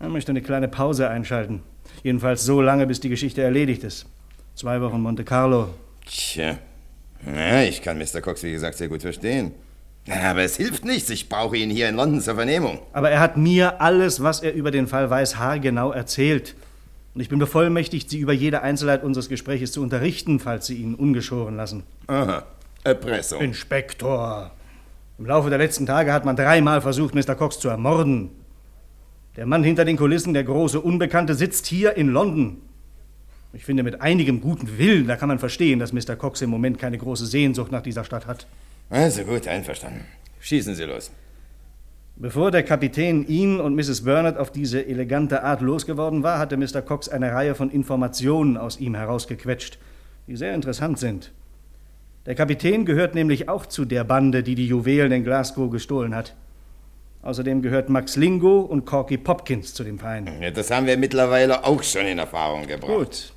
Er 0.00 0.08
möchte 0.08 0.32
eine 0.32 0.42
kleine 0.42 0.68
Pause 0.68 1.08
einschalten. 1.08 1.62
Jedenfalls 2.02 2.44
so 2.44 2.60
lange, 2.62 2.86
bis 2.86 3.00
die 3.00 3.08
Geschichte 3.10 3.42
erledigt 3.42 3.84
ist. 3.84 4.06
Zwei 4.54 4.80
Wochen 4.80 5.00
Monte 5.00 5.24
Carlo. 5.24 5.68
Tja. 6.06 6.58
Ja, 7.26 7.62
ich 7.62 7.80
kann 7.82 7.98
Mr. 7.98 8.20
Cox, 8.20 8.42
wie 8.42 8.52
gesagt, 8.52 8.76
sehr 8.76 8.88
gut 8.88 9.02
verstehen. 9.02 9.52
Aber 10.08 10.42
es 10.42 10.56
hilft 10.56 10.84
nichts. 10.84 11.08
Ich 11.10 11.28
brauche 11.28 11.56
ihn 11.56 11.70
hier 11.70 11.88
in 11.88 11.96
London 11.96 12.20
zur 12.20 12.34
Vernehmung. 12.34 12.80
Aber 12.92 13.10
er 13.10 13.20
hat 13.20 13.36
mir 13.36 13.80
alles, 13.80 14.22
was 14.22 14.42
er 14.42 14.52
über 14.52 14.70
den 14.70 14.86
Fall 14.86 15.08
weiß, 15.08 15.38
haargenau 15.38 15.92
erzählt. 15.92 16.54
Und 17.14 17.20
ich 17.20 17.28
bin 17.28 17.38
bevollmächtigt, 17.38 18.10
Sie 18.10 18.18
über 18.18 18.32
jede 18.32 18.62
Einzelheit 18.62 19.02
unseres 19.04 19.28
Gespräches 19.28 19.72
zu 19.72 19.82
unterrichten, 19.82 20.40
falls 20.40 20.66
Sie 20.66 20.76
ihn 20.76 20.94
ungeschoren 20.94 21.56
lassen. 21.56 21.84
Aha. 22.08 22.44
Erpressung. 22.82 23.40
Inspektor. 23.40 24.50
Im 25.18 25.26
Laufe 25.26 25.48
der 25.48 25.58
letzten 25.58 25.86
Tage 25.86 26.12
hat 26.12 26.24
man 26.24 26.36
dreimal 26.36 26.82
versucht, 26.82 27.14
Mr. 27.14 27.34
Cox 27.34 27.58
zu 27.60 27.68
ermorden. 27.68 28.30
Der 29.36 29.46
Mann 29.46 29.64
hinter 29.64 29.84
den 29.84 29.96
Kulissen, 29.96 30.34
der 30.34 30.44
große 30.44 30.80
Unbekannte, 30.80 31.34
sitzt 31.34 31.66
hier 31.66 31.96
in 31.96 32.08
London. 32.08 32.58
Ich 33.52 33.64
finde, 33.64 33.84
mit 33.84 34.00
einigem 34.00 34.40
guten 34.40 34.76
Willen, 34.78 35.06
da 35.06 35.16
kann 35.16 35.28
man 35.28 35.38
verstehen, 35.38 35.78
dass 35.78 35.92
Mr. 35.92 36.16
Cox 36.16 36.42
im 36.42 36.50
Moment 36.50 36.78
keine 36.78 36.98
große 36.98 37.26
Sehnsucht 37.26 37.70
nach 37.70 37.82
dieser 37.82 38.04
Stadt 38.04 38.26
hat. 38.26 38.46
Also 38.90 39.24
gut, 39.24 39.48
einverstanden. 39.48 40.04
Schießen 40.40 40.74
Sie 40.74 40.84
los. 40.84 41.10
Bevor 42.16 42.52
der 42.52 42.62
Kapitän 42.62 43.26
ihn 43.26 43.58
und 43.58 43.74
Mrs. 43.74 44.04
Burnett 44.04 44.36
auf 44.36 44.52
diese 44.52 44.86
elegante 44.86 45.42
Art 45.42 45.60
losgeworden 45.60 46.22
war, 46.22 46.38
hatte 46.38 46.56
Mr. 46.56 46.80
Cox 46.80 47.08
eine 47.08 47.32
Reihe 47.32 47.56
von 47.56 47.70
Informationen 47.70 48.56
aus 48.56 48.78
ihm 48.78 48.94
herausgequetscht, 48.94 49.78
die 50.28 50.36
sehr 50.36 50.54
interessant 50.54 51.00
sind. 51.00 51.32
Der 52.26 52.36
Kapitän 52.36 52.84
gehört 52.84 53.14
nämlich 53.16 53.48
auch 53.48 53.66
zu 53.66 53.84
der 53.84 54.04
Bande, 54.04 54.42
die 54.42 54.54
die 54.54 54.68
Juwelen 54.68 55.10
in 55.10 55.24
Glasgow 55.24 55.70
gestohlen 55.70 56.14
hat. 56.14 56.36
Außerdem 57.22 57.62
gehört 57.62 57.88
Max 57.88 58.16
Lingo 58.16 58.60
und 58.60 58.84
Corky 58.84 59.18
Popkins 59.18 59.74
zu 59.74 59.82
dem 59.82 59.98
Verein. 59.98 60.30
Ja, 60.40 60.50
das 60.50 60.70
haben 60.70 60.86
wir 60.86 60.96
mittlerweile 60.96 61.64
auch 61.64 61.82
schon 61.82 62.06
in 62.06 62.18
Erfahrung 62.18 62.66
gebracht. 62.66 62.94
Gut. 62.94 63.33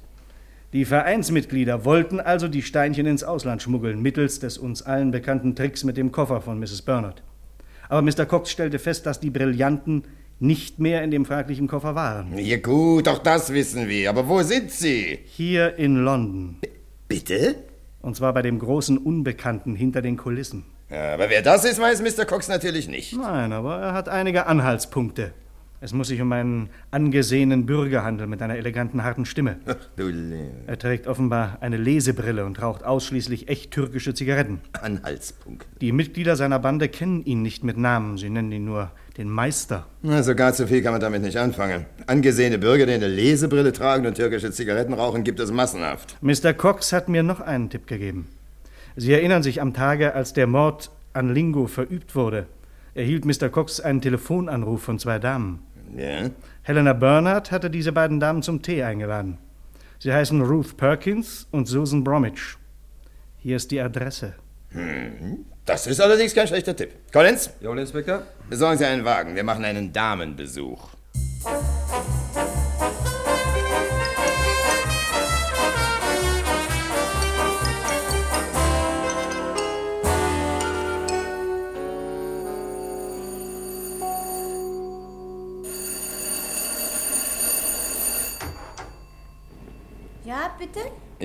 Die 0.74 0.84
Vereinsmitglieder 0.84 1.86
wollten 1.86 2.20
also 2.20 2.50
die 2.50 2.62
Steinchen 2.62 3.06
ins 3.06 3.24
Ausland 3.24 3.62
schmuggeln, 3.62 4.02
mittels 4.02 4.40
des 4.40 4.58
uns 4.58 4.82
allen 4.82 5.12
bekannten 5.12 5.56
Tricks 5.56 5.86
mit 5.86 5.96
dem 5.96 6.12
Koffer 6.12 6.42
von 6.42 6.60
Mrs. 6.60 6.82
Bernard. 6.82 7.24
Aber 7.88 8.02
Mr. 8.02 8.26
Cox 8.26 8.52
stellte 8.52 8.78
fest, 8.78 9.06
dass 9.06 9.22
die 9.22 9.30
Brillanten 9.30 10.04
nicht 10.40 10.80
mehr 10.80 11.04
in 11.04 11.12
dem 11.12 11.26
fraglichen 11.26 11.68
Koffer 11.70 11.96
waren. 11.96 12.38
Ja 12.38 12.58
gut, 12.58 13.08
auch 13.08 13.20
das 13.20 13.54
wissen 13.54 13.88
wir. 13.88 14.10
Aber 14.10 14.28
wo 14.28 14.44
sind 14.44 14.70
sie? 14.72 15.20
Hier 15.26 15.78
in 15.78 16.04
London. 16.04 16.58
Bitte? 17.08 17.56
Und 18.02 18.18
zwar 18.18 18.34
bei 18.34 18.42
dem 18.42 18.60
großen 18.60 18.98
Unbekannten 18.98 19.74
hinter 19.74 20.02
den 20.02 20.18
Kulissen. 20.18 20.66
Ja, 20.90 21.14
aber 21.14 21.30
wer 21.30 21.42
das 21.42 21.64
ist, 21.64 21.80
weiß 21.80 22.02
Mr. 22.02 22.26
Cox 22.26 22.50
natürlich 22.50 22.90
nicht. 22.90 23.16
Nein, 23.16 23.54
aber 23.54 23.78
er 23.78 23.94
hat 23.94 24.10
einige 24.10 24.48
Anhaltspunkte. 24.48 25.32
Es 25.80 25.94
muss 25.94 26.08
sich 26.08 26.20
um 26.22 26.32
einen 26.32 26.70
angesehenen 26.90 27.68
Bürger 27.68 28.04
handeln 28.04 28.32
mit 28.32 28.42
einer 28.42 28.56
eleganten, 28.56 29.04
harten 29.04 29.26
Stimme. 29.26 29.58
Ach, 29.68 29.76
du 29.96 30.08
Liebe. 30.08 30.50
Er 30.66 30.80
trägt 30.80 31.06
offenbar 31.06 31.60
eine 31.62 31.78
Lesebrille 31.78 32.46
und 32.46 32.60
raucht 32.60 32.84
ausschließlich 32.84 33.48
echt 33.48 33.70
türkische 33.70 34.16
Zigaretten. 34.16 34.60
Anhaltspunkt. 34.82 35.68
Die 35.82 35.92
Mitglieder 35.92 36.36
seiner 36.36 36.58
Bande 36.58 36.90
kennen 36.90 37.24
ihn 37.24 37.44
nicht 37.44 37.64
mit 37.64 37.78
Namen, 37.78 38.18
sie 38.18 38.32
nennen 38.32 38.52
ihn 38.52 38.66
nur 38.66 38.92
den 39.18 39.30
Meister. 39.30 39.86
Na, 40.02 40.24
so 40.24 40.34
gar 40.34 40.54
zu 40.54 40.68
viel 40.68 40.82
kann 40.82 40.94
man 40.94 41.02
damit 41.02 41.22
nicht 41.22 41.38
anfangen. 41.38 41.86
Angesehene 42.08 42.58
Bürger, 42.58 42.88
die 42.88 42.94
eine 42.94 43.08
Lesebrille 43.08 43.72
tragen 43.72 44.08
und 44.08 44.16
türkische 44.16 44.52
Zigaretten 44.52 44.94
rauchen, 44.94 45.24
gibt 45.24 45.40
es 45.40 45.52
massenhaft. 45.52 46.18
Mr. 46.22 46.54
Cox 46.54 46.92
hat 46.92 47.08
mir 47.08 47.22
noch 47.22 47.40
einen 47.40 47.70
Tipp 47.70 47.86
gegeben. 47.86 48.28
Sie 48.96 49.14
erinnern 49.14 49.44
sich 49.44 49.62
am 49.62 49.76
Tage, 49.76 50.16
als 50.16 50.34
der 50.34 50.48
Mord 50.48 50.90
an 51.14 51.32
Lingo 51.32 51.68
verübt 51.68 52.16
wurde, 52.16 52.48
erhielt 52.96 53.26
Mr. 53.26 53.50
Cox 53.50 53.80
einen 53.80 54.02
Telefonanruf 54.02 54.82
von 54.82 54.98
zwei 54.98 55.20
Damen. 55.20 55.60
Ja? 55.96 56.30
Helena 56.64 56.94
Bernhardt 56.94 57.52
hatte 57.52 57.70
diese 57.70 57.92
beiden 57.92 58.20
Damen 58.20 58.42
zum 58.42 58.62
Tee 58.62 58.84
eingeladen. 58.84 59.38
Sie 60.00 60.14
heißen 60.14 60.42
Ruth 60.42 60.78
Perkins 60.78 61.48
und 61.52 61.68
Susan 61.68 62.04
Bromwich. 62.04 62.58
Hier 63.38 63.56
ist 63.56 63.72
die 63.72 63.80
Adresse. 63.80 64.34
Hm. 64.70 65.46
Das 65.66 65.88
ist 65.88 66.00
allerdings 66.00 66.34
kein 66.34 66.48
schlechter 66.48 66.76
Tipp. 66.76 66.92
Collins? 67.12 67.50
Jawohl, 67.60 67.80
Inspektor. 67.80 68.24
Besorgen 68.50 68.78
Sie 68.78 68.86
einen 68.86 69.04
Wagen. 69.04 69.36
Wir 69.36 69.44
machen 69.44 69.66
einen 69.66 69.92
Damenbesuch. 69.92 70.97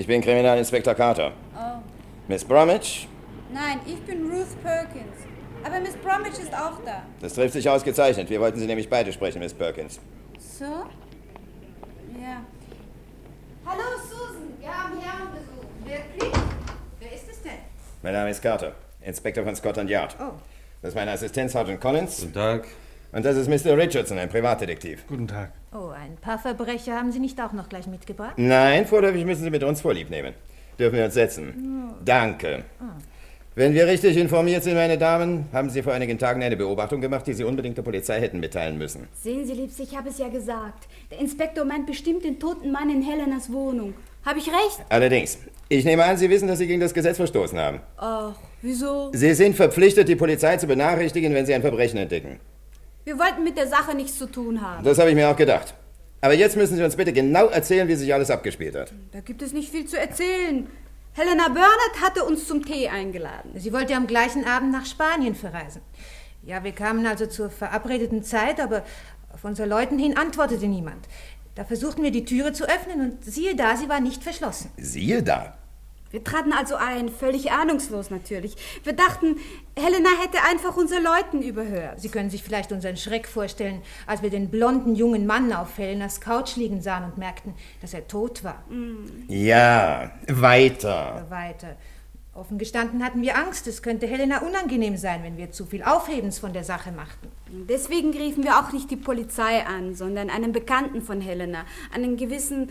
Ich 0.02 0.08
bin 0.08 0.20
Kriminalinspektor 0.20 0.96
Carter. 0.96 1.30
Oh. 1.54 1.78
Miss 2.26 2.44
Bromwich? 2.44 3.06
Nein, 3.54 3.78
ich 3.86 4.00
bin 4.00 4.28
Ruth 4.28 4.60
Perkins. 4.60 5.14
Aber 5.62 5.78
Miss 5.78 5.94
Bromwich 5.94 6.32
ist 6.32 6.52
auch 6.52 6.80
da. 6.84 7.04
Das 7.20 7.34
trifft 7.34 7.52
sich 7.52 7.70
ausgezeichnet. 7.70 8.28
Wir 8.28 8.40
wollten 8.40 8.58
Sie 8.58 8.66
nämlich 8.66 8.90
beide 8.90 9.12
sprechen, 9.12 9.38
Miss 9.38 9.54
Perkins. 9.54 10.00
So? 10.40 10.64
Ja. 10.64 12.42
Hallo, 13.64 13.82
Susan. 14.10 14.48
Wir 14.58 14.76
haben 14.76 14.98
Herrenbesuch. 14.98 15.68
Wirklich? 15.84 16.32
Wer 16.98 17.12
ist 17.12 17.30
es 17.30 17.40
denn? 17.42 17.60
Mein 18.02 18.14
Name 18.14 18.30
ist 18.30 18.42
Carter, 18.42 18.72
Inspektor 19.02 19.44
von 19.44 19.54
Scotland 19.54 19.88
Yard. 19.88 20.16
Oh. 20.18 20.32
Das 20.80 20.88
ist 20.88 20.94
mein 20.96 21.08
Assistent 21.10 21.52
Sergeant 21.52 21.80
Collins. 21.80 22.22
Guten 22.22 22.34
Tag. 22.34 22.66
Und 23.12 23.26
das 23.26 23.36
ist 23.36 23.48
Mr. 23.48 23.76
Richardson, 23.76 24.18
ein 24.18 24.30
Privatdetektiv. 24.30 25.04
Guten 25.06 25.28
Tag. 25.28 25.52
Oh, 25.74 25.88
ein 25.88 26.16
paar 26.16 26.38
Verbrecher 26.38 26.94
haben 26.96 27.12
Sie 27.12 27.18
nicht 27.18 27.38
auch 27.42 27.52
noch 27.52 27.68
gleich 27.68 27.86
mitgebracht? 27.86 28.34
Nein, 28.36 28.86
vorläufig 28.86 29.26
müssen 29.26 29.44
Sie 29.44 29.50
mit 29.50 29.62
uns 29.62 29.82
Vorlieb 29.82 30.08
nehmen. 30.08 30.32
Dürfen 30.78 30.96
wir 30.96 31.04
uns 31.04 31.14
setzen? 31.14 31.92
Danke. 32.02 32.64
Wenn 33.54 33.74
wir 33.74 33.86
richtig 33.86 34.16
informiert 34.16 34.64
sind, 34.64 34.74
meine 34.76 34.96
Damen, 34.96 35.44
haben 35.52 35.68
Sie 35.68 35.82
vor 35.82 35.92
einigen 35.92 36.18
Tagen 36.18 36.42
eine 36.42 36.56
Beobachtung 36.56 37.02
gemacht, 37.02 37.26
die 37.26 37.34
Sie 37.34 37.44
unbedingt 37.44 37.76
der 37.76 37.82
Polizei 37.82 38.18
hätten 38.18 38.40
mitteilen 38.40 38.78
müssen. 38.78 39.08
Sehen 39.12 39.46
Sie, 39.46 39.52
Liebste, 39.52 39.82
ich 39.82 39.94
habe 39.94 40.08
es 40.08 40.16
ja 40.16 40.28
gesagt. 40.28 40.88
Der 41.10 41.18
Inspektor 41.18 41.66
meint 41.66 41.86
bestimmt 41.86 42.24
den 42.24 42.40
toten 42.40 42.72
Mann 42.72 42.88
in 42.88 43.02
Helenas 43.02 43.52
Wohnung. 43.52 43.92
Habe 44.24 44.38
ich 44.38 44.46
recht? 44.46 44.80
Allerdings, 44.88 45.36
ich 45.68 45.84
nehme 45.84 46.02
an, 46.04 46.16
Sie 46.16 46.30
wissen, 46.30 46.48
dass 46.48 46.60
Sie 46.60 46.66
gegen 46.66 46.80
das 46.80 46.94
Gesetz 46.94 47.18
verstoßen 47.18 47.58
haben. 47.58 47.80
Ach, 47.98 48.34
wieso? 48.62 49.10
Sie 49.12 49.34
sind 49.34 49.54
verpflichtet, 49.54 50.08
die 50.08 50.16
Polizei 50.16 50.56
zu 50.56 50.66
benachrichtigen, 50.66 51.34
wenn 51.34 51.44
Sie 51.44 51.52
ein 51.52 51.60
Verbrechen 51.60 51.98
entdecken. 51.98 52.40
Wir 53.04 53.18
wollten 53.18 53.42
mit 53.42 53.56
der 53.56 53.66
Sache 53.66 53.94
nichts 53.96 54.18
zu 54.18 54.26
tun 54.26 54.60
haben. 54.60 54.84
Das 54.84 54.98
habe 54.98 55.10
ich 55.10 55.16
mir 55.16 55.28
auch 55.28 55.36
gedacht. 55.36 55.74
Aber 56.20 56.34
jetzt 56.34 56.56
müssen 56.56 56.76
Sie 56.76 56.84
uns 56.84 56.94
bitte 56.94 57.12
genau 57.12 57.46
erzählen, 57.46 57.88
wie 57.88 57.96
sich 57.96 58.14
alles 58.14 58.30
abgespielt 58.30 58.76
hat. 58.76 58.92
Da 59.10 59.20
gibt 59.20 59.42
es 59.42 59.52
nicht 59.52 59.70
viel 59.70 59.86
zu 59.86 59.98
erzählen. 59.98 60.68
Helena 61.14 61.48
Bernhardt 61.48 62.00
hatte 62.00 62.24
uns 62.24 62.46
zum 62.46 62.64
Tee 62.64 62.88
eingeladen. 62.88 63.52
Sie 63.56 63.72
wollte 63.72 63.96
am 63.96 64.06
gleichen 64.06 64.46
Abend 64.46 64.70
nach 64.70 64.86
Spanien 64.86 65.34
verreisen. 65.34 65.82
Ja, 66.44 66.62
wir 66.64 66.72
kamen 66.72 67.04
also 67.06 67.26
zur 67.26 67.50
verabredeten 67.50 68.22
Zeit, 68.22 68.60
aber 68.60 68.84
auf 69.32 69.44
unser 69.44 69.66
Leuten 69.66 69.98
hin 69.98 70.16
antwortete 70.16 70.66
niemand. 70.66 71.08
Da 71.54 71.64
versuchten 71.64 72.02
wir 72.02 72.12
die 72.12 72.24
Türe 72.24 72.52
zu 72.52 72.64
öffnen 72.64 73.00
und 73.00 73.24
siehe 73.24 73.56
da, 73.56 73.76
sie 73.76 73.88
war 73.88 74.00
nicht 74.00 74.22
verschlossen. 74.22 74.70
Siehe 74.76 75.22
da. 75.22 75.58
Wir 76.12 76.22
traten 76.22 76.52
also 76.52 76.76
ein, 76.76 77.08
völlig 77.08 77.50
ahnungslos 77.50 78.10
natürlich. 78.10 78.54
Wir 78.84 78.92
dachten, 78.92 79.36
Helena 79.76 80.10
hätte 80.22 80.38
einfach 80.48 80.76
unsere 80.76 81.02
Leuten 81.02 81.42
überhört. 81.42 82.00
Sie 82.00 82.10
können 82.10 82.30
sich 82.30 82.42
vielleicht 82.42 82.70
unseren 82.70 82.96
Schreck 82.96 83.26
vorstellen, 83.26 83.82
als 84.06 84.22
wir 84.22 84.30
den 84.30 84.50
blonden 84.50 84.94
jungen 84.94 85.26
Mann 85.26 85.52
auf 85.52 85.76
Helenas 85.78 86.20
Couch 86.20 86.56
liegen 86.56 86.82
sahen 86.82 87.04
und 87.04 87.18
merkten, 87.18 87.54
dass 87.80 87.94
er 87.94 88.06
tot 88.06 88.44
war. 88.44 88.62
Ja, 89.28 90.12
weiter. 90.28 91.26
Weiter. 91.30 91.76
Offen 92.34 92.56
gestanden 92.56 93.04
hatten 93.04 93.20
wir 93.20 93.36
Angst, 93.36 93.66
es 93.66 93.82
könnte 93.82 94.06
Helena 94.06 94.38
unangenehm 94.38 94.96
sein, 94.96 95.22
wenn 95.22 95.36
wir 95.36 95.50
zu 95.50 95.66
viel 95.66 95.82
Aufhebens 95.82 96.38
von 96.38 96.54
der 96.54 96.64
Sache 96.64 96.90
machten. 96.90 97.28
Deswegen 97.68 98.12
riefen 98.12 98.42
wir 98.42 98.58
auch 98.58 98.72
nicht 98.72 98.90
die 98.90 98.96
Polizei 98.96 99.66
an, 99.66 99.94
sondern 99.94 100.30
einen 100.30 100.52
Bekannten 100.52 101.02
von 101.02 101.20
Helena, 101.20 101.66
einen 101.94 102.16
gewissen 102.16 102.70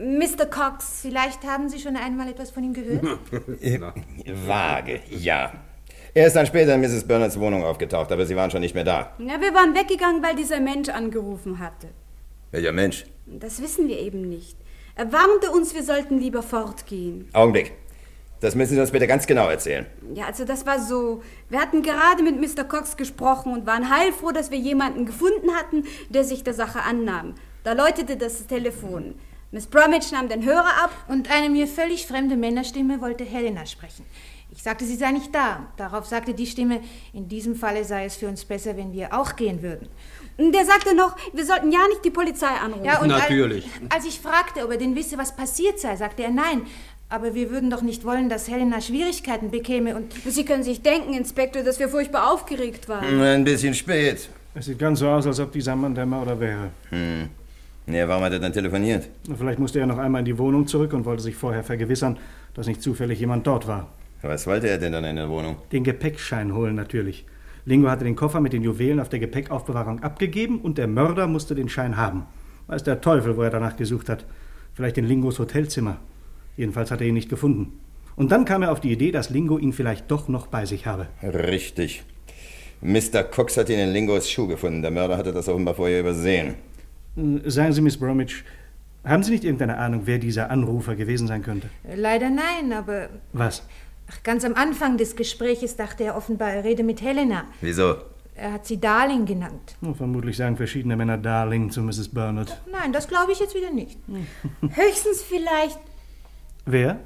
Mr. 0.00 0.46
Cox. 0.46 1.00
Vielleicht 1.02 1.44
haben 1.44 1.68
Sie 1.68 1.78
schon 1.78 1.96
einmal 1.96 2.28
etwas 2.28 2.50
von 2.50 2.64
ihm 2.64 2.72
gehört? 2.72 3.02
Vage, 4.46 5.00
ja. 5.10 5.52
Er 6.14 6.26
ist 6.26 6.36
dann 6.36 6.46
später 6.46 6.74
in 6.74 6.80
Mrs. 6.80 7.06
Bernards 7.06 7.38
Wohnung 7.38 7.64
aufgetaucht, 7.64 8.10
aber 8.12 8.26
Sie 8.26 8.36
waren 8.36 8.50
schon 8.50 8.60
nicht 8.60 8.74
mehr 8.74 8.84
da. 8.84 9.12
Ja, 9.18 9.40
wir 9.40 9.54
waren 9.54 9.74
weggegangen, 9.74 10.22
weil 10.22 10.36
dieser 10.36 10.60
Mensch 10.60 10.88
angerufen 10.88 11.58
hatte. 11.58 11.88
Welcher 12.50 12.72
Mensch? 12.72 13.04
Das 13.26 13.62
wissen 13.62 13.88
wir 13.88 13.98
eben 13.98 14.28
nicht. 14.28 14.56
Er 14.94 15.12
warnte 15.12 15.50
uns, 15.50 15.74
wir 15.74 15.82
sollten 15.82 16.18
lieber 16.18 16.42
fortgehen. 16.42 17.28
Augenblick. 17.32 17.72
Das 18.40 18.54
müssen 18.54 18.74
Sie 18.74 18.80
uns 18.80 18.92
bitte 18.92 19.06
ganz 19.08 19.26
genau 19.26 19.48
erzählen. 19.48 19.86
Ja, 20.14 20.26
also 20.26 20.44
das 20.44 20.64
war 20.64 20.80
so. 20.80 21.22
Wir 21.48 21.60
hatten 21.60 21.82
gerade 21.82 22.22
mit 22.22 22.40
Mr. 22.40 22.64
Cox 22.64 22.96
gesprochen 22.96 23.52
und 23.52 23.66
waren 23.66 23.90
heilfroh, 23.90 24.30
dass 24.30 24.50
wir 24.50 24.58
jemanden 24.58 25.06
gefunden 25.06 25.54
hatten, 25.56 25.84
der 26.08 26.22
sich 26.22 26.44
der 26.44 26.54
Sache 26.54 26.82
annahm. 26.82 27.34
Da 27.64 27.72
läutete 27.72 28.16
das 28.16 28.46
Telefon. 28.46 29.16
Miss 29.50 29.66
Bromwich 29.66 30.12
nahm 30.12 30.28
den 30.28 30.44
Hörer 30.44 30.84
ab. 30.84 30.90
Und 31.08 31.30
eine 31.30 31.48
mir 31.48 31.66
völlig 31.66 32.06
fremde 32.06 32.36
Männerstimme 32.36 33.00
wollte 33.00 33.24
Helena 33.24 33.64
sprechen. 33.64 34.04
Ich 34.50 34.62
sagte, 34.62 34.84
sie 34.84 34.96
sei 34.96 35.12
nicht 35.12 35.34
da. 35.34 35.66
Darauf 35.76 36.06
sagte 36.06 36.34
die 36.34 36.46
Stimme, 36.46 36.80
in 37.12 37.28
diesem 37.28 37.54
Falle 37.54 37.84
sei 37.84 38.04
es 38.04 38.16
für 38.16 38.28
uns 38.28 38.44
besser, 38.44 38.76
wenn 38.76 38.92
wir 38.92 39.14
auch 39.14 39.36
gehen 39.36 39.62
würden. 39.62 39.88
Der 40.38 40.64
sagte 40.64 40.94
noch, 40.94 41.16
wir 41.32 41.44
sollten 41.44 41.72
ja 41.72 41.80
nicht 41.88 42.04
die 42.04 42.10
Polizei 42.10 42.46
anrufen. 42.46 42.84
Ja, 42.84 43.00
und 43.00 43.08
Natürlich. 43.08 43.64
Als, 43.82 43.96
als 43.96 44.06
ich 44.06 44.20
fragte, 44.20 44.64
ob 44.64 44.70
er 44.70 44.76
denn 44.76 44.94
wisse, 44.94 45.18
was 45.18 45.34
passiert 45.34 45.80
sei, 45.80 45.96
sagte 45.96 46.22
er 46.22 46.30
nein. 46.30 46.62
Aber 47.08 47.34
wir 47.34 47.50
würden 47.50 47.70
doch 47.70 47.82
nicht 47.82 48.04
wollen, 48.04 48.28
dass 48.28 48.48
Helena 48.48 48.80
Schwierigkeiten 48.80 49.50
bekäme 49.50 49.96
und... 49.96 50.12
Sie 50.26 50.44
können 50.44 50.62
sich 50.62 50.82
denken, 50.82 51.14
Inspektor, 51.14 51.62
dass 51.62 51.78
wir 51.78 51.88
furchtbar 51.88 52.30
aufgeregt 52.30 52.88
waren. 52.88 53.20
Ein 53.20 53.44
bisschen 53.44 53.74
spät. 53.74 54.28
Es 54.54 54.66
sieht 54.66 54.78
ganz 54.78 54.98
so 54.98 55.08
aus, 55.08 55.26
als 55.26 55.40
ob 55.40 55.52
dieser 55.52 55.74
Mann 55.74 55.94
der 55.94 56.04
Mörder 56.04 56.38
wäre. 56.38 56.70
Hm. 56.90 57.30
Ja, 57.90 58.06
warum 58.08 58.24
hat 58.24 58.32
er 58.32 58.38
dann 58.38 58.52
telefoniert? 58.52 59.08
Vielleicht 59.36 59.58
musste 59.58 59.80
er 59.80 59.86
noch 59.86 59.98
einmal 59.98 60.20
in 60.20 60.26
die 60.26 60.38
Wohnung 60.38 60.66
zurück 60.66 60.92
und 60.92 61.04
wollte 61.04 61.22
sich 61.22 61.36
vorher 61.36 61.64
vergewissern, 61.64 62.18
dass 62.54 62.66
nicht 62.66 62.82
zufällig 62.82 63.18
jemand 63.18 63.46
dort 63.46 63.66
war. 63.66 63.88
Was 64.22 64.46
wollte 64.46 64.68
er 64.68 64.78
denn 64.78 64.92
dann 64.92 65.04
in 65.04 65.16
der 65.16 65.30
Wohnung? 65.30 65.56
Den 65.72 65.84
Gepäckschein 65.84 66.54
holen 66.54 66.74
natürlich. 66.74 67.24
Lingo 67.64 67.88
hatte 67.88 68.04
den 68.04 68.16
Koffer 68.16 68.40
mit 68.40 68.52
den 68.52 68.62
Juwelen 68.62 69.00
auf 69.00 69.08
der 69.08 69.20
Gepäckaufbewahrung 69.20 70.02
abgegeben 70.02 70.60
und 70.60 70.78
der 70.78 70.86
Mörder 70.86 71.26
musste 71.26 71.54
den 71.54 71.68
Schein 71.68 71.96
haben. 71.96 72.26
Weiß 72.66 72.82
der 72.82 73.00
Teufel, 73.00 73.36
wo 73.36 73.42
er 73.42 73.50
danach 73.50 73.76
gesucht 73.76 74.08
hat. 74.08 74.24
Vielleicht 74.74 74.98
in 74.98 75.06
Lingos 75.06 75.38
Hotelzimmer. 75.38 75.98
Jedenfalls 76.56 76.90
hat 76.90 77.00
er 77.00 77.06
ihn 77.06 77.14
nicht 77.14 77.28
gefunden. 77.28 77.78
Und 78.16 78.32
dann 78.32 78.44
kam 78.44 78.62
er 78.62 78.72
auf 78.72 78.80
die 78.80 78.92
Idee, 78.92 79.12
dass 79.12 79.30
Lingo 79.30 79.58
ihn 79.58 79.72
vielleicht 79.72 80.10
doch 80.10 80.28
noch 80.28 80.48
bei 80.48 80.66
sich 80.66 80.86
habe. 80.86 81.06
Richtig. 81.22 82.02
Mr. 82.80 83.22
Cox 83.22 83.56
hat 83.56 83.70
ihn 83.70 83.78
in 83.78 83.92
Lingos 83.92 84.30
Schuh 84.30 84.48
gefunden. 84.48 84.82
Der 84.82 84.90
Mörder 84.90 85.16
hatte 85.16 85.32
das 85.32 85.48
offenbar 85.48 85.74
vorher 85.74 86.00
übersehen. 86.00 86.54
Äh, 87.18 87.50
Sagen 87.50 87.72
Sie, 87.72 87.80
Miss 87.80 87.96
Bromwich, 87.98 88.44
haben 89.04 89.22
Sie 89.22 89.32
nicht 89.32 89.44
irgendeine 89.44 89.76
Ahnung, 89.78 90.02
wer 90.04 90.18
dieser 90.18 90.50
Anrufer 90.50 90.94
gewesen 90.96 91.26
sein 91.26 91.42
könnte? 91.42 91.68
Leider 91.94 92.30
nein, 92.30 92.72
aber 92.72 93.08
Was? 93.32 93.62
ach, 94.10 94.22
ganz 94.22 94.44
am 94.44 94.54
Anfang 94.54 94.96
des 94.98 95.16
Gespräches 95.16 95.76
dachte 95.76 96.04
er 96.04 96.16
offenbar, 96.16 96.50
er 96.52 96.64
rede 96.64 96.82
mit 96.82 97.00
Helena. 97.02 97.44
Wieso? 97.60 97.96
Er 98.34 98.52
hat 98.52 98.66
sie 98.66 98.78
Darling 98.80 99.24
genannt. 99.26 99.76
Oh, 99.84 99.94
vermutlich 99.94 100.36
sagen 100.36 100.56
verschiedene 100.56 100.96
Männer 100.96 101.18
Darling 101.18 101.70
zu 101.70 101.82
Mrs. 101.82 102.08
Burnett. 102.08 102.56
Nein, 102.70 102.92
das 102.92 103.08
glaube 103.08 103.32
ich 103.32 103.40
jetzt 103.40 103.54
wieder 103.56 103.72
nicht. 103.72 103.98
Höchstens 104.60 105.22
vielleicht 105.22 105.78
Wer? 106.70 107.00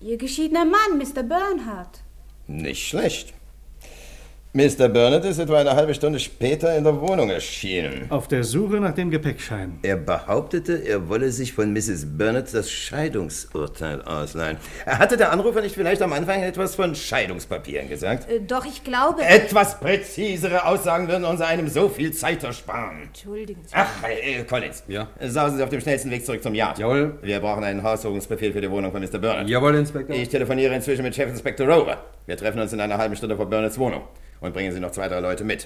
Ihr 0.00 0.18
geschiedener 0.18 0.64
Mann, 0.64 0.98
Mr. 0.98 1.22
Bernhardt. 1.22 2.00
Nicht 2.48 2.86
schlecht. 2.86 3.32
Mr. 4.56 4.88
Burnett 4.88 5.22
ist 5.26 5.38
etwa 5.38 5.58
eine 5.58 5.76
halbe 5.76 5.92
Stunde 5.92 6.18
später 6.18 6.74
in 6.78 6.82
der 6.82 6.98
Wohnung 6.98 7.28
erschienen. 7.28 8.06
Auf 8.08 8.26
der 8.26 8.42
Suche 8.42 8.76
nach 8.76 8.94
dem 8.94 9.10
Gepäckschein. 9.10 9.78
Er 9.82 9.96
behauptete, 9.96 10.76
er 10.76 11.10
wolle 11.10 11.30
sich 11.30 11.52
von 11.52 11.74
Mrs. 11.74 12.16
Burnett 12.16 12.54
das 12.54 12.70
Scheidungsurteil 12.70 14.00
ausleihen. 14.00 14.56
Hatte 14.86 15.18
der 15.18 15.30
Anrufer 15.30 15.60
nicht 15.60 15.74
vielleicht 15.74 16.00
am 16.00 16.14
Anfang 16.14 16.42
etwas 16.42 16.74
von 16.74 16.94
Scheidungspapieren 16.94 17.90
gesagt? 17.90 18.30
Äh, 18.30 18.40
doch, 18.40 18.64
ich 18.64 18.82
glaube... 18.82 19.22
Etwas 19.22 19.78
präzisere 19.78 20.64
Aussagen 20.64 21.06
würden 21.06 21.26
uns 21.26 21.42
einem 21.42 21.68
so 21.68 21.90
viel 21.90 22.14
Zeit 22.14 22.42
ersparen. 22.42 23.02
Entschuldigen 23.08 23.60
Sie. 23.62 23.74
Ach, 23.74 23.90
äh, 24.08 24.42
Collins. 24.44 24.84
Ja? 24.88 25.08
Sausen 25.20 25.58
Sie 25.58 25.64
auf 25.64 25.68
dem 25.68 25.82
schnellsten 25.82 26.10
Weg 26.10 26.24
zurück 26.24 26.42
zum 26.42 26.54
Yard. 26.54 26.78
Jawohl. 26.78 27.18
Wir 27.20 27.40
brauchen 27.40 27.62
einen 27.62 27.82
Haussuchungsbefehl 27.82 28.54
für 28.54 28.62
die 28.62 28.70
Wohnung 28.70 28.90
von 28.90 29.02
Mr. 29.02 29.18
Burnett. 29.18 29.50
Jawohl, 29.50 29.74
Inspektor. 29.74 30.16
Ich 30.16 30.30
telefoniere 30.30 30.74
inzwischen 30.74 31.02
mit 31.02 31.14
Chefinspektor 31.14 31.68
Rover. 31.68 31.98
Wir 32.24 32.38
treffen 32.38 32.58
uns 32.58 32.72
in 32.72 32.80
einer 32.80 32.96
halben 32.96 33.16
Stunde 33.16 33.36
vor 33.36 33.44
Burnetts 33.44 33.78
Wohnung 33.78 34.00
und 34.40 34.52
bringen 34.52 34.72
Sie 34.72 34.80
noch 34.80 34.92
zwei, 34.92 35.08
drei 35.08 35.20
Leute 35.20 35.44
mit. 35.44 35.64